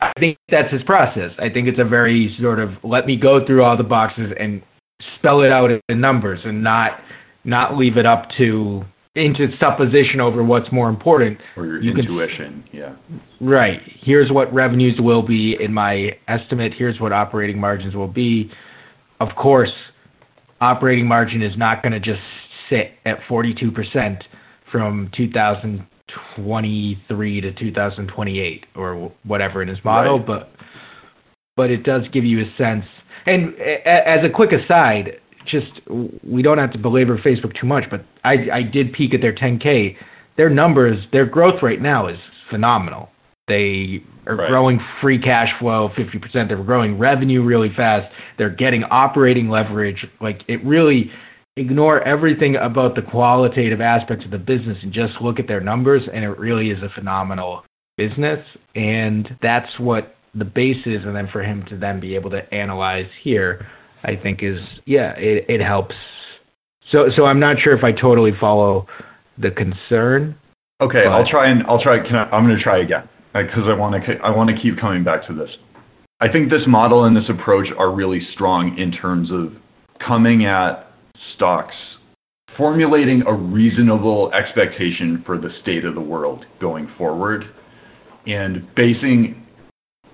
I 0.00 0.12
think 0.20 0.38
that's 0.50 0.72
his 0.72 0.82
process. 0.84 1.32
I 1.38 1.48
think 1.52 1.66
it's 1.66 1.80
a 1.80 1.88
very 1.88 2.36
sort 2.40 2.60
of 2.60 2.70
let 2.84 3.06
me 3.06 3.16
go 3.20 3.44
through 3.44 3.64
all 3.64 3.76
the 3.76 3.82
boxes 3.82 4.30
and 4.38 4.62
spell 5.18 5.42
it 5.42 5.50
out 5.50 5.70
in 5.88 6.00
numbers 6.00 6.40
and 6.44 6.62
not 6.62 7.00
not 7.44 7.76
leave 7.76 7.96
it 7.96 8.06
up 8.06 8.28
to 8.38 8.84
into 9.16 9.46
supposition 9.60 10.20
over 10.20 10.42
what's 10.42 10.70
more 10.72 10.88
important. 10.88 11.38
Or 11.56 11.66
your 11.66 11.82
you 11.82 11.92
intuition, 11.92 12.64
can, 12.70 12.80
yeah. 12.80 12.96
Right. 13.40 13.78
Here's 14.02 14.30
what 14.30 14.52
revenues 14.52 14.96
will 14.98 15.22
be 15.22 15.56
in 15.58 15.72
my 15.72 16.10
estimate. 16.26 16.72
Here's 16.76 17.00
what 17.00 17.12
operating 17.12 17.58
margins 17.58 17.94
will 17.94 18.08
be. 18.08 18.50
Of 19.20 19.28
course, 19.40 19.70
operating 20.60 21.06
margin 21.06 21.42
is 21.42 21.56
not 21.56 21.82
going 21.82 21.92
to 21.92 22.00
just 22.00 22.20
sit 22.70 22.92
at 23.04 23.18
42% 23.28 24.22
from 24.70 25.10
2023 25.16 27.40
to 27.40 27.52
2028 27.52 28.66
or 28.76 29.12
whatever 29.24 29.62
in 29.62 29.68
his 29.68 29.78
model, 29.84 30.18
right. 30.18 30.26
but 30.26 30.50
but 31.56 31.70
it 31.70 31.84
does 31.84 32.02
give 32.12 32.24
you 32.24 32.40
a 32.40 32.52
sense 32.58 32.84
and 33.26 33.54
as 33.86 34.20
a 34.24 34.28
quick 34.32 34.50
aside, 34.52 35.12
just 35.50 35.80
we 36.22 36.42
don't 36.42 36.58
have 36.58 36.72
to 36.72 36.78
belabor 36.78 37.18
Facebook 37.18 37.58
too 37.58 37.66
much, 37.66 37.84
but 37.90 38.04
I 38.22 38.34
I 38.52 38.62
did 38.62 38.92
peek 38.92 39.14
at 39.14 39.20
their 39.20 39.34
10K. 39.34 39.96
Their 40.36 40.50
numbers, 40.50 40.98
their 41.12 41.26
growth 41.26 41.62
right 41.62 41.80
now 41.80 42.08
is 42.08 42.16
phenomenal. 42.50 43.08
They 43.46 44.02
are 44.26 44.36
right. 44.36 44.48
growing 44.48 44.80
free 45.02 45.20
cash 45.20 45.48
flow 45.60 45.90
50%. 45.98 46.48
They're 46.48 46.62
growing 46.62 46.98
revenue 46.98 47.44
really 47.44 47.70
fast. 47.76 48.10
They're 48.38 48.54
getting 48.54 48.84
operating 48.84 49.50
leverage. 49.50 50.06
Like 50.20 50.40
it 50.48 50.64
really 50.64 51.10
ignore 51.56 52.02
everything 52.02 52.56
about 52.56 52.94
the 52.94 53.02
qualitative 53.02 53.80
aspects 53.80 54.24
of 54.24 54.30
the 54.30 54.38
business 54.38 54.78
and 54.82 54.92
just 54.92 55.12
look 55.20 55.38
at 55.38 55.46
their 55.46 55.60
numbers 55.60 56.02
and 56.12 56.24
it 56.24 56.38
really 56.38 56.70
is 56.70 56.82
a 56.82 56.88
phenomenal 56.98 57.62
business 57.96 58.40
and 58.74 59.28
that's 59.40 59.68
what 59.78 60.16
the 60.34 60.44
basis 60.44 61.04
and 61.04 61.14
then 61.14 61.28
for 61.30 61.42
him 61.42 61.64
to 61.68 61.76
then 61.78 62.00
be 62.00 62.16
able 62.16 62.30
to 62.30 62.40
analyze 62.52 63.06
here, 63.22 63.66
I 64.02 64.16
think 64.20 64.40
is 64.42 64.58
yeah, 64.86 65.12
it, 65.16 65.44
it 65.48 65.60
helps. 65.62 65.94
So 66.90 67.06
so 67.14 67.24
I'm 67.24 67.40
not 67.40 67.56
sure 67.62 67.76
if 67.76 67.84
I 67.84 67.92
totally 67.92 68.32
follow 68.40 68.86
the 69.38 69.50
concern. 69.50 70.36
Okay, 70.80 71.02
but... 71.04 71.12
I'll 71.12 71.28
try 71.30 71.50
and 71.50 71.62
I'll 71.68 71.82
try. 71.82 71.98
Can 71.98 72.16
I, 72.16 72.24
I'm 72.30 72.46
going 72.46 72.56
to 72.56 72.62
try 72.62 72.82
again 72.82 73.08
because 73.42 73.64
I 73.66 73.74
want 73.74 73.94
to 74.04 74.12
I 74.22 74.30
want 74.30 74.50
to 74.50 74.56
keep 74.62 74.80
coming 74.80 75.02
back 75.02 75.26
to 75.26 75.34
this. 75.34 75.50
I 76.20 76.30
think 76.30 76.50
this 76.50 76.62
model 76.66 77.04
and 77.04 77.16
this 77.16 77.28
approach 77.28 77.66
are 77.78 77.92
really 77.92 78.20
strong 78.32 78.78
in 78.78 78.92
terms 78.92 79.30
of 79.32 79.60
coming 80.06 80.46
at 80.46 80.92
stocks, 81.34 81.74
formulating 82.56 83.24
a 83.26 83.34
reasonable 83.34 84.32
expectation 84.32 85.22
for 85.26 85.36
the 85.36 85.50
state 85.62 85.84
of 85.84 85.94
the 85.94 86.00
world 86.00 86.44
going 86.60 86.88
forward, 86.96 87.44
and 88.26 88.62
basing 88.76 89.44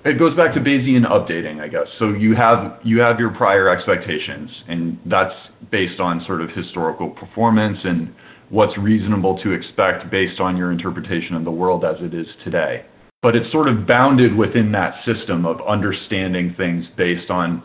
it 0.02 0.18
goes 0.18 0.34
back 0.34 0.54
to 0.54 0.60
Bayesian 0.60 1.04
updating, 1.04 1.60
I 1.60 1.68
guess. 1.68 1.86
So 1.98 2.08
you 2.08 2.34
have 2.34 2.80
you 2.82 3.00
have 3.00 3.18
your 3.18 3.34
prior 3.34 3.68
expectations, 3.68 4.50
and 4.66 4.98
that's 5.04 5.34
based 5.70 6.00
on 6.00 6.24
sort 6.26 6.40
of 6.40 6.48
historical 6.56 7.10
performance 7.10 7.76
and 7.84 8.14
what's 8.48 8.76
reasonable 8.78 9.38
to 9.44 9.52
expect 9.52 10.10
based 10.10 10.40
on 10.40 10.56
your 10.56 10.72
interpretation 10.72 11.36
of 11.36 11.44
the 11.44 11.50
world 11.50 11.84
as 11.84 11.96
it 12.00 12.14
is 12.14 12.26
today. 12.42 12.86
But 13.22 13.36
it's 13.36 13.50
sort 13.52 13.68
of 13.68 13.86
bounded 13.86 14.34
within 14.34 14.72
that 14.72 14.94
system 15.04 15.44
of 15.44 15.58
understanding 15.68 16.54
things 16.56 16.86
based 16.96 17.30
on, 17.30 17.62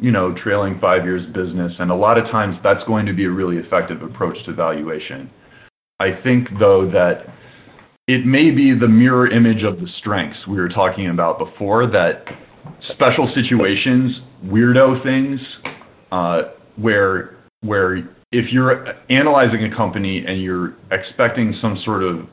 you 0.00 0.10
know, 0.10 0.34
trailing 0.42 0.78
five 0.80 1.04
years 1.04 1.24
business, 1.34 1.72
and 1.78 1.90
a 1.90 1.94
lot 1.94 2.16
of 2.16 2.24
times 2.32 2.56
that's 2.64 2.82
going 2.86 3.04
to 3.06 3.12
be 3.12 3.26
a 3.26 3.30
really 3.30 3.56
effective 3.56 4.02
approach 4.02 4.36
to 4.46 4.54
valuation. 4.54 5.30
I 6.00 6.20
think 6.22 6.48
though 6.58 6.90
that 6.90 7.26
it 8.06 8.26
may 8.26 8.50
be 8.50 8.78
the 8.78 8.88
mirror 8.88 9.30
image 9.30 9.62
of 9.62 9.78
the 9.78 9.86
strengths 10.00 10.38
we 10.48 10.56
were 10.56 10.68
talking 10.68 11.08
about 11.08 11.38
before 11.38 11.86
that 11.86 12.24
special 12.94 13.32
situations, 13.34 14.12
weirdo 14.44 15.02
things, 15.02 15.40
uh, 16.12 16.52
where 16.76 17.36
where 17.60 17.98
if 18.32 18.52
you're 18.52 18.86
analyzing 19.10 19.70
a 19.70 19.76
company 19.76 20.24
and 20.26 20.42
you're 20.42 20.74
expecting 20.90 21.56
some 21.62 21.80
sort 21.84 22.02
of 22.02 22.26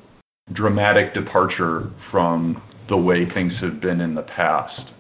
dramatic 0.54 1.14
departure 1.14 1.92
from 2.12 2.62
the 2.90 2.98
way 2.98 3.26
things 3.34 3.54
have 3.62 3.82
been 3.82 4.02
in 4.02 4.16
the 4.16 4.24
past, 4.24 4.92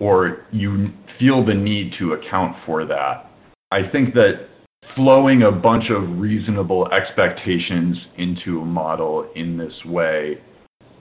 or 0.00 0.46
you 0.50 0.88
feel 1.18 1.44
the 1.44 1.54
need 1.54 1.92
to 1.98 2.12
account 2.12 2.56
for 2.66 2.84
that, 2.86 3.30
I 3.70 3.90
think 3.92 4.14
that 4.14 4.48
flowing 4.96 5.42
a 5.42 5.52
bunch 5.52 5.84
of 5.90 6.18
reasonable 6.18 6.88
expectations 6.92 7.96
into 8.16 8.60
a 8.60 8.64
model 8.64 9.30
in 9.34 9.56
this 9.56 9.72
way. 9.84 10.38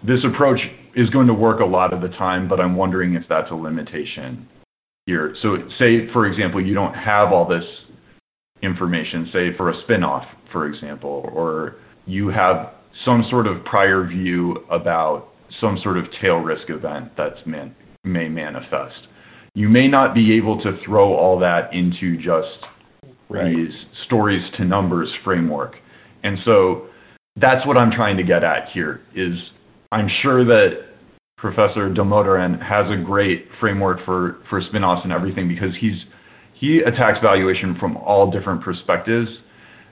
This 0.05 0.19
approach 0.23 0.59
is 0.95 1.09
going 1.09 1.27
to 1.27 1.33
work 1.33 1.59
a 1.59 1.65
lot 1.65 1.93
of 1.93 2.01
the 2.01 2.09
time, 2.09 2.47
but 2.47 2.59
I'm 2.59 2.75
wondering 2.75 3.15
if 3.15 3.23
that's 3.29 3.49
a 3.51 3.55
limitation 3.55 4.47
here. 5.05 5.35
So, 5.41 5.57
say, 5.79 6.11
for 6.13 6.27
example, 6.27 6.63
you 6.63 6.75
don't 6.75 6.93
have 6.93 7.31
all 7.31 7.47
this 7.47 7.63
information, 8.61 9.29
say, 9.33 9.57
for 9.57 9.69
a 9.69 9.83
spinoff, 9.83 10.25
for 10.51 10.67
example, 10.67 11.29
or 11.33 11.75
you 12.05 12.29
have 12.29 12.73
some 13.07 13.23
sort 13.29 13.47
of 13.47 13.63
prior 13.63 14.05
view 14.05 14.57
about 14.69 15.29
some 15.61 15.79
sort 15.81 15.97
of 15.97 16.05
tail 16.21 16.35
risk 16.35 16.69
event 16.69 17.11
that's 17.17 17.39
man, 17.45 17.73
may 18.03 18.27
manifest. 18.27 19.07
You 19.55 19.69
may 19.69 19.87
not 19.87 20.13
be 20.13 20.37
able 20.37 20.61
to 20.61 20.77
throw 20.85 21.15
all 21.15 21.39
that 21.39 21.73
into 21.73 22.17
just 22.17 22.65
right. 23.29 23.55
these 23.55 23.71
stories 24.05 24.43
to 24.57 24.65
numbers 24.65 25.09
framework. 25.23 25.75
And 26.23 26.37
so 26.45 26.87
that's 27.37 27.65
what 27.65 27.77
I'm 27.77 27.91
trying 27.91 28.17
to 28.17 28.23
get 28.23 28.43
at 28.43 28.69
here 28.73 29.01
is 29.15 29.33
I'm 29.91 30.09
sure 30.21 30.43
that 30.43 30.71
Professor 31.37 31.89
Damodaran 31.89 32.59
has 32.61 32.85
a 32.91 33.03
great 33.03 33.45
framework 33.59 34.03
for, 34.05 34.41
for 34.49 34.61
spin-offs 34.69 35.01
and 35.03 35.13
everything 35.13 35.47
because 35.47 35.69
he's 35.79 35.95
he 36.59 36.79
attacks 36.79 37.19
valuation 37.21 37.77
from 37.79 37.97
all 37.97 38.31
different 38.31 38.63
perspectives. 38.63 39.29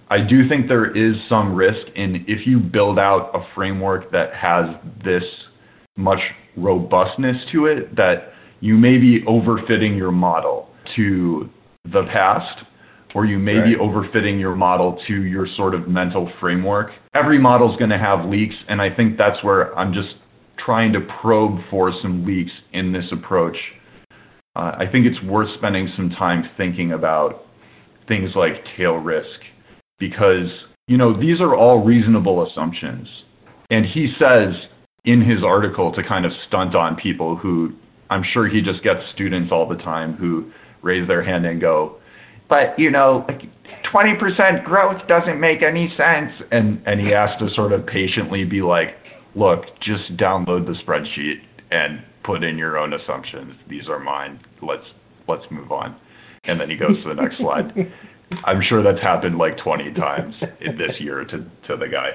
I 0.09 0.17
do 0.19 0.47
think 0.47 0.67
there 0.67 0.95
is 0.95 1.15
some 1.27 1.55
risk 1.55 1.87
in 1.95 2.25
if 2.27 2.45
you 2.45 2.59
build 2.59 2.99
out 2.99 3.31
a 3.33 3.39
framework 3.55 4.11
that 4.11 4.33
has 4.33 4.65
this 5.03 5.23
much 5.97 6.19
robustness 6.55 7.35
to 7.51 7.65
it 7.65 7.95
that 7.95 8.33
you 8.59 8.77
may 8.77 8.97
be 8.97 9.21
overfitting 9.27 9.97
your 9.97 10.11
model 10.11 10.69
to 10.95 11.49
the 11.85 12.03
past 12.13 12.65
or 13.15 13.25
you 13.25 13.39
may 13.39 13.53
right. 13.53 13.65
be 13.65 13.75
overfitting 13.75 14.39
your 14.39 14.55
model 14.55 15.01
to 15.07 15.23
your 15.23 15.47
sort 15.55 15.73
of 15.73 15.87
mental 15.87 16.29
framework. 16.39 16.91
Every 17.15 17.39
model 17.39 17.71
is 17.71 17.79
going 17.79 17.91
to 17.91 17.97
have 17.97 18.29
leaks, 18.29 18.55
and 18.67 18.81
I 18.81 18.93
think 18.93 19.17
that's 19.17 19.41
where 19.41 19.73
I'm 19.77 19.93
just 19.93 20.15
trying 20.63 20.91
to 20.93 20.99
probe 21.21 21.59
for 21.71 21.93
some 22.01 22.25
leaks 22.25 22.51
in 22.73 22.91
this 22.91 23.05
approach. 23.13 23.55
Uh, 24.55 24.75
I 24.77 24.83
think 24.91 25.05
it's 25.05 25.21
worth 25.23 25.47
spending 25.57 25.89
some 25.95 26.09
time 26.09 26.43
thinking 26.57 26.91
about 26.91 27.45
things 28.07 28.31
like 28.35 28.51
tail 28.77 28.95
risk 28.95 29.39
because, 29.99 30.49
you 30.87 30.97
know, 30.97 31.19
these 31.19 31.39
are 31.41 31.55
all 31.55 31.83
reasonable 31.83 32.45
assumptions. 32.45 33.07
And 33.69 33.85
he 33.85 34.13
says 34.19 34.53
in 35.05 35.21
his 35.21 35.43
article 35.45 35.91
to 35.93 36.01
kind 36.07 36.25
of 36.25 36.31
stunt 36.47 36.75
on 36.75 36.95
people 36.95 37.35
who 37.35 37.73
I'm 38.09 38.23
sure 38.33 38.47
he 38.47 38.61
just 38.61 38.83
gets 38.83 38.99
students 39.13 39.51
all 39.51 39.67
the 39.67 39.77
time 39.77 40.13
who 40.13 40.51
raise 40.81 41.07
their 41.07 41.23
hand 41.23 41.45
and 41.45 41.59
go, 41.59 41.97
but 42.49 42.77
you 42.77 42.91
know, 42.91 43.25
20% 43.93 44.63
growth 44.63 45.01
doesn't 45.07 45.39
make 45.39 45.63
any 45.63 45.91
sense. 45.97 46.31
And 46.51 46.81
and 46.85 46.99
he 46.99 47.07
has 47.13 47.29
to 47.39 47.49
sort 47.55 47.71
of 47.71 47.85
patiently 47.85 48.43
be 48.43 48.61
like, 48.61 48.89
look, 49.35 49.61
just 49.79 50.17
download 50.19 50.65
the 50.65 50.75
spreadsheet 50.85 51.41
and 51.71 52.03
put 52.23 52.43
in 52.43 52.57
your 52.57 52.77
own 52.77 52.93
assumptions. 52.93 53.53
These 53.69 53.87
are 53.89 53.99
mine. 53.99 54.39
Let's 54.61 54.85
let's 55.27 55.43
move 55.49 55.71
on. 55.71 55.95
And 56.43 56.59
then 56.61 56.69
he 56.69 56.75
goes 56.75 57.01
to 57.03 57.09
the 57.09 57.19
next 57.19 57.37
slide. 57.37 57.71
I'm 58.45 58.61
sure 58.67 58.83
that's 58.83 59.01
happened 59.01 59.37
like 59.37 59.57
20 59.63 59.93
times 59.93 60.35
in 60.61 60.77
this 60.77 60.99
year 60.99 61.25
to 61.25 61.37
to 61.67 61.77
the 61.77 61.87
guy 61.87 62.11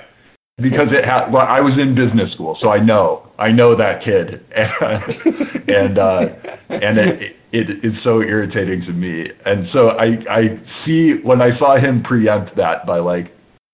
because 0.60 0.92
it 0.92 1.04
had. 1.04 1.32
Well, 1.32 1.46
I 1.46 1.60
was 1.60 1.78
in 1.80 1.94
business 1.94 2.32
school, 2.34 2.56
so 2.60 2.68
I 2.68 2.82
know 2.82 3.28
I 3.38 3.50
know 3.50 3.76
that 3.76 4.04
kid, 4.04 4.44
and 4.54 5.68
and 5.68 5.98
uh, 5.98 6.20
and 6.68 6.98
it, 6.98 7.36
it 7.52 7.84
is 7.84 7.92
so 8.04 8.20
irritating 8.20 8.82
to 8.86 8.92
me. 8.92 9.24
And 9.44 9.66
so 9.72 9.90
I 9.96 10.20
I 10.28 10.40
see 10.84 11.14
when 11.22 11.40
I 11.40 11.58
saw 11.58 11.78
him 11.78 12.02
preempt 12.02 12.56
that 12.56 12.86
by 12.86 12.98
like 12.98 13.32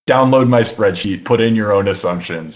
download 0.08 0.48
my 0.48 0.62
spreadsheet, 0.76 1.24
put 1.26 1.40
in 1.40 1.54
your 1.54 1.72
own 1.72 1.88
assumptions. 1.88 2.54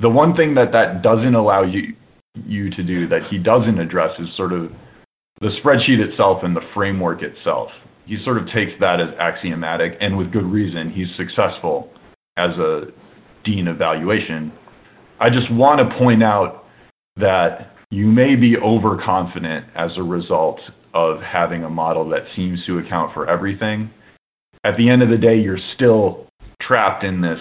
The 0.00 0.08
one 0.08 0.34
thing 0.34 0.54
that 0.54 0.72
that 0.72 1.02
doesn't 1.02 1.34
allow 1.34 1.62
you 1.62 1.94
you 2.34 2.70
to 2.70 2.82
do 2.82 3.08
that 3.08 3.22
he 3.30 3.38
doesn't 3.38 3.78
address 3.78 4.10
is 4.20 4.28
sort 4.36 4.52
of 4.52 4.70
the 5.40 5.50
spreadsheet 5.62 5.98
itself 5.98 6.38
and 6.42 6.54
the 6.54 6.62
framework 6.74 7.22
itself. 7.22 7.70
He 8.10 8.18
sort 8.24 8.38
of 8.38 8.46
takes 8.46 8.72
that 8.80 8.98
as 9.00 9.14
axiomatic, 9.20 9.92
and 10.00 10.18
with 10.18 10.32
good 10.32 10.44
reason. 10.44 10.90
He's 10.90 11.06
successful 11.16 11.92
as 12.36 12.50
a 12.58 12.86
dean 13.44 13.68
evaluation. 13.68 14.52
I 15.20 15.28
just 15.28 15.46
want 15.52 15.78
to 15.78 15.96
point 15.96 16.20
out 16.20 16.64
that 17.18 17.70
you 17.90 18.06
may 18.06 18.34
be 18.34 18.56
overconfident 18.56 19.66
as 19.76 19.90
a 19.96 20.02
result 20.02 20.58
of 20.92 21.18
having 21.20 21.62
a 21.62 21.70
model 21.70 22.08
that 22.08 22.22
seems 22.34 22.58
to 22.66 22.78
account 22.78 23.14
for 23.14 23.30
everything. 23.30 23.92
At 24.64 24.76
the 24.76 24.90
end 24.90 25.02
of 25.02 25.08
the 25.08 25.16
day, 25.16 25.36
you're 25.36 25.62
still 25.76 26.26
trapped 26.60 27.04
in 27.04 27.20
this 27.20 27.38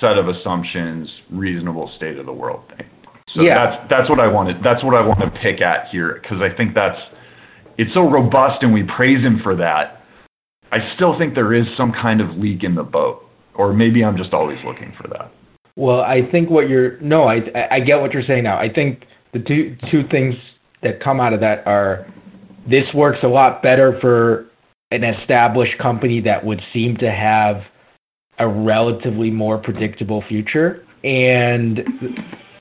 set 0.00 0.16
of 0.16 0.28
assumptions, 0.28 1.10
reasonable 1.30 1.92
state 1.98 2.16
of 2.16 2.24
the 2.24 2.32
world 2.32 2.64
thing. 2.74 2.88
So 3.34 3.42
yeah. 3.42 3.52
that's 3.54 3.90
that's 3.90 4.08
what 4.08 4.18
I 4.18 4.28
wanted. 4.28 4.64
That's 4.64 4.82
what 4.82 4.94
I 4.94 5.06
want 5.06 5.20
to 5.20 5.28
pick 5.44 5.60
at 5.60 5.92
here 5.92 6.20
because 6.22 6.38
I 6.40 6.56
think 6.56 6.72
that's 6.74 6.96
it's 7.76 7.92
so 7.92 8.08
robust 8.08 8.62
and 8.62 8.72
we 8.72 8.82
praise 8.96 9.22
him 9.22 9.40
for 9.42 9.54
that. 9.56 10.05
I 10.72 10.78
still 10.94 11.18
think 11.18 11.34
there 11.34 11.54
is 11.54 11.64
some 11.76 11.92
kind 11.92 12.20
of 12.20 12.36
leak 12.36 12.62
in 12.62 12.74
the 12.74 12.82
boat, 12.82 13.24
or 13.54 13.72
maybe 13.72 14.04
I'm 14.04 14.16
just 14.16 14.32
always 14.32 14.58
looking 14.64 14.92
for 15.00 15.08
that. 15.08 15.32
Well, 15.76 16.00
I 16.00 16.20
think 16.30 16.50
what 16.50 16.68
you're 16.68 16.98
no, 17.00 17.24
I 17.24 17.40
I 17.70 17.80
get 17.80 17.96
what 17.96 18.12
you're 18.12 18.26
saying 18.26 18.44
now. 18.44 18.58
I 18.58 18.68
think 18.72 19.04
the 19.32 19.40
two 19.40 19.76
two 19.90 20.02
things 20.10 20.34
that 20.82 21.02
come 21.02 21.20
out 21.20 21.32
of 21.32 21.40
that 21.40 21.66
are 21.66 22.06
this 22.68 22.84
works 22.94 23.18
a 23.22 23.28
lot 23.28 23.62
better 23.62 23.98
for 24.00 24.46
an 24.90 25.02
established 25.04 25.78
company 25.80 26.20
that 26.22 26.44
would 26.44 26.60
seem 26.72 26.96
to 26.98 27.10
have 27.10 27.56
a 28.38 28.48
relatively 28.48 29.30
more 29.30 29.58
predictable 29.58 30.22
future 30.28 30.84
and 31.02 31.80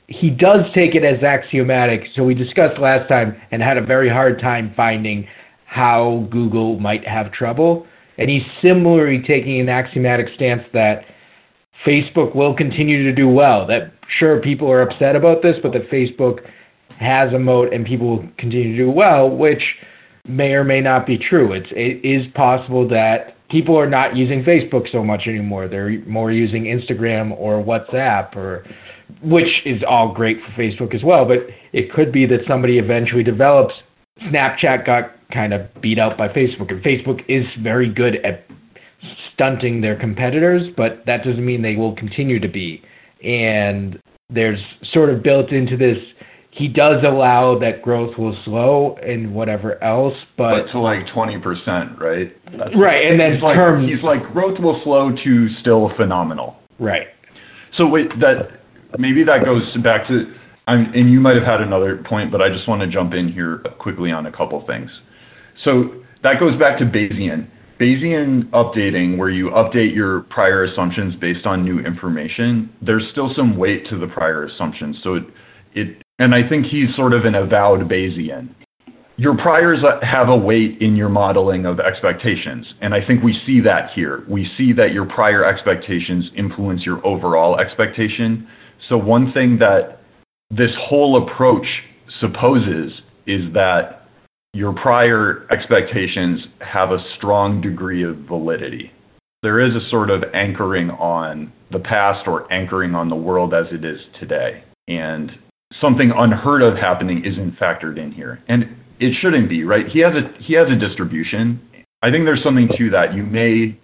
he 0.07 0.29
does 0.29 0.61
take 0.73 0.95
it 0.95 1.03
as 1.03 1.21
axiomatic 1.23 2.01
so 2.15 2.23
we 2.23 2.33
discussed 2.33 2.79
last 2.79 3.07
time 3.09 3.35
and 3.51 3.61
had 3.61 3.77
a 3.77 3.85
very 3.85 4.09
hard 4.09 4.39
time 4.39 4.73
finding 4.75 5.27
how 5.65 6.27
Google 6.31 6.79
might 6.79 7.05
have 7.05 7.31
trouble 7.31 7.85
and 8.17 8.30
he's 8.30 8.43
similarly 8.62 9.21
taking 9.28 9.60
an 9.60 9.69
axiomatic 9.69 10.28
stance 10.36 10.62
that 10.73 11.01
Facebook 11.86 12.36
will 12.36 12.56
continue 12.56 13.04
to 13.04 13.13
do 13.13 13.28
well 13.28 13.67
that 13.67 13.93
sure 14.19 14.41
people 14.41 14.69
are 14.71 14.82
upset 14.82 15.15
about 15.15 15.41
this 15.41 15.56
but 15.62 15.71
that 15.73 15.89
Facebook 15.91 16.39
has 16.99 17.34
a 17.34 17.39
moat 17.39 17.73
and 17.73 17.86
people 17.86 18.17
will 18.17 18.30
continue 18.38 18.71
to 18.71 18.86
do 18.86 18.89
well, 18.89 19.30
which 19.30 19.62
may 20.28 20.51
or 20.51 20.63
may 20.63 20.82
not 20.82 21.06
be 21.06 21.17
true. 21.17 21.54
It's 21.54 21.67
it 21.71 22.08
is 22.08 22.25
possible 22.34 22.88
that 22.89 23.36
people 23.49 23.78
are 23.78 23.89
not 23.89 24.15
using 24.15 24.43
Facebook 24.43 24.91
so 24.91 25.04
much 25.04 25.21
anymore. 25.28 25.67
They're 25.67 26.04
more 26.06 26.32
using 26.32 26.63
Instagram 26.63 27.38
or 27.38 27.63
WhatsApp 27.63 28.36
or 28.36 28.65
which 29.23 29.47
is 29.65 29.84
all 29.88 30.13
great 30.13 30.38
for 30.38 30.62
Facebook 30.62 30.95
as 30.95 31.04
well, 31.04 31.25
but 31.25 31.38
it 31.73 31.91
could 31.91 32.12
be 32.12 32.25
that 32.25 32.39
somebody 32.47 32.80
eventually 32.80 33.23
develops 33.23 33.73
Snapchat 34.23 34.86
got 34.86 35.12
kind 35.33 35.53
of 35.53 35.61
beat 35.81 35.99
out 35.99 36.17
by 36.17 36.27
Facebook 36.27 36.71
and 36.71 36.83
Facebook 36.83 37.21
is 37.27 37.45
very 37.61 37.93
good 37.93 38.15
at 38.25 38.45
stunting 39.33 39.81
their 39.81 39.99
competitors, 39.99 40.63
but 40.77 41.03
that 41.05 41.23
doesn't 41.23 41.45
mean 41.45 41.61
they 41.61 41.75
will 41.75 41.95
continue 41.95 42.39
to 42.39 42.47
be. 42.47 42.81
And 43.23 43.99
there's 44.29 44.59
sort 44.93 45.09
of 45.09 45.23
built 45.23 45.51
into 45.51 45.77
this 45.77 45.97
he 46.57 46.69
does 46.69 47.03
allow 47.05 47.59
that 47.59 47.81
growth 47.81 48.17
will 48.17 48.35
slow 48.45 48.95
and 49.03 49.35
whatever 49.35 49.81
else, 49.83 50.13
but, 50.38 50.63
but 50.63 50.71
to 50.71 50.79
like 50.79 50.99
twenty 51.13 51.38
percent, 51.38 51.99
right? 51.99 52.31
That's 52.45 52.71
right, 52.79 53.05
and 53.05 53.19
then 53.19 53.33
he's 53.33 53.43
like, 53.43 53.57
he's 53.83 54.03
like 54.03 54.31
growth 54.31 54.59
will 54.59 54.79
slow 54.83 55.11
to 55.11 55.47
still 55.59 55.91
phenomenal. 55.97 56.55
Right. 56.79 57.07
So 57.77 57.88
wait, 57.88 58.07
that 58.21 58.61
maybe 58.97 59.23
that 59.25 59.43
goes 59.43 59.63
back 59.83 60.07
to, 60.07 60.31
I'm, 60.65 60.93
and 60.93 61.11
you 61.11 61.19
might 61.19 61.35
have 61.35 61.43
had 61.43 61.59
another 61.59 62.01
point, 62.07 62.31
but 62.31 62.41
I 62.41 62.47
just 62.47 62.69
want 62.69 62.81
to 62.81 62.88
jump 62.88 63.13
in 63.13 63.31
here 63.31 63.61
quickly 63.79 64.11
on 64.11 64.25
a 64.25 64.31
couple 64.31 64.63
things. 64.65 64.89
So 65.65 66.04
that 66.23 66.39
goes 66.39 66.58
back 66.60 66.80
to 66.80 66.86
Bayesian. 66.86 67.49
Bayesian 67.80 68.49
updating, 68.51 69.17
where 69.17 69.30
you 69.30 69.49
update 69.49 69.93
your 69.93 70.21
prior 70.30 70.63
assumptions 70.63 71.15
based 71.19 71.45
on 71.45 71.65
new 71.65 71.80
information, 71.80 72.71
there's 72.82 73.04
still 73.12 73.32
some 73.36 73.58
weight 73.58 73.84
to 73.89 73.99
the 73.99 74.08
prior 74.08 74.45
assumptions. 74.45 74.95
So 75.04 75.15
it, 75.15 75.23
it 75.73 76.04
and 76.17 76.34
I 76.34 76.47
think 76.47 76.67
he's 76.67 76.95
sort 76.95 77.12
of 77.12 77.25
an 77.25 77.36
avowed 77.36 77.89
Bayesian. 77.89 78.56
Your 79.17 79.36
priors 79.38 79.80
have 80.04 80.30
a 80.30 80.36
weight 80.36 80.78
in 80.82 80.95
your 80.95 81.10
modeling 81.10 81.65
of 81.65 81.80
expectations, 81.80 82.65
and 82.82 82.93
I 82.93 82.99
think 83.06 83.23
we 83.23 83.34
see 83.45 83.62
that 83.62 83.89
here. 83.95 84.25
We 84.30 84.47
see 84.58 84.73
that 84.73 84.91
your 84.93 85.06
prior 85.06 85.45
expectations 85.45 86.25
influence 86.38 86.82
your 86.86 87.06
overall 87.06 87.58
expectation. 87.60 88.47
So, 88.89 88.97
one 88.97 89.32
thing 89.34 89.58
that 89.60 90.01
this 90.49 90.71
whole 90.89 91.25
approach 91.25 91.65
supposes 92.19 92.91
is 93.25 93.54
that 93.54 94.04
your 94.55 94.71
prior 94.71 95.45
expectations 95.51 96.39
have 96.61 96.91
a 96.91 97.03
strong 97.17 97.59
degree 97.59 98.05
of 98.05 98.15
validity. 98.19 98.89
There 99.43 99.59
is 99.59 99.75
a 99.75 99.89
sort 99.89 100.09
of 100.09 100.23
anchoring 100.33 100.91
on 100.91 101.51
the 101.71 101.79
past 101.79 102.25
or 102.25 102.51
anchoring 102.53 102.95
on 102.95 103.09
the 103.09 103.17
world 103.17 103.53
as 103.53 103.65
it 103.73 103.83
is 103.83 103.99
today. 104.17 104.63
And 104.87 105.29
something 105.81 106.09
unheard 106.15 106.61
of 106.61 106.77
happening 106.77 107.21
isn't 107.25 107.59
factored 107.59 108.01
in 108.01 108.13
here. 108.13 108.41
And 108.47 108.63
it 108.97 109.11
shouldn't 109.21 109.49
be, 109.49 109.65
right? 109.65 109.87
He 109.91 109.99
has 109.99 110.13
a 110.13 110.41
he 110.41 110.53
has 110.53 110.67
a 110.71 110.79
distribution. 110.79 111.59
I 112.01 112.09
think 112.09 112.23
there's 112.23 112.43
something 112.43 112.69
to 112.77 112.89
that. 112.91 113.13
You 113.13 113.23
may 113.23 113.77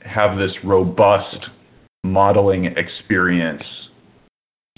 have 0.00 0.36
this 0.36 0.52
robust 0.62 1.40
modeling 2.04 2.66
experience. 2.66 3.62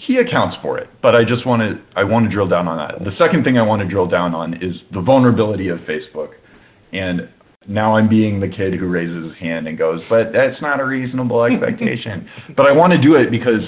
He 0.07 0.17
accounts 0.17 0.57
for 0.63 0.79
it, 0.79 0.89
but 1.03 1.15
I 1.15 1.23
just 1.23 1.47
want 1.47 1.61
to 1.61 1.77
I 1.99 2.05
want 2.05 2.29
to 2.29 2.33
drill 2.33 2.49
down 2.49 2.69
on 2.69 2.79
that. 2.79 3.05
The 3.05 3.17
second 3.19 3.45
thing 3.45 3.59
I 3.59 3.63
want 3.63 3.83
to 3.83 3.89
drill 3.89 4.09
down 4.09 4.35
on 4.35 4.55
is 4.55 4.75
the 4.93 5.01
vulnerability 5.01 5.69
of 5.69 5.79
Facebook. 5.81 6.31
And 6.93 7.29
now 7.69 7.97
I'm 7.97 8.09
being 8.09 8.41
the 8.41 8.49
kid 8.49 8.75
who 8.75 8.89
raises 8.89 9.31
his 9.31 9.39
hand 9.39 9.69
and 9.69 9.77
goes, 9.77 10.01
"But 10.09 10.33
that's 10.33 10.61
not 10.63 10.81
a 10.81 10.85
reasonable 10.85 11.45
expectation." 11.49 12.29
but 12.57 12.67
I 12.67 12.73
want 12.73 12.93
to 12.93 13.01
do 13.01 13.17
it 13.17 13.31
because 13.31 13.61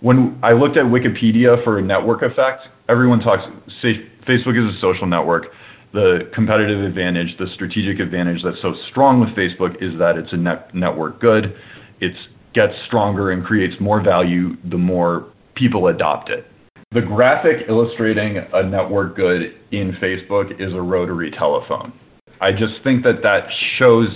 when 0.00 0.38
I 0.42 0.52
looked 0.52 0.76
at 0.76 0.84
Wikipedia 0.84 1.62
for 1.64 1.78
a 1.78 1.82
network 1.82 2.22
effect, 2.22 2.68
everyone 2.88 3.20
talks 3.20 3.42
Facebook 3.82 4.56
is 4.56 4.76
a 4.76 4.80
social 4.80 5.06
network. 5.06 5.46
The 5.92 6.30
competitive 6.34 6.84
advantage, 6.84 7.36
the 7.38 7.46
strategic 7.54 8.00
advantage 8.00 8.42
that's 8.44 8.60
so 8.62 8.74
strong 8.90 9.18
with 9.20 9.30
Facebook 9.30 9.74
is 9.82 9.98
that 9.98 10.16
it's 10.16 10.32
a 10.32 10.36
net, 10.36 10.74
network 10.74 11.20
good. 11.20 11.56
It 12.00 12.12
gets 12.54 12.72
stronger 12.86 13.30
and 13.30 13.44
creates 13.44 13.74
more 13.80 14.02
value 14.02 14.56
the 14.70 14.78
more 14.78 15.32
people 15.54 15.88
adopt 15.88 16.30
it. 16.30 16.46
The 16.92 17.00
graphic 17.00 17.68
illustrating 17.68 18.38
a 18.52 18.68
network 18.68 19.14
good 19.14 19.54
in 19.70 19.96
Facebook 20.02 20.60
is 20.60 20.72
a 20.74 20.80
rotary 20.80 21.30
telephone. 21.38 21.92
I 22.40 22.50
just 22.52 22.82
think 22.82 23.04
that 23.04 23.22
that 23.22 23.46
shows 23.78 24.08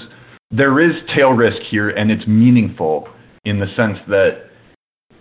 there 0.50 0.80
is 0.80 0.94
tail 1.16 1.30
risk 1.30 1.58
here 1.70 1.90
and 1.90 2.10
it's 2.10 2.26
meaningful 2.26 3.08
in 3.44 3.60
the 3.60 3.66
sense 3.76 3.98
that 4.08 4.48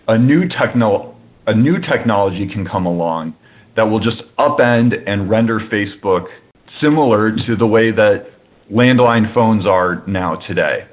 a 0.08 0.18
new 0.18 0.48
techno 0.50 1.16
a 1.46 1.54
new 1.54 1.78
technology 1.80 2.48
can 2.52 2.66
come 2.66 2.86
along 2.86 3.36
that 3.76 3.84
will 3.84 4.00
just 4.00 4.22
upend 4.40 4.94
and 5.06 5.30
render 5.30 5.60
Facebook 5.72 6.26
similar 6.82 7.32
to 7.32 7.56
the 7.58 7.68
way 7.68 7.92
that 7.92 8.28
landline 8.72 9.34
phones 9.34 9.66
are 9.66 10.04
now 10.08 10.38
today. 10.48 10.88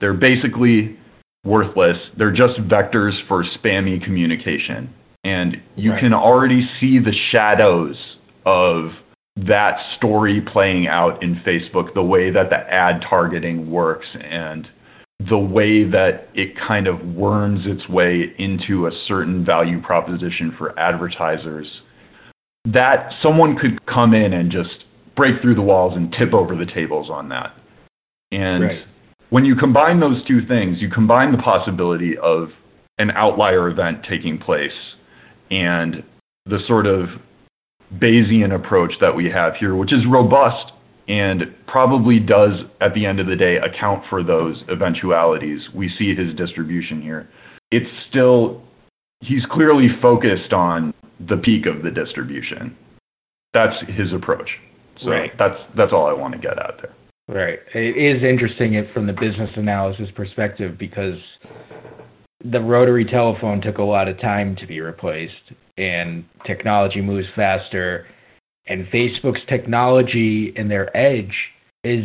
They're 0.00 0.14
basically 0.14 0.98
worthless. 1.44 1.96
They're 2.16 2.30
just 2.30 2.58
vectors 2.68 3.12
for 3.28 3.44
spammy 3.44 4.02
communication. 4.02 4.92
And 5.24 5.56
you 5.76 5.92
right. 5.92 6.00
can 6.00 6.14
already 6.14 6.68
see 6.80 6.98
the 6.98 7.14
shadows 7.30 7.96
of 8.44 8.90
that 9.36 9.76
story 9.96 10.42
playing 10.52 10.88
out 10.88 11.22
in 11.22 11.40
Facebook, 11.46 11.94
the 11.94 12.02
way 12.02 12.30
that 12.30 12.50
the 12.50 12.56
ad 12.56 13.02
targeting 13.08 13.70
works 13.70 14.06
and 14.14 14.66
the 15.30 15.38
way 15.38 15.84
that 15.84 16.28
it 16.34 16.54
kind 16.66 16.86
of 16.86 17.00
worms 17.14 17.60
its 17.64 17.88
way 17.88 18.34
into 18.38 18.86
a 18.86 18.90
certain 19.06 19.44
value 19.44 19.80
proposition 19.80 20.52
for 20.58 20.78
advertisers, 20.78 21.66
that 22.64 23.10
someone 23.22 23.56
could 23.56 23.84
come 23.86 24.14
in 24.14 24.32
and 24.32 24.50
just 24.50 24.84
break 25.16 25.40
through 25.40 25.54
the 25.54 25.62
walls 25.62 25.92
and 25.96 26.12
tip 26.18 26.34
over 26.34 26.56
the 26.56 26.70
tables 26.74 27.08
on 27.10 27.28
that. 27.28 27.54
And 28.32 28.64
right. 28.64 28.82
When 29.32 29.46
you 29.46 29.56
combine 29.56 29.98
those 29.98 30.22
two 30.28 30.46
things, 30.46 30.76
you 30.78 30.90
combine 30.90 31.32
the 31.32 31.38
possibility 31.38 32.18
of 32.22 32.48
an 32.98 33.10
outlier 33.12 33.70
event 33.70 34.04
taking 34.08 34.36
place 34.36 34.76
and 35.50 36.04
the 36.44 36.58
sort 36.68 36.84
of 36.86 37.06
Bayesian 37.94 38.54
approach 38.54 38.92
that 39.00 39.16
we 39.16 39.30
have 39.34 39.54
here, 39.58 39.74
which 39.74 39.90
is 39.90 40.00
robust 40.06 40.72
and 41.08 41.44
probably 41.66 42.18
does, 42.18 42.60
at 42.82 42.92
the 42.94 43.06
end 43.06 43.20
of 43.20 43.26
the 43.26 43.34
day, 43.34 43.56
account 43.56 44.04
for 44.10 44.22
those 44.22 44.62
eventualities. 44.70 45.60
We 45.74 45.90
see 45.98 46.14
his 46.14 46.36
distribution 46.36 47.00
here. 47.00 47.26
It's 47.70 47.88
still, 48.10 48.62
he's 49.20 49.46
clearly 49.50 49.88
focused 50.02 50.52
on 50.52 50.92
the 51.18 51.38
peak 51.38 51.64
of 51.64 51.82
the 51.82 51.90
distribution. 51.90 52.76
That's 53.54 53.72
his 53.88 54.12
approach. 54.14 54.50
So 55.02 55.08
right. 55.08 55.30
that's 55.38 55.56
that's 55.74 55.92
all 55.92 56.06
I 56.06 56.12
want 56.12 56.34
to 56.34 56.38
get 56.38 56.58
out 56.58 56.74
there. 56.82 56.94
Right. 57.28 57.58
It 57.74 57.96
is 57.96 58.22
interesting 58.22 58.84
from 58.92 59.06
the 59.06 59.12
business 59.12 59.50
analysis 59.56 60.08
perspective 60.16 60.76
because 60.78 61.18
the 62.44 62.60
rotary 62.60 63.04
telephone 63.04 63.60
took 63.60 63.78
a 63.78 63.82
lot 63.82 64.08
of 64.08 64.20
time 64.20 64.56
to 64.56 64.66
be 64.66 64.80
replaced 64.80 65.52
and 65.78 66.24
technology 66.46 67.00
moves 67.00 67.28
faster 67.36 68.06
and 68.66 68.86
Facebook's 68.88 69.40
technology 69.48 70.52
and 70.56 70.70
their 70.70 70.94
edge 70.96 71.32
is 71.84 72.04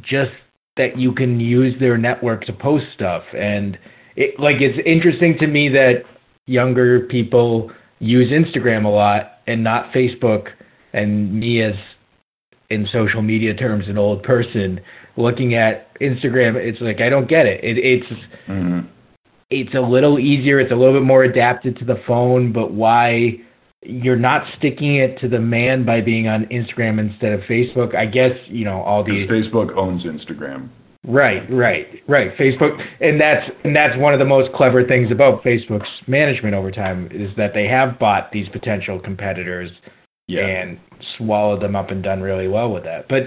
just 0.00 0.32
that 0.76 0.98
you 0.98 1.12
can 1.12 1.40
use 1.40 1.74
their 1.80 1.96
network 1.96 2.44
to 2.44 2.52
post 2.52 2.84
stuff 2.94 3.22
and 3.36 3.78
it 4.16 4.38
like 4.40 4.56
it's 4.60 4.78
interesting 4.84 5.36
to 5.38 5.46
me 5.46 5.68
that 5.68 6.02
younger 6.46 7.00
people 7.06 7.70
use 8.00 8.32
Instagram 8.32 8.84
a 8.84 8.88
lot 8.88 9.38
and 9.46 9.62
not 9.62 9.92
Facebook 9.92 10.48
and 10.92 11.38
me 11.38 11.62
as 11.62 11.74
in 12.70 12.86
social 12.92 13.22
media 13.22 13.54
terms 13.54 13.84
an 13.88 13.98
old 13.98 14.22
person 14.22 14.80
looking 15.16 15.54
at 15.54 15.94
Instagram 16.00 16.56
it's 16.56 16.80
like 16.80 17.00
I 17.00 17.08
don't 17.08 17.28
get 17.28 17.46
it, 17.46 17.64
it 17.64 17.78
it's 17.78 18.12
mm-hmm. 18.48 18.86
it's 19.50 19.74
a 19.74 19.80
little 19.80 20.18
easier 20.18 20.60
it's 20.60 20.72
a 20.72 20.76
little 20.76 20.94
bit 20.94 21.06
more 21.06 21.24
adapted 21.24 21.78
to 21.78 21.84
the 21.84 21.96
phone 22.06 22.52
but 22.52 22.72
why 22.72 23.38
you're 23.82 24.16
not 24.16 24.42
sticking 24.58 24.96
it 24.96 25.18
to 25.20 25.28
the 25.28 25.38
man 25.38 25.84
by 25.84 26.00
being 26.00 26.26
on 26.26 26.46
Instagram 26.46 26.98
instead 26.98 27.32
of 27.32 27.40
Facebook. 27.48 27.94
I 27.94 28.06
guess 28.06 28.32
you 28.48 28.64
know 28.64 28.82
all 28.82 29.04
the 29.04 29.26
Facebook 29.30 29.76
owns 29.76 30.04
Instagram. 30.04 30.70
Right, 31.06 31.42
right, 31.48 31.86
right. 32.08 32.36
Facebook, 32.36 32.76
and 33.00 33.20
that's 33.20 33.48
and 33.64 33.74
that's 33.74 33.96
one 33.96 34.14
of 34.14 34.18
the 34.18 34.26
most 34.26 34.52
clever 34.54 34.84
things 34.84 35.10
about 35.12 35.42
Facebook's 35.44 35.88
management 36.06 36.54
over 36.54 36.72
time 36.72 37.06
is 37.12 37.30
that 37.36 37.52
they 37.54 37.66
have 37.66 37.98
bought 37.98 38.30
these 38.32 38.48
potential 38.52 39.00
competitors 39.00 39.70
yeah. 40.28 40.46
and 40.46 40.78
swallowed 41.16 41.60
them 41.60 41.74
up 41.74 41.90
and 41.90 42.02
done 42.02 42.20
really 42.20 42.46
well 42.46 42.72
with 42.72 42.84
that. 42.84 43.08
But 43.08 43.24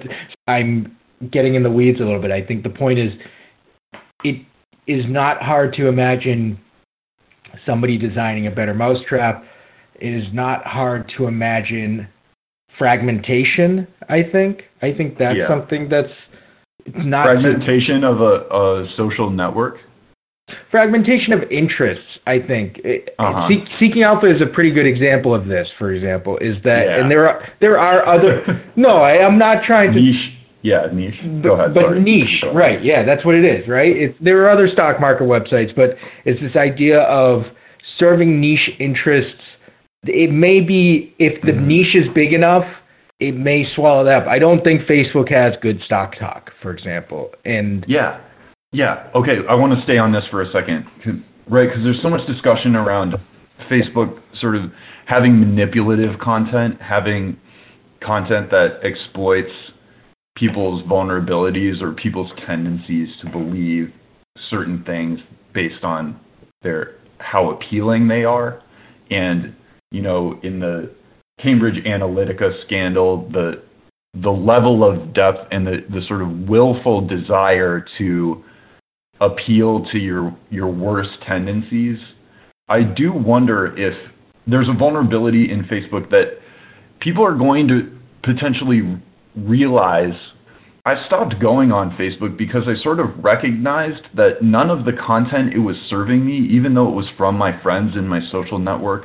I'm 0.48 0.98
getting 1.32 1.56
in 1.56 1.64
the 1.64 1.70
weeds 1.70 2.00
a 2.00 2.04
little 2.04 2.22
bit. 2.22 2.32
I 2.32 2.46
think 2.46 2.64
the 2.64 2.70
point 2.70 3.00
is, 3.00 3.12
it 4.24 4.46
is 4.88 5.04
not 5.10 5.42
hard 5.42 5.74
to 5.78 5.88
imagine 5.88 6.58
somebody 7.66 7.98
designing 7.98 8.48
a 8.48 8.52
better 8.52 8.74
mousetrap 8.74 9.44
it 10.02 10.16
is 10.16 10.34
not 10.34 10.66
hard 10.66 11.12
to 11.18 11.28
imagine 11.28 12.08
fragmentation. 12.78 13.88
I 14.10 14.24
think. 14.30 14.62
I 14.82 14.92
think 14.98 15.18
that's 15.20 15.38
yeah. 15.38 15.48
something 15.48 15.90
that's 15.90 16.12
not 16.98 17.26
fragmentation 17.26 18.04
of 18.04 18.20
a, 18.20 18.50
a, 18.52 18.88
social 18.98 19.30
network. 19.30 19.76
Fragmentation 20.70 21.34
of 21.34 21.44
interests. 21.52 22.06
I 22.28 22.40
think 22.40 22.78
uh-huh. 22.86 23.48
Seek, 23.50 23.60
Seeking 23.80 24.04
Alpha 24.04 24.28
is 24.28 24.42
a 24.42 24.54
pretty 24.54 24.72
good 24.72 24.86
example 24.86 25.34
of 25.34 25.48
this. 25.48 25.68
For 25.78 25.92
example, 25.92 26.38
is 26.38 26.56
that 26.64 26.84
yeah. 26.86 27.02
and 27.02 27.10
there 27.10 27.28
are 27.28 27.48
there 27.60 27.78
are 27.78 28.06
other. 28.08 28.44
no, 28.76 28.98
I, 29.02 29.26
am 29.26 29.38
not 29.38 29.64
trying 29.66 29.94
to 29.94 30.00
niche. 30.00 30.38
Yeah, 30.64 30.88
niche. 30.94 31.18
Go 31.44 31.54
ahead. 31.54 31.74
But 31.74 31.84
sorry. 31.84 32.02
niche, 32.02 32.44
right? 32.54 32.84
Yeah, 32.84 33.04
that's 33.04 33.26
what 33.26 33.36
it 33.36 33.46
is, 33.46 33.68
right? 33.68 33.96
It's, 33.96 34.16
there 34.22 34.46
are 34.46 34.52
other 34.52 34.70
stock 34.72 35.02
market 35.02 35.24
websites, 35.24 35.76
but 35.76 35.98
it's 36.24 36.40
this 36.40 36.56
idea 36.56 37.00
of 37.02 37.44
serving 37.98 38.40
niche 38.40 38.70
interests 38.80 39.42
it 40.04 40.32
may 40.32 40.62
be 40.62 41.14
if 41.20 41.42
the 41.44 41.52
mm-hmm. 41.52 41.68
niche 41.68 41.96
is 41.96 42.08
big 42.16 42.34
enough, 42.34 42.66
it 43.20 43.36
may 43.36 43.64
swallow 43.76 44.04
that 44.06 44.24
up. 44.24 44.28
I 44.28 44.40
don't 44.40 44.64
think 44.64 44.82
Facebook 44.90 45.32
has 45.32 45.54
good 45.62 45.80
stock 45.86 46.14
talk, 46.20 46.50
for 46.62 46.72
example. 46.72 47.32
And 47.46 47.86
yeah, 47.88 48.20
yeah, 48.72 49.10
okay. 49.16 49.44
I 49.50 49.56
want 49.56 49.74
to 49.74 49.84
stay 49.84 49.98
on 49.98 50.12
this 50.12 50.24
for 50.32 50.42
a 50.42 50.52
second, 50.52 50.86
right? 51.50 51.68
Because 51.68 51.84
there's 51.84 52.00
so 52.02 52.10
much 52.10 52.26
discussion 52.28 52.76
around 52.76 53.14
Facebook 53.70 54.20
sort 54.40 54.56
of 54.56 54.64
having 55.08 55.40
manipulative 55.40 56.20
content, 56.20 56.82
having 56.82 57.38
content 58.06 58.50
that 58.50 58.80
exploits 58.84 59.52
people's 60.36 60.84
vulnerabilities 60.88 61.82
or 61.82 61.94
people's 61.94 62.32
tendencies 62.48 63.10
to 63.22 63.30
believe 63.30 63.90
certain 64.50 64.84
things 64.86 65.20
based 65.54 65.84
on 65.84 66.20
their 66.64 66.96
how 67.20 67.52
appealing 67.52 68.08
they 68.08 68.24
are 68.24 68.62
and 69.12 69.54
you 69.92 70.02
know, 70.02 70.40
in 70.42 70.60
the 70.60 70.90
Cambridge 71.44 71.84
Analytica 71.86 72.64
scandal, 72.66 73.30
the 73.32 73.64
the 74.14 74.30
level 74.30 74.84
of 74.84 75.14
depth 75.14 75.48
and 75.52 75.66
the, 75.66 75.78
the 75.90 76.02
sort 76.08 76.22
of 76.22 76.30
willful 76.50 77.08
desire 77.08 77.86
to 77.98 78.44
appeal 79.22 79.86
to 79.92 79.98
your 79.98 80.36
your 80.50 80.68
worst 80.68 81.12
tendencies, 81.28 81.98
I 82.68 82.80
do 82.84 83.14
wonder 83.14 83.78
if 83.78 83.94
there's 84.48 84.68
a 84.68 84.78
vulnerability 84.78 85.50
in 85.52 85.64
Facebook 85.64 86.10
that 86.10 86.40
people 87.00 87.26
are 87.26 87.38
going 87.38 87.68
to 87.68 87.98
potentially 88.24 88.82
realize 89.36 90.14
I 90.84 90.96
stopped 91.06 91.36
going 91.40 91.72
on 91.72 91.96
Facebook 91.96 92.38
because 92.38 92.64
I 92.66 92.82
sort 92.84 93.00
of 93.00 93.24
recognized 93.24 94.04
that 94.16 94.42
none 94.42 94.72
of 94.72 94.86
the 94.86 94.94
content 94.94 95.54
it 95.54 95.60
was 95.60 95.76
serving 95.90 96.26
me, 96.26 96.48
even 96.58 96.74
though 96.74 96.88
it 96.88 96.96
was 96.96 97.08
from 97.18 97.38
my 97.38 97.62
friends 97.62 97.92
in 97.96 98.08
my 98.08 98.20
social 98.32 98.58
network, 98.58 99.04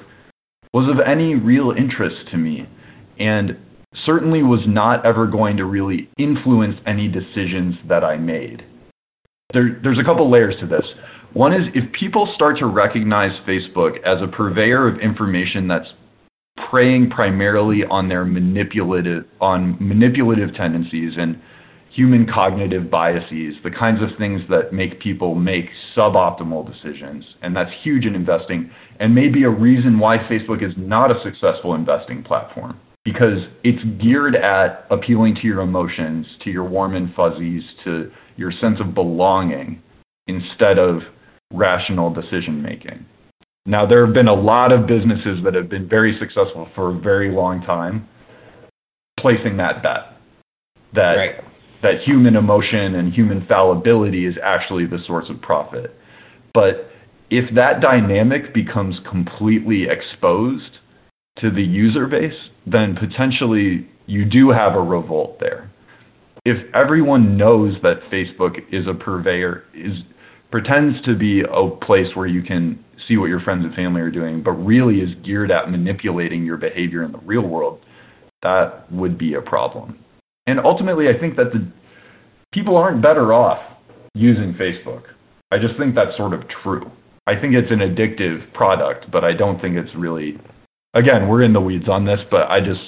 was 0.72 0.88
of 0.90 1.04
any 1.06 1.34
real 1.34 1.72
interest 1.76 2.16
to 2.30 2.38
me 2.38 2.66
and 3.18 3.58
certainly 4.06 4.42
was 4.42 4.60
not 4.66 5.04
ever 5.04 5.26
going 5.26 5.58
to 5.58 5.64
really 5.64 6.08
influence 6.18 6.76
any 6.86 7.08
decisions 7.08 7.74
that 7.88 8.04
I 8.04 8.16
made. 8.16 8.62
There, 9.52 9.78
there's 9.82 9.98
a 9.98 10.04
couple 10.04 10.30
layers 10.30 10.54
to 10.60 10.66
this. 10.66 10.84
One 11.32 11.52
is 11.52 11.68
if 11.74 11.84
people 11.92 12.32
start 12.34 12.58
to 12.58 12.66
recognize 12.66 13.30
Facebook 13.46 13.98
as 14.04 14.20
a 14.22 14.26
purveyor 14.26 14.88
of 14.88 15.00
information 15.00 15.68
that's 15.68 15.86
preying 16.70 17.10
primarily 17.10 17.82
on 17.88 18.08
their 18.08 18.24
manipulative 18.24 19.24
on 19.40 19.76
manipulative 19.78 20.54
tendencies 20.56 21.12
and 21.16 21.40
human 21.94 22.26
cognitive 22.26 22.90
biases, 22.90 23.54
the 23.62 23.70
kinds 23.70 24.02
of 24.02 24.08
things 24.18 24.40
that 24.50 24.72
make 24.72 25.00
people 25.00 25.34
make 25.34 25.66
suboptimal 25.96 26.66
decisions. 26.66 27.24
And 27.42 27.54
that's 27.54 27.70
huge 27.84 28.04
in 28.04 28.14
investing 28.14 28.70
and 28.98 29.14
may 29.14 29.28
be 29.28 29.44
a 29.44 29.50
reason 29.50 29.98
why 29.98 30.16
Facebook 30.30 30.64
is 30.64 30.72
not 30.76 31.10
a 31.10 31.22
successful 31.22 31.74
investing 31.74 32.24
platform 32.24 32.80
because 33.06 33.38
it's 33.62 33.78
geared 34.02 34.34
at 34.34 34.84
appealing 34.90 35.36
to 35.36 35.46
your 35.46 35.60
emotions, 35.60 36.26
to 36.42 36.50
your 36.50 36.64
warm 36.64 36.96
and 36.96 37.14
fuzzies, 37.14 37.62
to 37.84 38.10
your 38.36 38.50
sense 38.60 38.78
of 38.80 38.94
belonging 38.94 39.80
instead 40.26 40.76
of 40.76 40.96
rational 41.52 42.12
decision 42.12 42.60
making. 42.60 43.06
Now, 43.64 43.86
there 43.86 44.04
have 44.04 44.12
been 44.12 44.26
a 44.26 44.34
lot 44.34 44.72
of 44.72 44.88
businesses 44.88 45.38
that 45.44 45.54
have 45.54 45.68
been 45.68 45.88
very 45.88 46.18
successful 46.18 46.68
for 46.74 46.90
a 46.90 46.98
very 46.98 47.30
long 47.30 47.62
time 47.62 48.08
placing 49.20 49.56
that 49.58 49.84
bet 49.84 50.18
that 50.94 51.14
Right. 51.14 51.44
that 51.82 52.00
human 52.04 52.34
emotion 52.34 52.96
and 52.96 53.12
human 53.12 53.46
fallibility 53.46 54.26
is 54.26 54.34
actually 54.42 54.86
the 54.86 54.98
source 55.06 55.30
of 55.30 55.40
profit. 55.42 55.94
But 56.54 56.90
if 57.30 57.54
that 57.54 57.80
dynamic 57.80 58.52
becomes 58.52 58.98
completely 59.08 59.88
exposed 59.88 60.75
to 61.40 61.50
the 61.50 61.62
user 61.62 62.06
base, 62.06 62.32
then 62.66 62.96
potentially 62.98 63.88
you 64.06 64.24
do 64.24 64.50
have 64.50 64.74
a 64.74 64.80
revolt 64.80 65.38
there. 65.40 65.70
If 66.44 66.56
everyone 66.74 67.36
knows 67.36 67.74
that 67.82 67.96
Facebook 68.12 68.58
is 68.70 68.86
a 68.88 68.94
purveyor, 68.94 69.64
is 69.74 69.92
pretends 70.50 71.02
to 71.04 71.16
be 71.16 71.42
a 71.42 71.84
place 71.84 72.06
where 72.14 72.26
you 72.26 72.42
can 72.42 72.82
see 73.08 73.16
what 73.16 73.26
your 73.26 73.40
friends 73.40 73.64
and 73.64 73.74
family 73.74 74.00
are 74.00 74.10
doing, 74.10 74.42
but 74.42 74.52
really 74.52 74.96
is 74.96 75.10
geared 75.24 75.50
at 75.50 75.70
manipulating 75.70 76.44
your 76.44 76.56
behavior 76.56 77.02
in 77.02 77.12
the 77.12 77.18
real 77.18 77.46
world, 77.46 77.80
that 78.42 78.90
would 78.92 79.18
be 79.18 79.34
a 79.34 79.40
problem. 79.40 79.98
And 80.46 80.60
ultimately, 80.60 81.06
I 81.08 81.18
think 81.18 81.36
that 81.36 81.52
the 81.52 81.70
people 82.52 82.76
aren't 82.76 83.02
better 83.02 83.32
off 83.32 83.58
using 84.14 84.54
Facebook. 84.54 85.02
I 85.52 85.58
just 85.58 85.78
think 85.78 85.94
that's 85.94 86.16
sort 86.16 86.32
of 86.32 86.40
true. 86.62 86.90
I 87.26 87.40
think 87.40 87.54
it's 87.54 87.70
an 87.70 87.80
addictive 87.80 88.52
product, 88.54 89.10
but 89.10 89.24
I 89.24 89.32
don't 89.32 89.60
think 89.60 89.76
it's 89.76 89.90
really. 89.96 90.38
Again, 90.96 91.28
we're 91.28 91.42
in 91.42 91.52
the 91.52 91.60
weeds 91.60 91.88
on 91.88 92.06
this, 92.06 92.20
but 92.30 92.48
I 92.48 92.60
just 92.60 92.80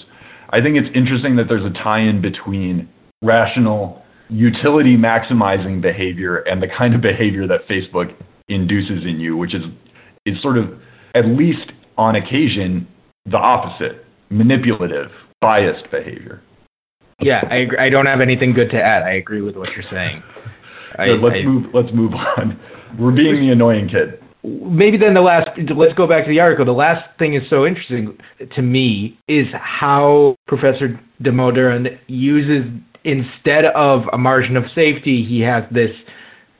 I 0.50 0.60
think 0.62 0.76
it's 0.76 0.88
interesting 0.96 1.36
that 1.36 1.44
there's 1.48 1.64
a 1.64 1.74
tie-in 1.84 2.22
between 2.22 2.88
rational 3.22 4.02
utility 4.30 4.96
maximizing 4.96 5.82
behavior 5.82 6.38
and 6.38 6.62
the 6.62 6.68
kind 6.76 6.94
of 6.94 7.02
behavior 7.02 7.46
that 7.46 7.68
Facebook 7.68 8.14
induces 8.48 9.04
in 9.04 9.20
you, 9.20 9.36
which 9.36 9.54
is 9.54 9.62
is 10.24 10.36
sort 10.42 10.56
of 10.58 10.64
at 11.14 11.26
least 11.26 11.72
on 11.96 12.16
occasion 12.16 12.86
the 13.26 13.36
opposite, 13.36 14.04
manipulative, 14.30 15.10
biased 15.40 15.90
behavior. 15.90 16.42
Yeah, 17.20 17.40
I 17.50 17.56
agree. 17.56 17.78
I 17.78 17.90
don't 17.90 18.06
have 18.06 18.20
anything 18.20 18.54
good 18.54 18.70
to 18.70 18.76
add. 18.80 19.02
I 19.02 19.14
agree 19.14 19.42
with 19.42 19.56
what 19.56 19.68
you're 19.74 19.84
saying. 19.90 20.22
I, 20.96 21.06
let's 21.20 21.36
I- 21.36 21.44
move 21.44 21.64
let's 21.74 21.88
move 21.94 22.12
on. 22.14 22.58
We're 22.98 23.12
being 23.12 23.46
the 23.46 23.52
annoying 23.52 23.88
kid. 23.88 24.22
Maybe 24.70 24.96
then 24.98 25.14
the 25.14 25.20
last 25.20 25.48
let's 25.76 25.94
go 25.94 26.06
back 26.06 26.24
to 26.24 26.30
the 26.30 26.40
article 26.40 26.64
the 26.64 26.72
last 26.72 27.02
thing 27.18 27.34
is 27.34 27.42
so 27.50 27.66
interesting 27.66 28.16
to 28.54 28.62
me 28.62 29.18
is 29.28 29.46
how 29.52 30.36
professor 30.46 31.00
Damodaran 31.22 31.98
uses 32.06 32.70
instead 33.04 33.64
of 33.74 34.02
a 34.12 34.18
margin 34.18 34.56
of 34.56 34.64
safety 34.74 35.24
he 35.28 35.40
has 35.40 35.64
this 35.72 35.90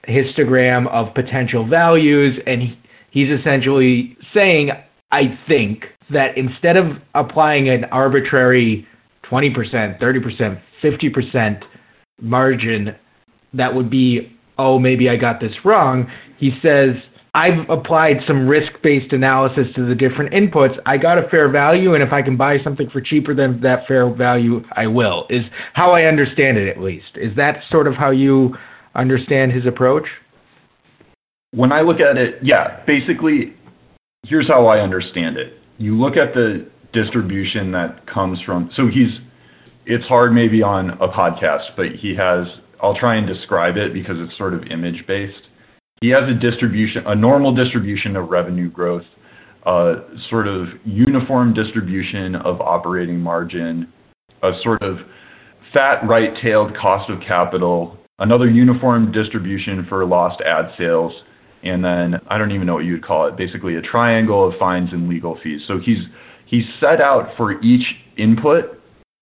histogram 0.09 0.89
of 0.89 1.15
potential 1.15 1.69
values 1.69 2.39
and 2.47 2.63
he, 2.63 2.79
he's 3.11 3.29
essentially 3.41 4.17
saying 4.33 4.71
i 5.13 5.23
think 5.47 5.85
that 6.11 6.39
instead 6.39 6.77
of 6.77 6.87
applying 7.15 7.69
an 7.69 7.85
arbitrary 7.93 8.87
20% 9.31 10.01
30% 10.01 10.61
50% 10.83 11.63
margin 12.21 12.97
that 13.55 13.75
would 13.75 13.91
be, 13.91 14.37
oh, 14.59 14.79
maybe 14.79 15.09
I 15.09 15.17
got 15.17 15.41
this 15.41 15.53
wrong. 15.65 16.11
He 16.39 16.51
says, 16.63 16.91
I've 17.39 17.71
applied 17.71 18.17
some 18.27 18.49
risk 18.49 18.73
based 18.83 19.13
analysis 19.13 19.67
to 19.77 19.87
the 19.87 19.95
different 19.95 20.33
inputs. 20.33 20.75
I 20.85 20.97
got 20.97 21.19
a 21.19 21.29
fair 21.31 21.49
value, 21.49 21.95
and 21.95 22.03
if 22.03 22.13
I 22.13 22.21
can 22.21 22.37
buy 22.37 22.57
something 22.65 22.91
for 22.93 23.01
cheaper 23.01 23.33
than 23.33 23.61
that 23.61 23.87
fair 23.87 24.13
value, 24.13 24.63
I 24.75 24.89
will, 24.89 25.25
is 25.31 25.43
how 25.73 25.93
I 25.93 26.03
understand 26.03 26.59
it 26.59 26.69
at 26.69 26.83
least. 26.83 27.15
Is 27.15 27.37
that 27.37 27.61
sort 27.71 27.87
of 27.87 27.95
how 27.95 28.11
you 28.11 28.57
understand 28.97 29.53
his 29.53 29.67
approach? 29.67 30.03
When 31.53 31.71
I 31.71 31.83
look 31.83 32.01
at 32.01 32.17
it, 32.17 32.41
yeah, 32.43 32.83
basically, 32.89 33.55
here's 34.27 34.49
how 34.49 34.67
I 34.67 34.81
understand 34.81 35.37
it. 35.37 35.53
You 35.77 35.97
look 35.97 36.15
at 36.17 36.35
the 36.35 36.69
distribution 36.93 37.71
that 37.71 38.13
comes 38.13 38.41
from, 38.45 38.69
so 38.75 38.89
he's, 38.89 39.15
it's 39.87 40.05
hard 40.07 40.33
maybe 40.33 40.61
on 40.61 40.91
a 40.91 41.07
podcast, 41.07 41.77
but 41.77 41.87
he 42.03 42.17
has, 42.19 42.49
I'll 42.83 42.99
try 42.99 43.17
and 43.17 43.29
describe 43.29 43.77
it 43.77 43.95
because 43.95 44.17
it's 44.19 44.37
sort 44.37 44.55
of 44.55 44.63
image 44.73 45.07
based. 45.07 45.48
He 46.01 46.11
has 46.11 46.23
a 46.29 46.35
distribution, 46.39 47.03
a 47.07 47.15
normal 47.15 47.55
distribution 47.55 48.17
of 48.17 48.29
revenue 48.29 48.71
growth, 48.71 49.03
a 49.67 49.95
sort 50.31 50.47
of 50.47 50.67
uniform 50.85 51.55
distribution 51.55 52.37
of 52.37 52.61
operating 52.61 53.21
margin, 53.21 53.93
a 54.43 54.53
sort 54.63 54.83
of 54.83 54.99
fat 55.73 56.07
right 56.09 56.31
tailed 56.43 56.77
cost 56.81 57.11
of 57.11 57.19
capital, 57.27 57.99
another 58.19 58.49
uniform 58.49 59.13
distribution 59.13 59.87
for 59.89 60.05
lost 60.07 60.41
ad 60.47 60.71
sales, 60.79 61.13
and 61.63 61.85
then 61.85 62.21
I 62.31 62.39
don't 62.39 62.53
even 62.53 62.67
know 62.67 62.75
what 62.75 62.85
you 62.85 62.93
would 62.93 63.05
call 63.05 63.27
it, 63.27 63.37
basically 63.37 63.75
a 63.75 63.83
triangle 63.83 64.47
of 64.47 64.55
fines 64.59 64.91
and 64.93 65.09
legal 65.09 65.39
fees. 65.43 65.61
So 65.67 65.79
he's 65.85 65.99
he's 66.47 66.65
set 66.81 67.01
out 67.01 67.31
for 67.37 67.61
each 67.63 67.85
input 68.17 68.79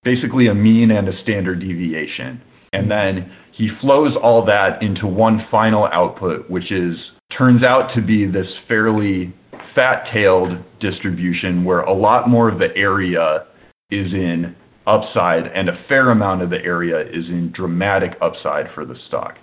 basically 0.06 0.46
a 0.46 0.54
mean 0.54 0.92
and 0.92 1.08
a 1.08 1.22
standard 1.24 1.58
deviation. 1.58 2.40
And 2.76 2.90
then 2.90 3.32
he 3.56 3.68
flows 3.80 4.12
all 4.22 4.44
that 4.46 4.82
into 4.82 5.06
one 5.06 5.40
final 5.50 5.88
output, 5.92 6.50
which 6.50 6.70
is 6.70 6.96
turns 7.36 7.62
out 7.62 7.90
to 7.94 8.02
be 8.02 8.26
this 8.26 8.46
fairly 8.68 9.34
fat-tailed 9.74 10.52
distribution 10.80 11.64
where 11.64 11.80
a 11.80 11.92
lot 11.92 12.28
more 12.28 12.50
of 12.50 12.58
the 12.58 12.68
area 12.76 13.46
is 13.90 14.12
in 14.12 14.54
upside 14.86 15.46
and 15.54 15.68
a 15.68 15.84
fair 15.88 16.10
amount 16.10 16.42
of 16.42 16.50
the 16.50 16.56
area 16.56 17.00
is 17.00 17.26
in 17.28 17.52
dramatic 17.54 18.12
upside 18.22 18.66
for 18.74 18.84
the 18.84 18.94
stock. 19.08 19.34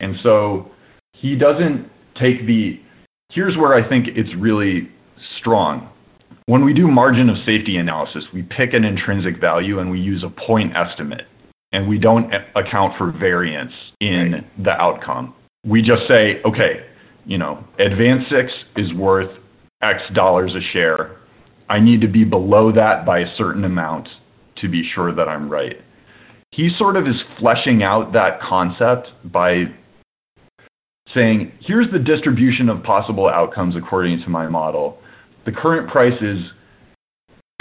And 0.00 0.16
so 0.22 0.70
he 1.12 1.36
doesn't 1.36 1.90
take 2.14 2.46
the 2.46 2.80
here's 3.30 3.56
where 3.56 3.74
I 3.74 3.88
think 3.88 4.06
it's 4.08 4.30
really 4.38 4.88
strong. 5.40 5.90
When 6.46 6.64
we 6.64 6.72
do 6.72 6.88
margin 6.88 7.28
of 7.28 7.36
safety 7.38 7.76
analysis, 7.76 8.24
we 8.32 8.42
pick 8.42 8.72
an 8.72 8.84
intrinsic 8.84 9.40
value 9.40 9.80
and 9.80 9.90
we 9.90 9.98
use 9.98 10.24
a 10.24 10.46
point 10.46 10.72
estimate 10.76 11.22
and 11.72 11.88
we 11.88 11.98
don't 11.98 12.32
account 12.54 12.94
for 12.98 13.12
variance 13.12 13.72
in 14.00 14.44
the 14.62 14.70
outcome. 14.70 15.34
We 15.64 15.80
just 15.80 16.02
say, 16.08 16.40
okay, 16.46 16.86
you 17.24 17.38
know, 17.38 17.64
AdvanSix 17.78 18.48
is 18.76 18.92
worth 18.94 19.30
X 19.82 19.98
dollars 20.14 20.52
a 20.54 20.62
share. 20.72 21.16
I 21.68 21.80
need 21.80 22.00
to 22.02 22.08
be 22.08 22.24
below 22.24 22.72
that 22.72 23.04
by 23.04 23.18
a 23.18 23.36
certain 23.36 23.64
amount 23.64 24.08
to 24.62 24.68
be 24.68 24.88
sure 24.94 25.14
that 25.14 25.28
I'm 25.28 25.50
right. 25.50 25.76
He 26.52 26.70
sort 26.78 26.96
of 26.96 27.06
is 27.06 27.16
fleshing 27.38 27.82
out 27.82 28.12
that 28.12 28.40
concept 28.40 29.08
by 29.24 29.64
saying, 31.14 31.52
here's 31.60 31.90
the 31.92 31.98
distribution 31.98 32.68
of 32.68 32.82
possible 32.82 33.28
outcomes 33.28 33.74
according 33.76 34.22
to 34.22 34.30
my 34.30 34.48
model. 34.48 34.98
The 35.44 35.52
current 35.52 35.90
price 35.90 36.20
is 36.22 36.38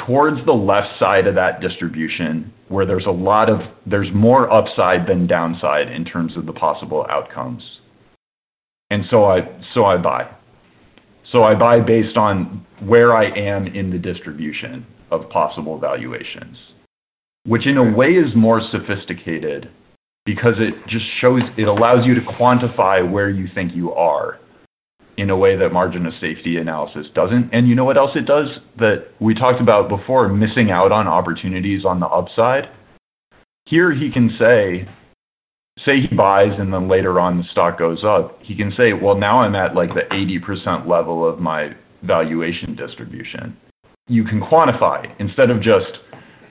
towards 0.05 0.37
the 0.45 0.51
left 0.51 0.99
side 0.99 1.27
of 1.27 1.35
that 1.35 1.61
distribution 1.61 2.53
where 2.67 2.85
there's 2.85 3.05
a 3.07 3.11
lot 3.11 3.49
of 3.49 3.59
there's 3.85 4.09
more 4.13 4.51
upside 4.51 5.07
than 5.07 5.27
downside 5.27 5.91
in 5.91 6.05
terms 6.05 6.35
of 6.37 6.45
the 6.45 6.53
possible 6.53 7.05
outcomes. 7.09 7.61
And 8.89 9.03
so 9.09 9.25
I 9.25 9.39
so 9.73 9.85
I 9.85 9.97
buy. 9.97 10.29
So 11.31 11.43
I 11.43 11.55
buy 11.55 11.79
based 11.79 12.17
on 12.17 12.65
where 12.83 13.15
I 13.15 13.25
am 13.25 13.67
in 13.67 13.91
the 13.91 13.97
distribution 13.97 14.85
of 15.11 15.29
possible 15.29 15.79
valuations, 15.79 16.57
which 17.45 17.65
in 17.65 17.77
a 17.77 17.95
way 17.95 18.07
is 18.07 18.35
more 18.35 18.61
sophisticated 18.71 19.69
because 20.25 20.53
it 20.57 20.73
just 20.89 21.05
shows 21.21 21.41
it 21.57 21.67
allows 21.67 22.05
you 22.05 22.15
to 22.15 22.21
quantify 22.21 23.09
where 23.09 23.29
you 23.29 23.47
think 23.53 23.71
you 23.75 23.91
are 23.93 24.39
in 25.17 25.29
a 25.29 25.37
way 25.37 25.57
that 25.57 25.69
margin 25.69 26.05
of 26.05 26.13
safety 26.19 26.57
analysis 26.57 27.07
doesn't. 27.13 27.49
And 27.53 27.67
you 27.67 27.75
know 27.75 27.85
what 27.85 27.97
else 27.97 28.11
it 28.15 28.25
does 28.25 28.47
that 28.77 29.07
we 29.19 29.33
talked 29.33 29.61
about 29.61 29.89
before 29.89 30.27
missing 30.29 30.71
out 30.71 30.91
on 30.91 31.07
opportunities 31.07 31.85
on 31.85 31.99
the 31.99 32.07
upside? 32.07 32.65
Here 33.65 33.93
he 33.93 34.11
can 34.11 34.29
say, 34.37 34.87
say 35.85 36.01
he 36.09 36.15
buys 36.15 36.51
and 36.57 36.73
then 36.73 36.87
later 36.87 37.19
on 37.19 37.37
the 37.37 37.43
stock 37.51 37.79
goes 37.79 38.03
up, 38.05 38.39
he 38.43 38.55
can 38.55 38.71
say, 38.77 38.93
well, 38.93 39.17
now 39.17 39.41
I'm 39.41 39.55
at 39.55 39.75
like 39.75 39.89
the 39.89 40.03
80% 40.11 40.87
level 40.87 41.27
of 41.27 41.39
my 41.39 41.69
valuation 42.03 42.75
distribution. 42.75 43.57
You 44.07 44.23
can 44.23 44.39
quantify 44.39 45.05
instead 45.19 45.49
of 45.49 45.57
just, 45.57 45.97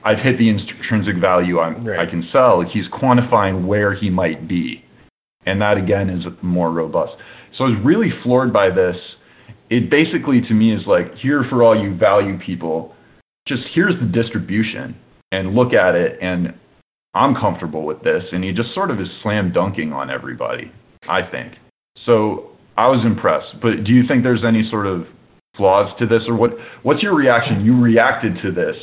I've 0.03 0.19
hit 0.23 0.37
the 0.37 0.49
intrinsic 0.49 1.21
value 1.21 1.59
I'm, 1.59 1.85
Right. 1.85 1.99
I 1.99 2.09
can 2.09 2.27
sell, 2.31 2.61
he's 2.61 2.85
quantifying 3.01 3.65
where 3.65 3.95
he 3.95 4.09
might 4.09 4.47
be. 4.47 4.83
And 5.45 5.61
that 5.61 5.77
again 5.77 6.09
is 6.09 6.25
more 6.41 6.71
robust. 6.71 7.13
So 7.57 7.65
I 7.65 7.69
was 7.69 7.79
really 7.83 8.09
floored 8.23 8.51
by 8.51 8.69
this. 8.69 8.95
It 9.69 9.89
basically 9.89 10.41
to 10.47 10.53
me 10.53 10.73
is 10.73 10.81
like, 10.87 11.15
here 11.21 11.45
for 11.49 11.63
all 11.63 11.79
you 11.79 11.95
value 11.95 12.37
people, 12.45 12.93
just 13.47 13.61
here's 13.73 13.99
the 13.99 14.07
distribution 14.07 14.95
and 15.31 15.55
look 15.55 15.73
at 15.73 15.95
it 15.95 16.19
and 16.21 16.53
I'm 17.13 17.33
comfortable 17.33 17.85
with 17.85 18.03
this. 18.03 18.23
And 18.31 18.43
he 18.43 18.51
just 18.51 18.73
sort 18.73 18.91
of 18.91 18.99
is 18.99 19.07
slam 19.23 19.53
dunking 19.53 19.93
on 19.93 20.09
everybody, 20.11 20.71
I 21.07 21.21
think. 21.29 21.53
So 22.05 22.51
I 22.77 22.87
was 22.87 23.03
impressed. 23.05 23.61
But 23.61 23.85
do 23.85 23.93
you 23.93 24.03
think 24.07 24.23
there's 24.23 24.43
any 24.47 24.67
sort 24.69 24.85
of 24.85 25.05
flaws 25.55 25.91
to 25.99 26.05
this 26.05 26.21
or 26.27 26.35
what 26.35 26.51
what's 26.83 27.01
your 27.01 27.15
reaction? 27.15 27.63
You 27.63 27.79
reacted 27.79 28.33
to 28.43 28.51
this 28.51 28.75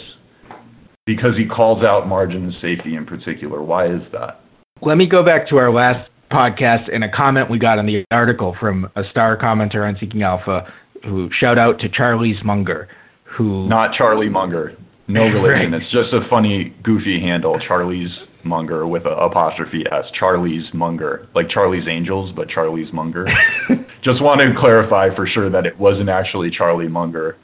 because 1.05 1.37
he 1.37 1.47
calls 1.47 1.85
out 1.85 2.09
margin 2.09 2.47
of 2.47 2.55
safety 2.55 2.97
in 2.97 3.05
particular. 3.05 3.63
Why 3.63 3.87
is 3.87 4.03
that? 4.13 4.41
Let 4.81 4.97
me 4.97 5.07
go 5.07 5.25
back 5.25 5.49
to 5.51 5.57
our 5.57 5.73
last 5.73 6.09
podcast 6.33 6.93
and 6.93 7.05
a 7.05 7.09
comment 7.15 7.51
we 7.51 7.59
got 7.59 7.79
in 7.79 7.87
the 7.87 8.05
article 8.11 8.57
from 8.59 8.89
a 8.97 9.03
star 9.11 9.37
commenter 9.37 9.87
on 9.87 9.97
Seeking 10.01 10.23
Alpha 10.23 10.67
who 11.05 11.29
shout 11.39 11.59
out 11.59 11.79
to 11.81 11.89
Charlie's 11.89 12.37
Munger, 12.45 12.89
who 13.37 13.69
Not 13.69 13.91
Charlie 13.97 14.29
Munger. 14.29 14.77
No 15.09 15.23
relation. 15.23 15.73
Right. 15.73 15.83
It's 15.83 15.91
just 15.93 16.13
a 16.13 16.29
funny, 16.31 16.75
goofy 16.83 17.21
handle. 17.21 17.59
Charlie's 17.67 18.11
Munger 18.45 18.87
with 18.87 19.05
a 19.05 19.11
apostrophe 19.11 19.85
S. 19.91 20.05
Charlie's 20.19 20.65
Munger, 20.73 21.29
like 21.35 21.47
Charlie's 21.51 21.87
Angels, 21.89 22.33
but 22.35 22.49
Charlie's 22.49 22.93
Munger. 22.93 23.27
just 24.05 24.23
wanted 24.23 24.53
to 24.53 24.59
clarify 24.59 25.15
for 25.15 25.29
sure 25.33 25.51
that 25.51 25.67
it 25.67 25.79
wasn't 25.79 26.09
actually 26.09 26.51
Charlie 26.57 26.89
Munger. 26.89 27.37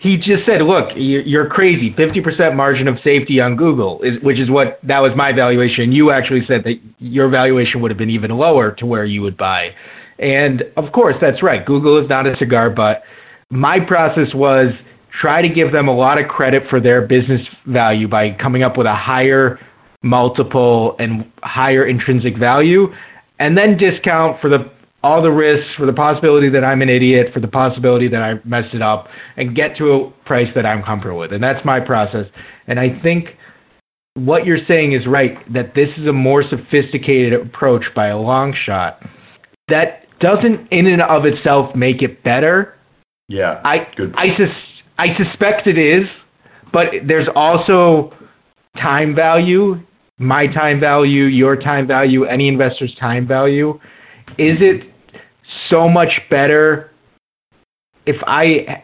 He 0.00 0.16
just 0.16 0.44
said, 0.46 0.62
"Look, 0.62 0.90
you- 0.96 1.22
you're 1.24 1.46
crazy. 1.46 1.90
50% 1.90 2.56
margin 2.56 2.88
of 2.88 2.98
safety 3.00 3.38
on 3.40 3.54
Google, 3.56 4.00
is, 4.02 4.20
which 4.22 4.38
is 4.38 4.50
what 4.50 4.78
that 4.82 5.00
was 5.00 5.14
my 5.14 5.32
valuation. 5.32 5.92
You 5.92 6.10
actually 6.10 6.44
said 6.46 6.64
that 6.64 6.78
your 6.98 7.28
valuation 7.28 7.80
would 7.80 7.90
have 7.90 7.98
been 7.98 8.10
even 8.10 8.30
lower 8.30 8.72
to 8.72 8.86
where 8.86 9.04
you 9.04 9.20
would 9.22 9.36
buy, 9.36 9.72
and 10.18 10.64
of 10.76 10.90
course 10.92 11.16
that's 11.20 11.42
right. 11.42 11.64
Google 11.64 11.98
is 11.98 12.08
not 12.08 12.26
a 12.26 12.34
cigar 12.38 12.70
butt. 12.70 13.02
My 13.50 13.78
process 13.78 14.32
was 14.34 14.72
try 15.20 15.42
to 15.42 15.48
give 15.48 15.70
them 15.72 15.86
a 15.88 15.94
lot 15.94 16.18
of 16.18 16.28
credit 16.28 16.62
for 16.70 16.80
their 16.80 17.02
business 17.02 17.42
value 17.66 18.08
by 18.08 18.30
coming 18.30 18.62
up 18.62 18.78
with 18.78 18.86
a 18.86 18.94
higher 18.94 19.58
multiple 20.02 20.96
and 20.98 21.24
higher 21.42 21.84
intrinsic 21.84 22.38
value, 22.38 22.90
and 23.38 23.56
then 23.56 23.76
discount 23.76 24.40
for 24.40 24.48
the 24.48 24.64
all 25.02 25.22
the 25.22 25.30
risks, 25.30 25.68
for 25.78 25.86
the 25.86 25.92
possibility 25.92 26.50
that 26.50 26.62
I'm 26.62 26.82
an 26.82 26.88
idiot, 26.88 27.28
for 27.32 27.40
the 27.40 27.48
possibility 27.48 28.08
that 28.08 28.22
I 28.22 28.34
messed 28.44 28.74
it 28.74 28.82
up, 28.82 29.06
and 29.36 29.56
get 29.56 29.76
to 29.78 29.92
a 29.92 30.10
price 30.26 30.48
that 30.54 30.66
I'm 30.66 30.82
comfortable 30.82 31.18
with. 31.18 31.32
And 31.32 31.42
that's 31.42 31.64
my 31.64 31.80
process. 31.80 32.26
And 32.66 32.78
I 32.78 33.00
think 33.02 33.26
what 34.14 34.44
you're 34.44 34.64
saying 34.68 34.92
is 34.92 35.06
right 35.06 35.36
that 35.52 35.74
this 35.74 35.88
is 35.96 36.06
a 36.06 36.12
more 36.12 36.42
sophisticated 36.48 37.32
approach 37.32 37.84
by 37.94 38.08
a 38.08 38.18
long 38.18 38.54
shot. 38.66 39.00
That 39.68 40.04
doesn't, 40.20 40.68
in 40.70 40.86
and 40.86 41.00
of 41.00 41.24
itself, 41.24 41.74
make 41.74 42.02
it 42.02 42.22
better. 42.22 42.76
Yeah. 43.28 43.60
I 43.64 43.86
Good. 43.96 44.14
I 44.16 44.36
sus- 44.36 44.82
I 44.98 45.06
suspect 45.16 45.66
it 45.66 45.78
is, 45.78 46.06
but 46.72 46.86
there's 47.06 47.28
also 47.34 48.12
time 48.76 49.14
value, 49.14 49.80
my 50.18 50.46
time 50.46 50.78
value, 50.78 51.24
your 51.24 51.56
time 51.56 51.86
value, 51.86 52.24
any 52.24 52.48
investor's 52.48 52.94
time 53.00 53.26
value. 53.26 53.80
Is 54.36 54.58
it 54.60 54.89
so 55.70 55.88
much 55.88 56.10
better 56.28 56.90
if 58.06 58.16
I 58.26 58.82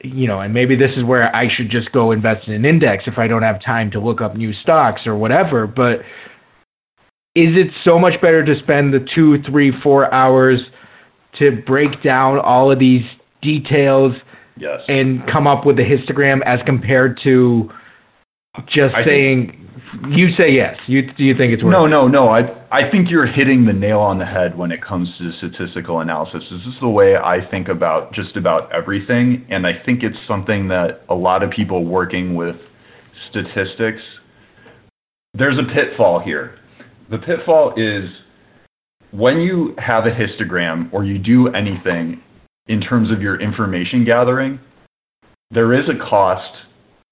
you 0.00 0.28
know, 0.28 0.40
and 0.40 0.54
maybe 0.54 0.76
this 0.76 0.90
is 0.96 1.04
where 1.04 1.34
I 1.34 1.46
should 1.56 1.70
just 1.70 1.90
go 1.90 2.12
invest 2.12 2.46
in 2.46 2.54
an 2.54 2.64
index 2.64 3.04
if 3.06 3.18
I 3.18 3.26
don't 3.26 3.42
have 3.42 3.60
time 3.64 3.90
to 3.92 4.00
look 4.00 4.20
up 4.20 4.36
new 4.36 4.52
stocks 4.62 5.02
or 5.06 5.16
whatever, 5.16 5.66
but 5.66 6.00
is 7.34 7.54
it 7.56 7.68
so 7.84 7.98
much 7.98 8.14
better 8.20 8.44
to 8.44 8.54
spend 8.62 8.94
the 8.94 9.04
two, 9.14 9.42
three, 9.50 9.72
four 9.82 10.12
hours 10.12 10.60
to 11.38 11.62
break 11.66 12.02
down 12.02 12.38
all 12.38 12.70
of 12.72 12.78
these 12.78 13.02
details 13.42 14.12
Yes. 14.60 14.80
and 14.88 15.22
come 15.32 15.46
up 15.46 15.64
with 15.64 15.78
a 15.78 15.82
histogram 15.82 16.40
as 16.44 16.58
compared 16.66 17.20
to 17.22 17.70
just 18.66 18.94
I 18.94 19.04
think- 19.04 19.52
saying 19.52 19.64
you 20.10 20.28
say 20.36 20.50
yes. 20.50 20.76
You 20.86 21.02
do 21.16 21.24
you 21.24 21.34
think 21.36 21.52
it's 21.54 21.62
worth 21.62 21.72
No, 21.72 21.86
it? 21.86 21.88
no, 21.88 22.08
no. 22.08 22.28
I 22.28 22.40
I 22.70 22.90
think 22.90 23.10
you're 23.10 23.26
hitting 23.26 23.64
the 23.64 23.72
nail 23.72 24.00
on 24.00 24.18
the 24.18 24.26
head 24.26 24.56
when 24.58 24.70
it 24.70 24.82
comes 24.82 25.08
to 25.18 25.32
statistical 25.38 26.00
analysis. 26.00 26.42
This 26.50 26.60
is 26.66 26.74
the 26.80 26.88
way 26.88 27.16
I 27.16 27.40
think 27.50 27.68
about 27.68 28.12
just 28.12 28.36
about 28.36 28.70
everything, 28.72 29.46
and 29.48 29.66
I 29.66 29.72
think 29.86 30.02
it's 30.02 30.16
something 30.28 30.68
that 30.68 31.02
a 31.08 31.14
lot 31.14 31.42
of 31.42 31.50
people 31.50 31.84
working 31.84 32.34
with 32.34 32.56
statistics 33.30 34.02
there's 35.34 35.58
a 35.58 35.72
pitfall 35.74 36.20
here. 36.20 36.54
The 37.10 37.18
pitfall 37.18 37.74
is 37.76 38.10
when 39.12 39.36
you 39.38 39.74
have 39.78 40.04
a 40.06 40.10
histogram 40.10 40.92
or 40.92 41.04
you 41.04 41.18
do 41.18 41.48
anything 41.48 42.20
in 42.66 42.80
terms 42.80 43.10
of 43.10 43.22
your 43.22 43.40
information 43.40 44.04
gathering, 44.04 44.58
there 45.50 45.72
is 45.74 45.84
a 45.88 45.98
cost 46.08 46.52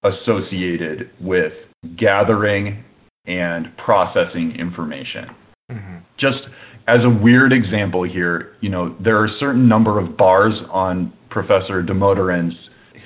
associated 0.07 1.11
with 1.21 1.53
gathering 1.97 2.85
and 3.27 3.77
processing 3.77 4.53
information. 4.59 5.31
Mhm. 5.71 6.03
Just 6.17 6.49
as 6.89 7.05
a 7.05 7.11
weird 7.11 7.53
example 7.53 8.05
here, 8.05 8.53
you 8.61 8.71
know, 8.71 8.95
there 9.01 9.19
are 9.19 9.25
a 9.25 9.39
certain 9.39 9.69
number 9.69 9.99
of 9.99 10.17
bars 10.17 10.55
on 10.71 11.13
Professor 11.31 11.83
Damodaran's 11.83 12.55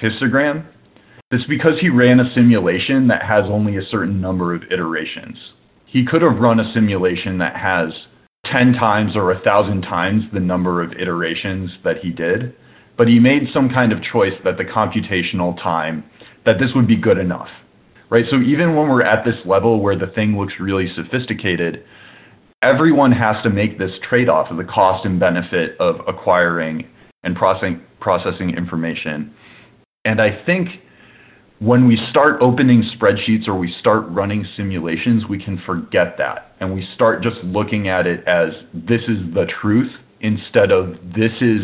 histogram. 0.01 0.63
It's 1.31 1.45
because 1.45 1.79
he 1.81 1.89
ran 1.89 2.21
a 2.21 2.31
simulation 2.35 3.07
that 3.09 3.23
has 3.23 3.45
only 3.47 3.77
a 3.77 3.85
certain 3.85 4.21
number 4.21 4.55
of 4.55 4.63
iterations. 4.71 5.39
He 5.87 6.05
could 6.05 6.23
have 6.23 6.41
run 6.41 6.61
a 6.61 6.73
simulation 6.73 7.39
that 7.39 7.57
has 7.57 7.93
10 8.47 8.75
times 8.75 9.17
or 9.17 9.31
1,000 9.31 9.83
times 9.83 10.25
the 10.33 10.41
number 10.41 10.83
of 10.83 10.93
iterations 10.93 11.71
that 11.85 11.99
he 11.99 12.11
did, 12.11 12.55
but 12.97 13.09
he 13.09 13.19
made 13.19 13.49
some 13.53 13.69
kind 13.69 13.93
of 13.93 14.03
choice 14.13 14.35
that 14.45 14.59
the 14.59 14.65
computational 14.65 15.57
time, 15.63 16.05
that 16.45 16.55
this 16.59 16.71
would 16.75 16.89
be 16.89 16.97
good 16.97 17.19
enough 17.19 17.49
right? 18.11 18.25
So 18.29 18.37
even 18.37 18.75
when 18.75 18.89
we're 18.89 19.05
at 19.05 19.25
this 19.25 19.37
level 19.47 19.81
where 19.81 19.97
the 19.97 20.13
thing 20.15 20.37
looks 20.37 20.55
really 20.61 20.89
sophisticated, 20.95 21.85
everyone 22.63 23.13
has 23.13 23.37
to 23.45 23.51
make 23.51 23.79
this 23.79 23.93
trade-off 24.09 24.51
of 24.51 24.59
the 24.59 24.65
cost 24.65 25.07
and 25.07 25.19
benefit 25.19 25.81
of 25.81 25.97
acquiring 26.07 26.87
and 27.23 27.37
processing 27.37 27.81
processing 28.01 28.51
information. 28.57 29.33
And 30.05 30.21
I 30.23 30.43
think 30.47 30.69
when 31.59 31.87
we 31.87 31.99
start 32.11 32.41
opening 32.41 32.83
spreadsheets 32.97 33.47
or 33.47 33.59
we 33.59 33.73
start 33.79 34.05
running 34.09 34.47
simulations, 34.57 35.25
we 35.29 35.43
can 35.43 35.61
forget 35.67 36.17
that 36.17 36.57
and 36.61 36.75
we 36.75 36.87
start 36.95 37.23
just 37.23 37.37
looking 37.45 37.89
at 37.89 38.07
it 38.07 38.27
as 38.27 38.49
this 38.73 39.03
is 39.03 39.35
the 39.35 39.45
truth 39.61 39.91
instead 40.23 40.71
of 40.71 40.95
this 41.15 41.33
is 41.43 41.61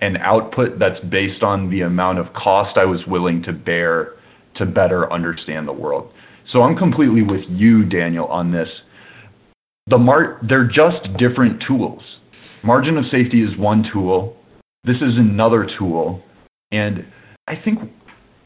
an 0.00 0.16
output 0.18 0.78
that's 0.78 1.02
based 1.10 1.42
on 1.42 1.70
the 1.70 1.80
amount 1.80 2.18
of 2.18 2.26
cost 2.34 2.76
I 2.76 2.84
was 2.84 3.00
willing 3.06 3.42
to 3.44 3.52
bear 3.52 4.14
to 4.56 4.66
better 4.66 5.12
understand 5.12 5.66
the 5.66 5.72
world. 5.72 6.10
So 6.52 6.62
I'm 6.62 6.76
completely 6.76 7.22
with 7.22 7.42
you, 7.48 7.84
Daniel, 7.84 8.26
on 8.26 8.52
this. 8.52 8.68
The 9.88 9.98
mar- 9.98 10.40
they're 10.48 10.66
just 10.66 11.16
different 11.18 11.62
tools. 11.66 12.02
Margin 12.64 12.96
of 12.96 13.04
safety 13.10 13.42
is 13.42 13.56
one 13.58 13.84
tool. 13.92 14.36
This 14.84 14.96
is 14.96 15.16
another 15.16 15.66
tool, 15.78 16.22
and 16.70 17.04
I 17.48 17.54
think 17.64 17.78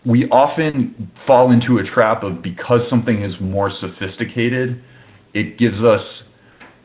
we 0.07 0.25
often 0.27 1.11
fall 1.27 1.53
into 1.53 1.79
a 1.79 1.95
trap 1.95 2.23
of 2.23 2.43
because 2.43 2.81
something 2.89 3.23
is 3.23 3.33
more 3.41 3.71
sophisticated, 3.81 4.83
it 5.35 5.59
gives 5.59 5.77
us 5.77 6.01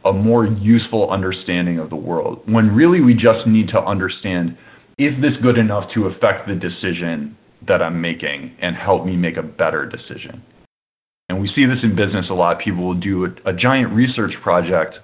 a 0.06 0.14
more 0.14 0.46
useful 0.46 1.10
understanding 1.12 1.80
of 1.80 1.90
the 1.90 1.96
world. 1.96 2.42
When 2.46 2.76
really 2.76 3.02
we 3.02 3.14
just 3.14 3.48
need 3.48 3.70
to 3.70 3.80
understand 3.80 4.58
is 4.98 5.12
this 5.22 5.34
good 5.44 5.58
enough 5.58 5.90
to 5.94 6.06
affect 6.06 6.48
the 6.48 6.56
decision 6.56 7.36
that 7.68 7.82
I'm 7.82 8.00
making 8.00 8.56
and 8.62 8.76
help 8.78 9.06
me 9.06 9.18
make 9.18 9.36
a 9.36 9.44
better 9.44 9.86
decision? 9.86 10.42
And 11.28 11.42
we 11.42 11.50
see 11.56 11.66
this 11.66 11.84
in 11.84 11.96
business 11.96 12.28
a 12.30 12.34
lot. 12.34 12.60
People 12.64 12.86
will 12.86 13.00
do 13.00 13.26
a, 13.26 13.50
a 13.50 13.54
giant 13.54 13.94
research 13.94 14.32
project 14.42 14.96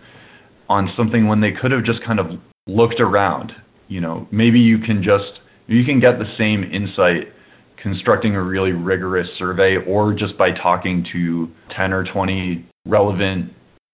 on 0.69 0.89
something 0.95 1.27
when 1.27 1.41
they 1.41 1.51
could 1.51 1.71
have 1.71 1.83
just 1.83 1.99
kind 2.05 2.19
of 2.19 2.27
looked 2.67 3.01
around. 3.01 3.51
You 3.89 3.99
know, 3.99 4.27
maybe 4.31 4.59
you 4.59 4.77
can 4.77 5.03
just 5.03 5.41
you 5.67 5.83
can 5.83 5.99
get 5.99 6.19
the 6.19 6.31
same 6.37 6.63
insight 6.63 7.33
constructing 7.81 8.35
a 8.35 8.41
really 8.41 8.71
rigorous 8.71 9.27
survey 9.37 9.75
or 9.87 10.13
just 10.13 10.37
by 10.37 10.51
talking 10.51 11.05
to 11.11 11.49
10 11.75 11.91
or 11.91 12.05
20 12.13 12.65
relevant 12.85 13.51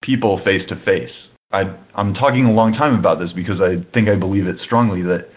people 0.07 0.41
face 0.43 0.61
to 0.69 0.75
face. 0.83 1.13
I'm 1.51 2.13
talking 2.15 2.45
a 2.45 2.51
long 2.51 2.73
time 2.73 2.97
about 2.97 3.19
this 3.19 3.29
because 3.35 3.61
I 3.61 3.85
think 3.93 4.09
I 4.09 4.15
believe 4.15 4.47
it 4.47 4.55
strongly 4.65 5.03
that 5.03 5.29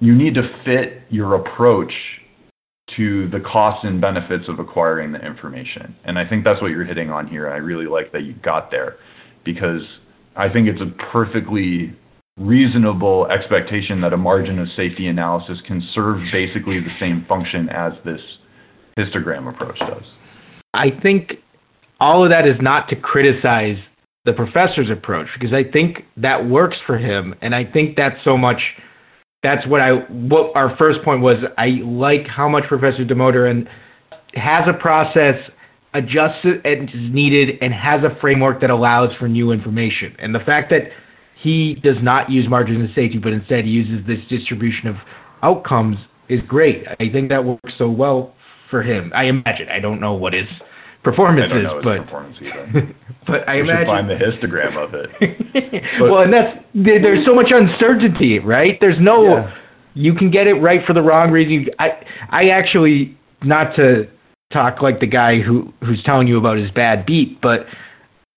you 0.00 0.14
need 0.14 0.34
to 0.34 0.42
fit 0.64 1.02
your 1.08 1.34
approach 1.34 1.92
to 2.96 3.28
the 3.30 3.40
costs 3.40 3.84
and 3.84 4.00
benefits 4.00 4.44
of 4.48 4.58
acquiring 4.58 5.12
the 5.12 5.24
information. 5.24 5.96
And 6.04 6.18
I 6.18 6.28
think 6.28 6.44
that's 6.44 6.60
what 6.62 6.68
you're 6.68 6.84
hitting 6.84 7.10
on 7.10 7.26
here. 7.26 7.48
I 7.48 7.56
really 7.56 7.86
like 7.86 8.12
that 8.12 8.22
you 8.22 8.34
got 8.42 8.70
there 8.70 8.96
because 9.44 9.82
I 10.36 10.48
think 10.52 10.68
it's 10.68 10.80
a 10.80 10.90
perfectly 11.12 11.96
reasonable 12.38 13.26
expectation 13.26 14.00
that 14.02 14.12
a 14.12 14.16
margin 14.16 14.58
of 14.60 14.68
safety 14.76 15.08
analysis 15.08 15.58
can 15.66 15.82
serve 15.94 16.18
basically 16.32 16.78
the 16.78 16.94
same 17.00 17.26
function 17.28 17.68
as 17.68 17.92
this 18.04 18.20
histogram 18.96 19.52
approach 19.52 19.78
does. 19.80 20.04
I 20.72 20.90
think 21.02 21.32
all 21.98 22.24
of 22.24 22.30
that 22.30 22.46
is 22.46 22.56
not 22.60 22.88
to 22.90 22.96
criticize 22.96 23.76
the 24.28 24.34
professor's 24.34 24.90
approach 24.92 25.26
because 25.38 25.54
I 25.54 25.64
think 25.70 26.04
that 26.18 26.46
works 26.48 26.76
for 26.86 26.98
him, 26.98 27.34
and 27.40 27.54
I 27.54 27.64
think 27.64 27.96
that's 27.96 28.16
so 28.24 28.36
much. 28.36 28.60
That's 29.42 29.66
what 29.66 29.80
I 29.80 29.92
what 30.10 30.54
our 30.54 30.76
first 30.76 31.02
point 31.02 31.22
was. 31.22 31.36
I 31.56 31.80
like 31.82 32.26
how 32.28 32.48
much 32.48 32.64
Professor 32.68 33.04
Damodaran 33.04 33.66
has 34.34 34.64
a 34.68 34.78
process, 34.78 35.36
adjusts 35.94 36.44
it 36.44 36.60
as 36.66 36.88
needed, 36.92 37.56
and 37.62 37.72
has 37.72 38.00
a 38.04 38.20
framework 38.20 38.60
that 38.60 38.68
allows 38.68 39.10
for 39.18 39.28
new 39.28 39.50
information. 39.50 40.14
And 40.18 40.34
the 40.34 40.44
fact 40.44 40.68
that 40.70 40.90
he 41.42 41.76
does 41.82 41.96
not 42.02 42.30
use 42.30 42.46
margin 42.50 42.82
of 42.84 42.88
safety, 42.88 43.18
but 43.22 43.32
instead 43.32 43.66
uses 43.66 44.06
this 44.06 44.18
distribution 44.28 44.88
of 44.88 44.96
outcomes 45.42 45.96
is 46.28 46.40
great. 46.46 46.84
I 47.00 47.08
think 47.10 47.30
that 47.30 47.44
works 47.44 47.72
so 47.78 47.88
well 47.88 48.34
for 48.70 48.82
him. 48.82 49.10
I 49.16 49.24
imagine. 49.24 49.68
I 49.72 49.80
don't 49.80 50.00
know 50.00 50.12
what 50.12 50.34
his 50.34 50.48
performance 51.10 51.50
I 51.50 51.54
don't 51.54 51.62
know 51.64 51.80
but 51.82 52.04
performance 52.04 52.36
either. 52.40 52.94
but 53.26 53.48
I 53.48 53.56
we 53.56 53.60
imagine 53.60 53.80
should 53.80 53.94
find 53.96 54.08
the 54.10 54.20
histogram 54.20 54.74
of 54.76 54.94
it. 54.94 55.08
well, 56.02 56.22
and 56.22 56.32
that's 56.32 56.58
there, 56.74 57.00
there's 57.00 57.24
so 57.26 57.34
much 57.34 57.50
uncertainty, 57.50 58.38
right? 58.38 58.76
There's 58.80 59.00
no 59.00 59.24
Yeah. 59.24 59.54
you 59.94 60.14
can 60.14 60.30
get 60.30 60.46
it 60.46 60.54
right 60.54 60.80
for 60.86 60.92
the 60.92 61.02
wrong 61.02 61.30
reason. 61.30 61.72
I 61.78 61.88
I 62.30 62.48
actually 62.50 63.16
not 63.42 63.74
to 63.76 64.08
talk 64.52 64.82
like 64.82 65.00
the 65.00 65.06
guy 65.06 65.40
who 65.40 65.72
who's 65.80 66.02
telling 66.04 66.28
you 66.28 66.38
about 66.38 66.56
his 66.58 66.70
bad 66.70 67.06
beat, 67.06 67.40
but 67.40 67.66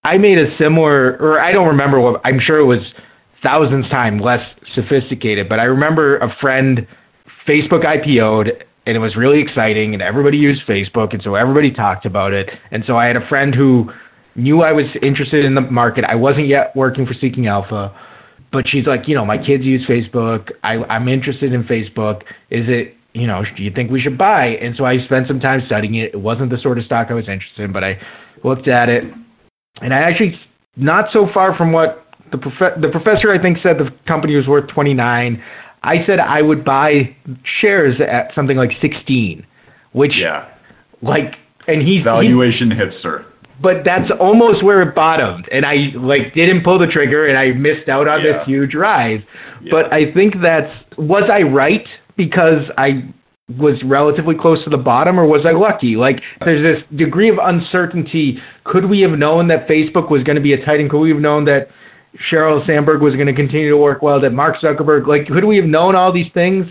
I 0.03 0.17
made 0.17 0.37
a 0.37 0.47
similar, 0.57 1.17
or 1.19 1.39
I 1.39 1.51
don't 1.51 1.67
remember 1.67 1.99
what. 1.99 2.21
I'm 2.25 2.39
sure 2.39 2.57
it 2.57 2.65
was 2.65 2.81
thousands 3.43 3.89
times 3.89 4.21
less 4.23 4.41
sophisticated, 4.75 5.47
but 5.47 5.59
I 5.59 5.63
remember 5.63 6.17
a 6.17 6.33
friend 6.41 6.87
Facebook 7.47 7.85
IPO'd 7.85 8.63
and 8.85 8.95
it 8.95 8.99
was 8.99 9.15
really 9.15 9.41
exciting 9.41 9.93
and 9.93 10.01
everybody 10.01 10.37
used 10.37 10.61
Facebook 10.67 11.13
and 11.13 11.21
so 11.23 11.35
everybody 11.35 11.71
talked 11.71 12.05
about 12.05 12.33
it. 12.33 12.49
And 12.71 12.83
so 12.87 12.97
I 12.97 13.05
had 13.05 13.15
a 13.15 13.27
friend 13.27 13.53
who 13.53 13.89
knew 14.35 14.61
I 14.61 14.71
was 14.71 14.85
interested 15.01 15.45
in 15.45 15.55
the 15.55 15.61
market. 15.61 16.03
I 16.05 16.15
wasn't 16.15 16.47
yet 16.47 16.75
working 16.75 17.05
for 17.05 17.13
Seeking 17.19 17.47
Alpha, 17.47 17.95
but 18.51 18.65
she's 18.67 18.85
like, 18.85 19.01
you 19.07 19.15
know, 19.15 19.25
my 19.25 19.37
kids 19.37 19.63
use 19.63 19.85
Facebook. 19.87 20.49
I, 20.63 20.75
I'm 20.89 21.07
interested 21.07 21.53
in 21.53 21.63
Facebook. 21.63 22.21
Is 22.49 22.65
it, 22.67 22.95
you 23.13 23.27
know, 23.27 23.43
do 23.55 23.63
you 23.63 23.71
think 23.73 23.91
we 23.91 24.01
should 24.01 24.17
buy? 24.17 24.57
And 24.61 24.75
so 24.77 24.85
I 24.85 25.03
spent 25.05 25.27
some 25.27 25.39
time 25.39 25.61
studying 25.65 25.95
it. 25.95 26.13
It 26.13 26.21
wasn't 26.21 26.49
the 26.49 26.57
sort 26.61 26.79
of 26.79 26.85
stock 26.85 27.07
I 27.09 27.13
was 27.13 27.27
interested 27.27 27.63
in, 27.63 27.73
but 27.73 27.83
I 27.83 27.99
looked 28.43 28.67
at 28.67 28.89
it 28.89 29.03
and 29.81 29.93
I 29.93 29.99
actually 29.99 30.39
not 30.75 31.05
so 31.13 31.27
far 31.33 31.55
from 31.57 31.71
what 31.71 32.05
the 32.31 32.37
prof- 32.37 32.79
the 32.81 32.87
professor 32.89 33.31
I 33.31 33.41
think 33.41 33.57
said 33.61 33.77
the 33.77 33.91
company 34.07 34.35
was 34.35 34.47
worth 34.47 34.69
29. 34.73 35.41
I 35.83 36.05
said 36.05 36.19
I 36.19 36.41
would 36.41 36.63
buy 36.63 37.15
shares 37.59 37.95
at 38.01 38.33
something 38.35 38.57
like 38.57 38.69
16, 38.81 39.45
which 39.93 40.11
yeah, 40.15 40.49
like 41.01 41.33
and 41.67 41.81
he's 41.81 42.03
valuation 42.03 42.71
he, 42.71 42.77
hipster. 42.77 43.25
But 43.61 43.85
that's 43.85 44.09
almost 44.19 44.63
where 44.63 44.81
it 44.81 44.95
bottomed, 44.95 45.47
and 45.51 45.65
I 45.65 45.93
like 45.97 46.33
didn't 46.33 46.63
pull 46.63 46.79
the 46.79 46.87
trigger, 46.87 47.27
and 47.27 47.37
I 47.37 47.57
missed 47.57 47.89
out 47.89 48.07
on 48.07 48.21
yeah. 48.23 48.39
this 48.39 48.47
huge 48.47 48.73
rise. 48.73 49.21
Yeah. 49.61 49.69
But 49.71 49.93
I 49.93 50.11
think 50.13 50.35
that's 50.41 50.71
was 50.97 51.29
I 51.31 51.41
right 51.41 51.85
because 52.17 52.69
I 52.77 53.13
was 53.49 53.81
relatively 53.85 54.35
close 54.39 54.63
to 54.63 54.69
the 54.69 54.77
bottom, 54.77 55.19
or 55.19 55.27
was 55.27 55.45
I 55.45 55.51
lucky? 55.51 55.95
Like, 55.95 56.21
there's 56.41 56.63
this 56.63 56.97
degree 56.97 57.29
of 57.29 57.37
uncertainty. 57.41 58.37
Could 58.63 58.89
we 58.89 59.01
have 59.01 59.17
known 59.17 59.47
that 59.49 59.67
Facebook 59.67 60.09
was 60.09 60.23
going 60.23 60.37
to 60.37 60.41
be 60.41 60.53
a 60.53 60.65
titan? 60.65 60.89
Could 60.89 61.01
we 61.01 61.09
have 61.09 61.19
known 61.19 61.45
that 61.45 61.67
Sheryl 62.31 62.65
Sandberg 62.67 63.01
was 63.01 63.15
going 63.15 63.27
to 63.27 63.33
continue 63.33 63.69
to 63.69 63.77
work 63.77 64.01
well? 64.01 64.19
That 64.19 64.31
Mark 64.31 64.55
Zuckerberg, 64.63 65.07
like, 65.07 65.27
could 65.27 65.45
we 65.45 65.57
have 65.57 65.65
known 65.65 65.95
all 65.95 66.13
these 66.13 66.31
things 66.33 66.65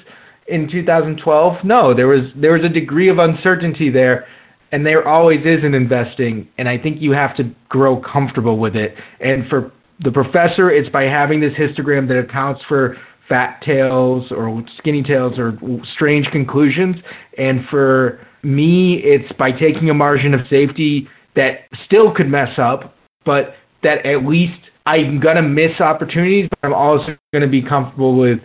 in 0.49 0.69
2012? 0.71 1.65
No, 1.65 1.95
there 1.95 2.09
was 2.09 2.31
there 2.37 2.53
was 2.53 2.63
a 2.65 2.73
degree 2.73 3.09
of 3.09 3.19
uncertainty 3.19 3.91
there, 3.91 4.27
and 4.73 4.85
there 4.85 5.07
always 5.07 5.41
is 5.41 5.65
in 5.65 5.75
investing. 5.75 6.49
And 6.59 6.69
I 6.69 6.77
think 6.77 7.01
you 7.01 7.13
have 7.13 7.37
to 7.37 7.45
grow 7.69 8.01
comfortable 8.01 8.59
with 8.59 8.77
it. 8.77 8.95
And 9.21 9.49
for 9.49 9.73
the 10.03 10.11
professor, 10.11 10.71
it's 10.71 10.91
by 10.91 11.05
having 11.05 11.41
this 11.41 11.53
histogram 11.53 12.09
that 12.09 12.19
accounts 12.19 12.61
for 12.69 12.97
fat 13.29 13.61
tails 13.65 14.31
or 14.31 14.63
skinny 14.79 15.03
tails 15.03 15.39
or 15.39 15.59
strange 15.95 16.27
conclusions. 16.33 16.97
And 17.39 17.61
for 17.71 18.21
me, 18.43 19.01
it's 19.05 19.33
by 19.39 19.53
taking 19.53 19.89
a 19.89 19.95
margin 19.95 20.35
of 20.35 20.41
safety 20.51 21.09
that 21.37 21.61
still 21.87 22.13
could 22.15 22.29
mess 22.29 22.59
up, 22.59 22.95
but 23.25 23.55
that 23.83 24.05
at 24.05 24.27
least 24.27 24.59
I'm 24.91 25.21
going 25.21 25.37
to 25.37 25.43
miss 25.43 25.81
opportunities, 25.81 26.49
but 26.51 26.59
I'm 26.63 26.75
also 26.75 27.17
going 27.33 27.43
to 27.43 27.49
be 27.49 27.63
comfortable 27.63 28.19
with 28.19 28.39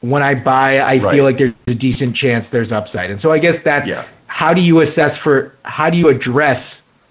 when 0.00 0.22
I 0.22 0.34
buy, 0.34 0.76
I 0.76 0.94
right. 0.96 1.14
feel 1.14 1.24
like 1.24 1.36
there's 1.38 1.54
a 1.66 1.74
decent 1.74 2.16
chance 2.16 2.44
there's 2.52 2.72
upside. 2.72 3.10
And 3.10 3.20
so 3.22 3.30
I 3.30 3.38
guess 3.38 3.54
that 3.64 3.86
yeah. 3.86 4.04
how 4.26 4.52
do 4.52 4.60
you 4.60 4.80
assess 4.80 5.12
for, 5.22 5.54
how 5.62 5.90
do 5.90 5.96
you 5.96 6.08
address 6.08 6.62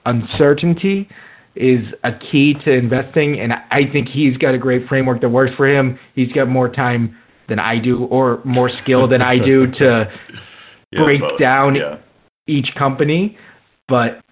uncertainty? 0.06 1.08
is 1.56 1.84
a 2.04 2.12
key 2.32 2.54
to 2.64 2.72
investing, 2.72 3.40
and 3.40 3.52
I 3.52 3.92
think 3.92 4.08
he's 4.08 4.38
got 4.38 4.54
a 4.54 4.58
great 4.58 4.88
framework 4.88 5.22
that 5.22 5.30
works 5.30 5.52
for 5.58 5.68
him. 5.68 6.00
He's 6.16 6.32
got 6.32 6.48
more 6.48 6.70
time 6.70 7.18
than 7.50 7.60
I 7.60 7.76
do, 7.84 8.06
or 8.06 8.42
more 8.46 8.72
skill 8.84 9.10
than 9.10 9.22
I 9.22 9.36
do 9.38 9.68
to 9.80 10.06
yeah, 10.92 11.04
break 11.04 11.20
both. 11.20 11.40
down 11.40 11.76
yeah. 11.76 11.98
each 12.48 12.68
company. 12.78 13.38
But 13.90 14.24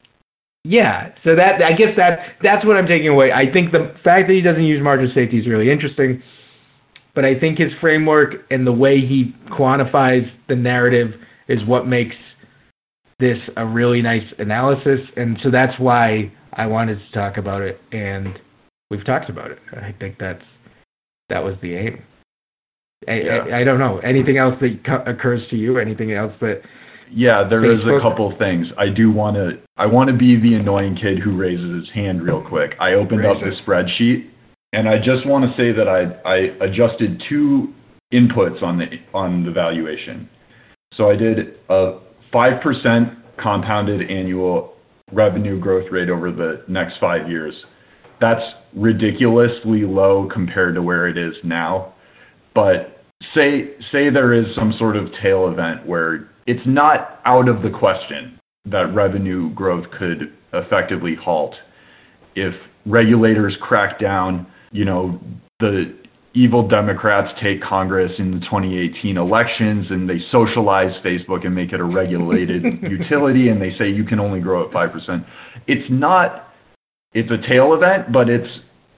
yeah, 0.69 1.09
so 1.23 1.35
that 1.35 1.63
I 1.65 1.71
guess 1.71 1.97
that 1.97 2.37
that's 2.43 2.63
what 2.63 2.77
I'm 2.77 2.85
taking 2.85 3.07
away. 3.07 3.31
I 3.31 3.51
think 3.51 3.71
the 3.71 3.91
fact 4.03 4.27
that 4.27 4.33
he 4.35 4.41
doesn't 4.41 4.63
use 4.63 4.83
margin 4.83 5.09
safety 5.15 5.39
is 5.39 5.47
really 5.47 5.71
interesting, 5.71 6.21
but 7.15 7.25
I 7.25 7.39
think 7.39 7.57
his 7.57 7.71
framework 7.81 8.35
and 8.51 8.67
the 8.67 8.71
way 8.71 8.97
he 8.99 9.33
quantifies 9.49 10.29
the 10.47 10.55
narrative 10.55 11.19
is 11.47 11.57
what 11.65 11.87
makes 11.87 12.15
this 13.19 13.37
a 13.57 13.65
really 13.65 14.03
nice 14.03 14.21
analysis, 14.37 14.99
and 15.17 15.39
so 15.43 15.49
that's 15.49 15.73
why 15.79 16.31
I 16.53 16.67
wanted 16.67 16.99
to 16.99 17.17
talk 17.17 17.37
about 17.37 17.63
it, 17.63 17.81
and 17.91 18.37
we've 18.91 19.03
talked 19.03 19.31
about 19.31 19.49
it. 19.49 19.57
I 19.73 19.95
think 19.97 20.17
that's 20.19 20.43
that 21.29 21.43
was 21.43 21.55
the 21.63 21.73
aim. 21.73 22.03
I, 23.07 23.13
yeah. 23.13 23.37
I, 23.51 23.61
I 23.61 23.63
don't 23.63 23.79
know 23.79 23.97
anything 23.99 24.37
else 24.37 24.53
that 24.61 25.07
occurs 25.07 25.41
to 25.49 25.55
you. 25.55 25.79
Anything 25.79 26.13
else 26.13 26.33
that? 26.41 26.61
Yeah, 27.11 27.47
there 27.49 27.65
is 27.71 27.79
a 27.81 28.01
couple 28.01 28.33
things. 28.37 28.67
I 28.77 28.87
do 28.95 29.11
want 29.11 29.35
to. 29.35 29.59
I 29.77 29.85
want 29.85 30.09
to 30.09 30.17
be 30.17 30.39
the 30.39 30.55
annoying 30.55 30.95
kid 30.95 31.19
who 31.23 31.37
raises 31.37 31.85
his 31.85 31.89
hand 31.93 32.21
real 32.21 32.43
quick. 32.47 32.71
I 32.79 32.93
opened 32.93 33.21
Raise 33.21 33.37
up 33.37 33.43
it. 33.43 33.49
the 33.49 33.55
spreadsheet, 33.65 34.29
and 34.73 34.87
I 34.87 34.97
just 34.97 35.25
want 35.25 35.45
to 35.45 35.51
say 35.57 35.71
that 35.71 35.87
I 35.87 36.13
I 36.27 36.65
adjusted 36.65 37.21
two 37.29 37.73
inputs 38.13 38.61
on 38.61 38.77
the 38.77 38.85
on 39.13 39.45
the 39.45 39.51
valuation. 39.51 40.29
So 40.95 41.09
I 41.09 41.15
did 41.15 41.57
a 41.69 41.99
five 42.31 42.61
percent 42.61 43.17
compounded 43.41 44.09
annual 44.09 44.73
revenue 45.11 45.59
growth 45.59 45.85
rate 45.91 46.09
over 46.09 46.31
the 46.31 46.63
next 46.67 46.95
five 46.99 47.29
years. 47.29 47.53
That's 48.21 48.41
ridiculously 48.75 49.81
low 49.81 50.29
compared 50.31 50.75
to 50.75 50.81
where 50.81 51.07
it 51.07 51.17
is 51.17 51.33
now. 51.43 51.93
But 52.53 53.03
say 53.33 53.75
say 53.91 54.09
there 54.09 54.33
is 54.33 54.45
some 54.55 54.73
sort 54.77 54.95
of 54.95 55.07
tail 55.23 55.49
event 55.51 55.87
where 55.87 56.29
it's 56.49 56.65
not 56.65 57.21
out 57.25 57.47
of 57.47 57.61
the 57.61 57.69
question 57.69 58.39
that 58.65 58.91
revenue 58.95 59.53
growth 59.53 59.85
could 59.99 60.33
effectively 60.51 61.15
halt 61.23 61.53
if 62.35 62.55
regulators 62.87 63.55
crack 63.61 63.99
down, 63.99 64.47
you 64.71 64.83
know, 64.83 65.19
the 65.59 65.95
evil 66.33 66.67
Democrats 66.67 67.27
take 67.43 67.61
Congress 67.61 68.11
in 68.17 68.31
the 68.31 68.39
2018 68.39 69.15
elections 69.15 69.85
and 69.91 70.09
they 70.09 70.17
socialize 70.31 70.89
Facebook 71.05 71.45
and 71.45 71.53
make 71.53 71.71
it 71.71 71.79
a 71.79 71.83
regulated 71.83 72.63
utility 72.81 73.49
and 73.49 73.61
they 73.61 73.71
say 73.77 73.87
you 73.87 74.03
can 74.03 74.19
only 74.19 74.39
grow 74.39 74.67
at 74.67 74.73
5%. 74.73 75.25
It's 75.67 75.87
not, 75.91 76.47
it's 77.13 77.29
a 77.29 77.47
tail 77.47 77.75
event, 77.75 78.11
but 78.11 78.27
it's, 78.27 78.49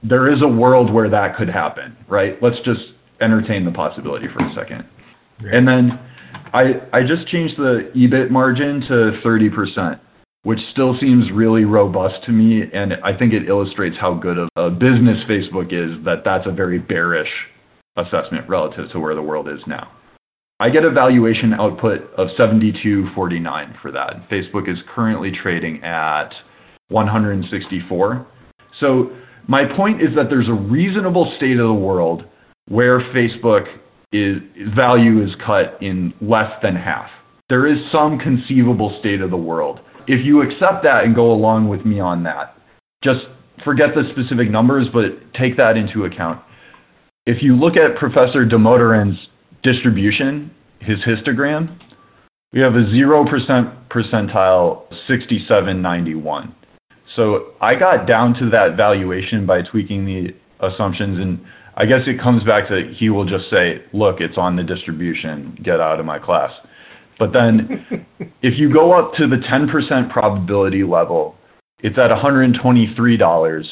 there 0.03 0.31
is 0.31 0.41
a 0.41 0.47
world 0.47 0.93
where 0.93 1.09
that 1.09 1.35
could 1.37 1.49
happen, 1.49 1.97
right? 2.07 2.41
Let's 2.41 2.63
just 2.63 2.95
entertain 3.19 3.65
the 3.65 3.71
possibility 3.71 4.27
for 4.33 4.39
a 4.39 4.55
second. 4.55 4.85
And 5.39 5.67
then 5.67 5.99
I, 6.53 6.81
I 6.93 7.01
just 7.01 7.27
changed 7.31 7.55
the 7.57 7.91
EBIT 7.95 8.31
margin 8.31 8.81
to 8.87 9.19
30% 9.25 9.99
which 10.43 10.59
still 10.71 10.95
seems 10.99 11.25
really 11.33 11.65
robust 11.65 12.15
to 12.25 12.31
me. 12.31 12.63
And 12.73 12.93
I 13.03 13.17
think 13.17 13.33
it 13.33 13.47
illustrates 13.47 13.95
how 13.99 14.15
good 14.15 14.37
of 14.37 14.49
a 14.55 14.69
business 14.69 15.17
Facebook 15.29 15.67
is 15.67 16.03
that 16.05 16.23
that's 16.25 16.47
a 16.47 16.51
very 16.51 16.79
bearish 16.79 17.29
assessment 17.97 18.49
relative 18.49 18.91
to 18.93 18.99
where 18.99 19.15
the 19.15 19.21
world 19.21 19.47
is 19.47 19.59
now. 19.67 19.91
I 20.59 20.69
get 20.69 20.83
a 20.83 20.91
valuation 20.91 21.53
output 21.53 22.01
of 22.17 22.27
72.49 22.39 23.81
for 23.81 23.91
that. 23.91 24.29
Facebook 24.31 24.69
is 24.71 24.77
currently 24.93 25.31
trading 25.41 25.83
at 25.83 26.29
164. 26.89 28.27
So 28.79 29.09
my 29.47 29.63
point 29.75 30.01
is 30.01 30.09
that 30.15 30.25
there's 30.29 30.47
a 30.47 30.53
reasonable 30.53 31.33
state 31.37 31.59
of 31.59 31.67
the 31.67 31.73
world 31.73 32.23
where 32.67 32.99
Facebook 33.13 33.65
is 34.11 34.37
value 34.75 35.23
is 35.23 35.29
cut 35.45 35.81
in 35.81 36.13
less 36.21 36.51
than 36.61 36.75
half. 36.75 37.09
There 37.49 37.67
is 37.67 37.77
some 37.91 38.19
conceivable 38.19 38.97
state 38.99 39.21
of 39.21 39.29
the 39.29 39.37
world 39.37 39.79
if 40.07 40.25
you 40.25 40.41
accept 40.41 40.83
that 40.83 41.03
and 41.03 41.15
go 41.15 41.31
along 41.31 41.67
with 41.67 41.85
me 41.85 41.99
on 41.99 42.23
that, 42.23 42.55
just 43.03 43.19
forget 43.63 43.89
the 43.95 44.03
specific 44.11 44.49
numbers, 44.49 44.87
but 44.93 45.17
take 45.39 45.57
that 45.57 45.77
into 45.77 46.05
account. 46.05 46.41
If 47.25 47.37
you 47.41 47.55
look 47.55 47.73
at 47.77 47.97
Professor 47.99 48.45
Damodaran's 48.45 49.17
distribution, 49.63 50.51
his 50.79 50.97
histogram, 51.07 51.77
we 52.51 52.59
have 52.59 52.73
a 52.73 52.83
0% 52.91 53.27
percentile 53.89 54.89
6791. 55.07 56.55
So 57.15 57.53
I 57.61 57.75
got 57.75 58.07
down 58.07 58.33
to 58.35 58.49
that 58.49 58.75
valuation 58.75 59.45
by 59.45 59.61
tweaking 59.61 60.05
the 60.05 60.27
assumptions 60.65 61.19
and 61.19 61.39
I 61.81 61.85
guess 61.85 62.05
it 62.05 62.21
comes 62.21 62.43
back 62.43 62.67
to 62.69 62.93
he 62.99 63.09
will 63.09 63.25
just 63.25 63.49
say, 63.49 63.81
look, 63.91 64.17
it's 64.19 64.37
on 64.37 64.55
the 64.55 64.61
distribution, 64.61 65.57
get 65.63 65.81
out 65.81 65.99
of 65.99 66.05
my 66.05 66.19
class. 66.19 66.51
But 67.17 67.33
then 67.33 68.05
if 68.43 68.53
you 68.59 68.71
go 68.71 68.93
up 68.93 69.13
to 69.17 69.27
the 69.27 69.37
10% 69.37 70.13
probability 70.13 70.83
level, 70.83 71.35
it's 71.79 71.97
at 71.97 72.11
$123, 72.11 73.63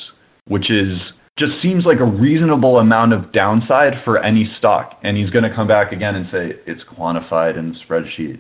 which 0.48 0.72
is 0.72 0.98
just 1.38 1.52
seems 1.62 1.86
like 1.86 2.00
a 2.00 2.06
reasonable 2.06 2.80
amount 2.80 3.14
of 3.14 3.32
downside 3.32 3.94
for 4.04 4.18
any 4.18 4.50
stock. 4.58 5.00
And 5.04 5.16
he's 5.16 5.30
going 5.30 5.44
to 5.44 5.56
come 5.56 5.68
back 5.68 5.92
again 5.92 6.16
and 6.16 6.26
say, 6.32 6.60
it's 6.66 6.82
quantified 6.98 7.60
in 7.60 7.74
the 7.74 7.76
spreadsheet. 7.88 8.40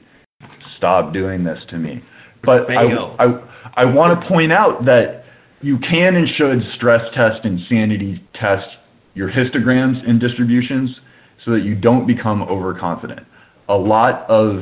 Stop 0.77 1.13
doing 1.13 1.43
this 1.43 1.59
to 1.69 1.77
me. 1.77 2.03
But 2.43 2.71
I, 2.71 3.23
I, 3.23 3.83
I 3.83 3.85
want 3.85 4.19
to 4.19 4.27
point 4.27 4.51
out 4.51 4.85
that 4.85 5.25
you 5.61 5.77
can 5.77 6.15
and 6.15 6.27
should 6.37 6.59
stress 6.75 7.01
test 7.13 7.45
and 7.45 7.59
sanity 7.69 8.23
test 8.33 8.65
your 9.19 9.29
histograms 9.29 9.97
and 10.07 10.21
distributions 10.21 10.89
so 11.43 11.51
that 11.51 11.63
you 11.65 11.75
don't 11.75 12.07
become 12.07 12.41
overconfident. 12.43 13.27
A 13.67 13.73
lot 13.73 14.25
of 14.29 14.61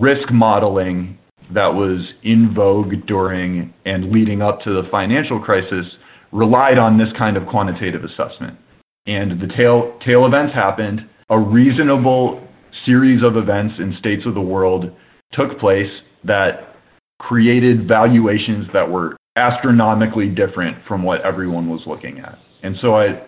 risk 0.00 0.32
modeling 0.32 1.16
that 1.54 1.68
was 1.68 2.04
in 2.24 2.52
vogue 2.52 3.06
during 3.06 3.72
and 3.84 4.10
leading 4.10 4.42
up 4.42 4.58
to 4.64 4.70
the 4.70 4.88
financial 4.90 5.40
crisis 5.40 5.86
relied 6.32 6.78
on 6.78 6.98
this 6.98 7.08
kind 7.16 7.36
of 7.36 7.46
quantitative 7.46 8.02
assessment. 8.02 8.58
And 9.06 9.40
the 9.40 9.46
tail, 9.56 9.96
tail 10.04 10.26
events 10.26 10.52
happened. 10.52 11.02
A 11.30 11.38
reasonable 11.38 12.44
series 12.84 13.22
of 13.22 13.36
events 13.36 13.74
in 13.78 13.94
states 14.00 14.22
of 14.26 14.34
the 14.34 14.40
world 14.40 14.86
took 15.32 15.60
place 15.60 15.90
that 16.24 16.74
created 17.20 17.86
valuations 17.86 18.66
that 18.72 18.90
were 18.90 19.16
astronomically 19.36 20.28
different 20.28 20.76
from 20.88 21.04
what 21.04 21.20
everyone 21.20 21.68
was 21.68 21.82
looking 21.86 22.18
at. 22.18 22.36
And 22.64 22.74
so 22.82 22.96
I 22.96 23.26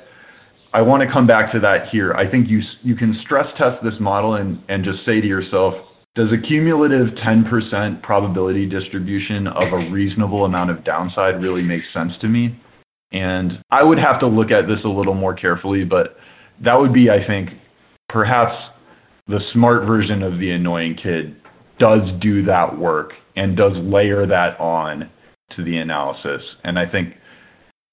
I 0.74 0.82
want 0.82 1.02
to 1.06 1.12
come 1.12 1.26
back 1.28 1.52
to 1.52 1.60
that 1.60 1.88
here. 1.92 2.12
I 2.14 2.28
think 2.28 2.48
you 2.48 2.60
you 2.82 2.96
can 2.96 3.16
stress 3.24 3.46
test 3.56 3.82
this 3.84 3.94
model 4.00 4.34
and 4.34 4.58
and 4.68 4.84
just 4.84 5.06
say 5.06 5.20
to 5.20 5.26
yourself, 5.26 5.74
does 6.16 6.28
a 6.32 6.46
cumulative 6.46 7.08
10% 7.26 8.02
probability 8.02 8.66
distribution 8.66 9.46
of 9.46 9.72
a 9.72 9.90
reasonable 9.90 10.44
amount 10.44 10.70
of 10.70 10.84
downside 10.84 11.40
really 11.40 11.62
make 11.62 11.82
sense 11.92 12.12
to 12.20 12.28
me? 12.28 12.60
And 13.12 13.52
I 13.70 13.84
would 13.84 13.98
have 13.98 14.18
to 14.20 14.26
look 14.26 14.50
at 14.50 14.66
this 14.66 14.84
a 14.84 14.88
little 14.88 15.14
more 15.14 15.34
carefully, 15.34 15.84
but 15.84 16.16
that 16.64 16.74
would 16.74 16.92
be, 16.92 17.08
I 17.08 17.24
think, 17.26 17.50
perhaps 18.08 18.52
the 19.28 19.40
smart 19.52 19.86
version 19.86 20.22
of 20.22 20.38
the 20.38 20.50
annoying 20.50 20.96
kid 21.00 21.36
does 21.78 22.02
do 22.20 22.44
that 22.46 22.78
work 22.78 23.10
and 23.36 23.56
does 23.56 23.72
layer 23.76 24.26
that 24.26 24.58
on 24.60 25.10
to 25.56 25.64
the 25.64 25.76
analysis. 25.76 26.42
And 26.62 26.78
I 26.78 26.90
think 26.90 27.14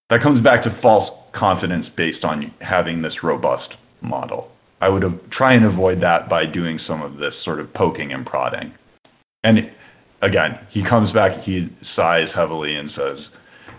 that 0.10 0.22
comes 0.24 0.44
back 0.44 0.64
to 0.64 0.78
false 0.82 1.10
confidence 1.34 1.86
based 1.96 2.24
on 2.24 2.54
having 2.60 3.02
this 3.02 3.14
robust 3.24 3.74
model. 4.02 4.52
I 4.82 4.90
would 4.90 5.04
try 5.32 5.54
and 5.54 5.66
avoid 5.66 6.02
that 6.02 6.28
by 6.30 6.46
doing 6.52 6.80
some 6.88 7.02
of 7.02 7.14
this 7.14 7.34
sort 7.46 7.60
of 7.60 7.72
poking 7.74 8.12
and 8.12 8.26
prodding. 8.26 8.74
And 9.44 9.60
again, 10.22 10.60
he 10.72 10.84
comes 10.88 11.14
back, 11.14 11.44
he 11.46 11.68
sighs 11.96 12.28
heavily 12.36 12.76
and 12.76 12.90
says, 12.96 13.18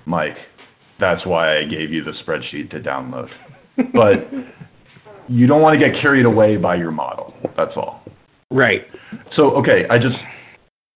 Mike, 0.07 0.36
that's 1.00 1.26
why 1.26 1.59
I 1.59 1.62
gave 1.64 1.92
you 1.92 2.05
the 2.05 2.12
spreadsheet 2.24 2.70
to 2.70 2.80
download. 2.80 3.28
But 3.94 4.28
you 5.28 5.46
don't 5.46 5.62
want 5.62 5.80
to 5.80 5.84
get 5.84 6.00
carried 6.03 6.26
away 6.26 6.59
by 6.59 6.76
your 6.76 6.90
model. 6.90 7.32
That's 7.57 7.72
all. 7.74 8.05
Right. 8.50 8.82
So, 9.34 9.57
okay, 9.57 9.86
I 9.88 9.96
just 9.96 10.16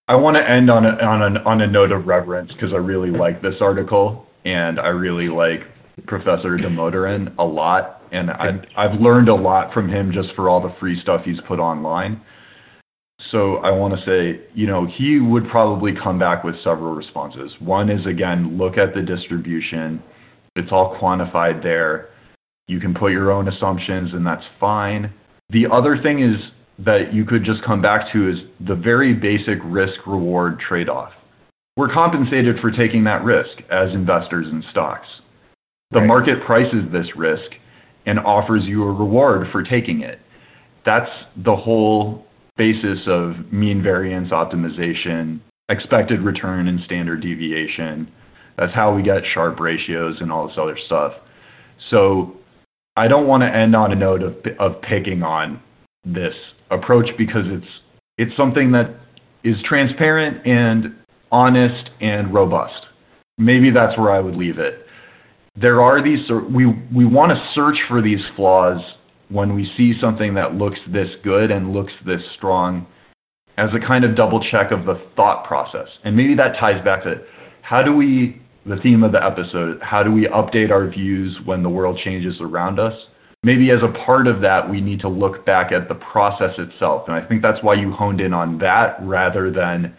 I 0.08 0.14
want 0.14 0.36
to 0.36 0.48
end 0.48 0.70
on 0.70 0.84
a, 0.84 0.90
on 1.02 1.36
a, 1.36 1.40
on 1.40 1.60
a 1.62 1.66
note 1.66 1.90
of 1.90 2.06
reverence 2.06 2.52
because 2.52 2.72
I 2.72 2.76
really 2.76 3.10
like 3.10 3.40
this 3.40 3.54
article 3.60 4.26
and 4.44 4.78
I 4.78 4.88
really 4.88 5.28
like 5.28 5.66
Professor 6.06 6.58
Damodaran 6.58 7.34
a 7.38 7.44
lot, 7.44 8.02
and 8.12 8.30
I, 8.30 8.50
I've 8.76 9.00
learned 9.00 9.28
a 9.28 9.34
lot 9.34 9.72
from 9.72 9.88
him 9.88 10.12
just 10.12 10.28
for 10.36 10.48
all 10.48 10.60
the 10.60 10.74
free 10.78 11.00
stuff 11.02 11.22
he's 11.24 11.40
put 11.48 11.58
online. 11.58 12.20
So 13.32 13.56
I 13.56 13.70
want 13.70 13.94
to 13.94 14.00
say, 14.04 14.46
you 14.54 14.66
know, 14.66 14.86
he 14.98 15.18
would 15.18 15.48
probably 15.48 15.92
come 16.00 16.18
back 16.18 16.44
with 16.44 16.54
several 16.62 16.94
responses. 16.94 17.50
One 17.60 17.90
is 17.90 18.06
again, 18.06 18.58
look 18.58 18.76
at 18.76 18.94
the 18.94 19.02
distribution. 19.02 20.02
It's 20.54 20.68
all 20.70 20.98
quantified 21.00 21.62
there. 21.62 22.10
You 22.68 22.78
can 22.78 22.94
put 22.94 23.12
your 23.12 23.32
own 23.32 23.48
assumptions, 23.48 24.10
and 24.12 24.26
that's 24.26 24.44
fine. 24.60 25.12
The 25.50 25.66
other 25.72 25.98
thing 26.02 26.22
is 26.22 26.36
that 26.84 27.12
you 27.14 27.24
could 27.24 27.44
just 27.44 27.64
come 27.64 27.80
back 27.80 28.12
to 28.12 28.30
is 28.30 28.36
the 28.66 28.74
very 28.74 29.14
basic 29.14 29.58
risk 29.64 30.06
reward 30.06 30.60
trade 30.68 30.88
off. 30.88 31.12
We're 31.76 31.92
compensated 31.92 32.56
for 32.60 32.70
taking 32.70 33.04
that 33.04 33.24
risk 33.24 33.62
as 33.70 33.92
investors 33.94 34.46
in 34.50 34.62
stocks. 34.70 35.06
The 35.92 36.00
right. 36.00 36.06
market 36.06 36.44
prices 36.44 36.84
this 36.92 37.06
risk 37.16 37.50
and 38.06 38.18
offers 38.18 38.62
you 38.64 38.82
a 38.84 38.92
reward 38.92 39.46
for 39.52 39.62
taking 39.62 40.02
it. 40.02 40.18
That's 40.84 41.10
the 41.36 41.54
whole 41.54 42.26
basis 42.56 42.98
of 43.06 43.52
mean 43.52 43.82
variance 43.82 44.30
optimization, 44.30 45.40
expected 45.68 46.22
return, 46.22 46.68
and 46.68 46.80
standard 46.84 47.22
deviation. 47.22 48.10
That's 48.56 48.74
how 48.74 48.94
we 48.94 49.02
get 49.02 49.22
Sharpe 49.34 49.60
ratios 49.60 50.16
and 50.20 50.32
all 50.32 50.48
this 50.48 50.56
other 50.60 50.78
stuff. 50.86 51.12
So 51.90 52.36
I 52.96 53.06
don't 53.06 53.26
want 53.26 53.42
to 53.42 53.46
end 53.46 53.76
on 53.76 53.92
a 53.92 53.96
note 53.96 54.22
of, 54.22 54.34
of 54.58 54.80
picking 54.82 55.22
on 55.22 55.60
this 56.04 56.34
approach 56.70 57.06
because 57.18 57.44
it's 57.46 57.66
it's 58.18 58.34
something 58.36 58.72
that 58.72 58.98
is 59.44 59.56
transparent 59.68 60.46
and 60.46 60.96
honest 61.30 61.90
and 62.00 62.32
robust. 62.32 62.86
Maybe 63.38 63.70
that's 63.70 63.98
where 63.98 64.10
I 64.10 64.20
would 64.20 64.34
leave 64.34 64.58
it 64.58 64.85
there 65.60 65.80
are 65.80 66.02
these 66.02 66.20
we 66.54 66.66
we 66.94 67.04
want 67.04 67.32
to 67.32 67.50
search 67.54 67.76
for 67.88 68.02
these 68.02 68.20
flaws 68.36 68.80
when 69.28 69.54
we 69.54 69.68
see 69.76 69.94
something 70.00 70.34
that 70.34 70.54
looks 70.54 70.78
this 70.92 71.08
good 71.24 71.50
and 71.50 71.72
looks 71.72 71.92
this 72.04 72.20
strong 72.36 72.86
as 73.58 73.70
a 73.74 73.86
kind 73.86 74.04
of 74.04 74.14
double 74.14 74.40
check 74.50 74.70
of 74.70 74.84
the 74.84 75.00
thought 75.16 75.46
process. 75.46 75.88
And 76.04 76.16
maybe 76.16 76.34
that 76.36 76.58
ties 76.60 76.84
back 76.84 77.04
to 77.04 77.16
how 77.62 77.82
do 77.82 77.94
we 77.94 78.40
the 78.66 78.76
theme 78.82 79.04
of 79.04 79.12
the 79.12 79.24
episode, 79.24 79.80
how 79.80 80.02
do 80.02 80.10
we 80.10 80.26
update 80.26 80.70
our 80.70 80.90
views 80.90 81.36
when 81.44 81.62
the 81.62 81.68
world 81.68 81.98
changes 82.04 82.34
around 82.40 82.80
us? 82.80 82.92
Maybe 83.44 83.70
as 83.70 83.78
a 83.82 84.04
part 84.04 84.26
of 84.26 84.40
that, 84.40 84.68
we 84.68 84.80
need 84.80 85.00
to 85.00 85.08
look 85.08 85.46
back 85.46 85.70
at 85.70 85.88
the 85.88 85.94
process 85.94 86.50
itself. 86.58 87.04
And 87.06 87.14
I 87.14 87.26
think 87.26 87.42
that's 87.42 87.62
why 87.62 87.74
you 87.74 87.92
honed 87.92 88.20
in 88.20 88.34
on 88.34 88.58
that 88.58 88.96
rather 89.02 89.52
than 89.52 89.94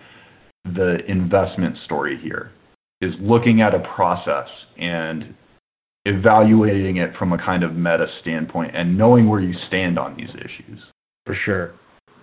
the 0.65 0.97
investment 1.07 1.77
story 1.85 2.19
here, 2.21 2.51
is 2.99 3.13
looking 3.21 3.61
at 3.61 3.73
a 3.73 3.79
process 3.95 4.47
and 4.77 5.33
evaluating 6.07 6.97
it 6.97 7.11
from 7.19 7.33
a 7.33 7.37
kind 7.37 7.63
of 7.63 7.75
meta 7.75 8.07
standpoint 8.21 8.75
and 8.75 8.97
knowing 8.97 9.27
where 9.29 9.41
you 9.41 9.53
stand 9.67 9.99
on 9.99 10.15
these 10.15 10.29
issues. 10.29 10.79
For 11.25 11.35
sure. 11.45 11.73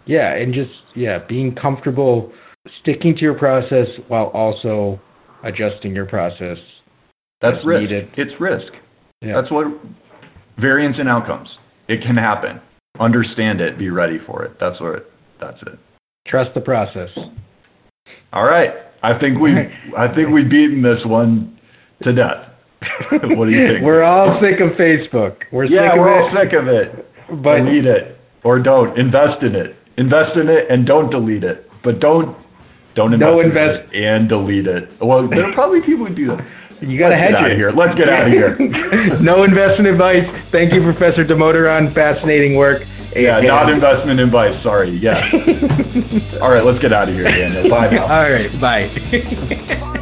Yeah, 0.07 0.35
and 0.35 0.55
just 0.55 0.71
yeah, 0.97 1.19
being 1.29 1.55
comfortable 1.55 2.33
sticking 2.81 3.15
to 3.15 3.21
your 3.21 3.39
process 3.39 3.87
while 4.09 4.27
also 4.27 5.01
adjusting 5.45 5.95
your 5.95 6.07
process. 6.07 6.57
That's 7.41 7.57
risk. 7.65 7.83
Needed. 7.83 8.09
It's 8.17 8.41
risk. 8.41 8.73
Yeah. 9.21 9.41
That's 9.41 9.53
what 9.53 9.67
variance 10.59 10.97
in 10.99 11.09
outcomes. 11.09 11.49
It 11.89 12.01
can 12.03 12.17
happen. 12.17 12.61
Understand 12.99 13.61
it, 13.61 13.79
be 13.79 13.91
ready 13.91 14.19
for 14.27 14.45
it. 14.45 14.53
That's 14.61 14.81
what 14.81 14.95
it, 14.97 15.07
that's 15.41 15.61
it. 15.67 15.79
Trust 16.27 16.51
the 16.55 16.61
process. 16.61 17.11
All 18.33 18.45
right. 18.45 18.71
I 19.03 19.19
think 19.19 19.39
we 19.41 19.51
I 19.97 20.15
think 20.15 20.31
we've 20.33 20.49
beaten 20.49 20.83
this 20.83 21.05
one 21.05 21.59
to 22.03 22.13
death. 22.13 22.54
what 23.37 23.47
do 23.47 23.51
you 23.51 23.67
think? 23.67 23.85
We're 23.85 24.03
all 24.03 24.41
sick 24.41 24.61
of 24.61 24.71
Facebook. 24.73 25.43
We're 25.53 25.65
yeah, 25.65 25.91
sick 25.91 25.99
we're 25.99 26.13
of 26.13 26.35
all 26.35 26.43
sick 26.43 26.53
of 26.53 26.69
it. 26.69 27.43
But 27.43 27.59
delete 27.59 27.87
it 27.87 28.19
or 28.45 28.59
don't 28.59 28.99
invest 28.99 29.43
in 29.43 29.55
it. 29.55 29.77
Invest 29.97 30.37
in 30.37 30.49
it 30.49 30.71
and 30.71 30.87
don't 30.87 31.11
delete 31.11 31.45
it. 31.45 31.71
But 31.83 32.01
don't 32.01 32.37
don't 32.95 33.13
invest, 33.13 33.31
no 33.31 33.41
invest. 33.41 33.93
In 33.93 34.03
it 34.03 34.07
and 34.07 34.29
delete 34.29 34.67
it. 34.67 35.01
Well, 35.01 35.27
there 35.29 35.45
are 35.45 35.53
probably 35.53 35.81
people 35.81 36.07
who 36.07 36.15
do 36.15 36.27
that. 36.27 36.45
You 36.81 36.99
got 36.99 37.11
to 37.11 37.17
hedge 37.17 37.35
it. 37.41 37.57
here. 37.57 37.71
Let's 37.71 37.97
get 37.97 38.09
out 38.09 38.27
of 38.27 38.33
here. 38.33 38.57
no 39.21 39.45
investment 39.45 39.89
advice. 39.89 40.29
Thank 40.51 40.73
you, 40.73 40.83
Professor 40.83 41.25
Damodaran. 41.25 41.93
Fascinating 41.93 42.57
work. 42.57 42.85
Yeah, 43.15 43.41
not 43.41 43.71
investment 43.71 44.21
advice. 44.21 44.61
Sorry. 44.63 44.91
Yeah. 44.91 45.29
All 46.43 46.51
right, 46.51 46.65
let's 46.65 46.81
get 46.81 46.93
out 46.93 47.09
of 47.09 47.15
here, 47.15 47.25
Daniel. 47.25 47.71
Bye 47.71 47.91
now. 47.91 48.03
All 48.03 48.31
right, 48.31 48.61
bye. 48.61 50.01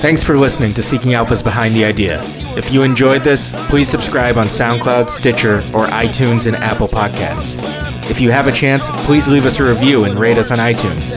Thanks 0.00 0.22
for 0.22 0.36
listening 0.38 0.72
to 0.74 0.82
Seeking 0.82 1.14
Alpha's 1.14 1.42
Behind 1.42 1.74
the 1.74 1.84
Idea. 1.84 2.22
If 2.56 2.72
you 2.72 2.82
enjoyed 2.84 3.22
this, 3.22 3.52
please 3.68 3.88
subscribe 3.88 4.36
on 4.36 4.46
SoundCloud, 4.46 5.08
Stitcher, 5.10 5.58
or 5.74 5.86
iTunes 5.88 6.46
and 6.46 6.54
Apple 6.54 6.86
Podcasts. 6.86 7.60
If 8.08 8.20
you 8.20 8.30
have 8.30 8.46
a 8.46 8.52
chance, 8.52 8.88
please 9.06 9.28
leave 9.28 9.44
us 9.44 9.58
a 9.58 9.68
review 9.68 10.04
and 10.04 10.16
rate 10.16 10.38
us 10.38 10.52
on 10.52 10.58
iTunes. 10.58 11.10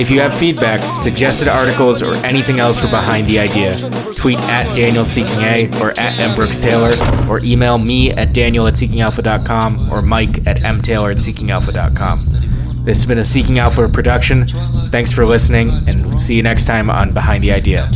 If 0.00 0.08
you 0.08 0.20
have 0.20 0.32
feedback, 0.32 0.80
suggested 1.02 1.48
articles, 1.48 2.00
or 2.00 2.14
anything 2.24 2.60
else 2.60 2.80
for 2.80 2.86
Behind 2.86 3.26
the 3.26 3.40
Idea, 3.40 3.76
tweet 4.16 4.38
at 4.42 4.72
Daniel 4.72 5.04
Seeking 5.04 5.40
A 5.40 5.66
or 5.80 5.90
at 5.98 6.16
M. 6.20 6.36
Brooks 6.36 6.60
Taylor, 6.60 6.92
or 7.28 7.40
email 7.40 7.76
me 7.76 8.12
at 8.12 8.32
daniel 8.32 8.68
at 8.68 8.74
seekingalpha.com 8.74 9.92
or 9.92 10.00
mike 10.00 10.46
at 10.46 10.58
mtaylor 10.58 11.10
at 11.10 11.16
seekingalpha.com. 11.16 12.51
This 12.84 12.96
has 12.98 13.06
been 13.06 13.18
a 13.18 13.24
Seeking 13.24 13.60
Alpha 13.60 13.88
production. 13.88 14.46
Thanks 14.90 15.12
for 15.12 15.24
listening, 15.24 15.70
and 15.86 16.18
see 16.18 16.34
you 16.34 16.42
next 16.42 16.66
time 16.66 16.90
on 16.90 17.14
Behind 17.14 17.42
the 17.44 17.52
Idea. 17.52 17.88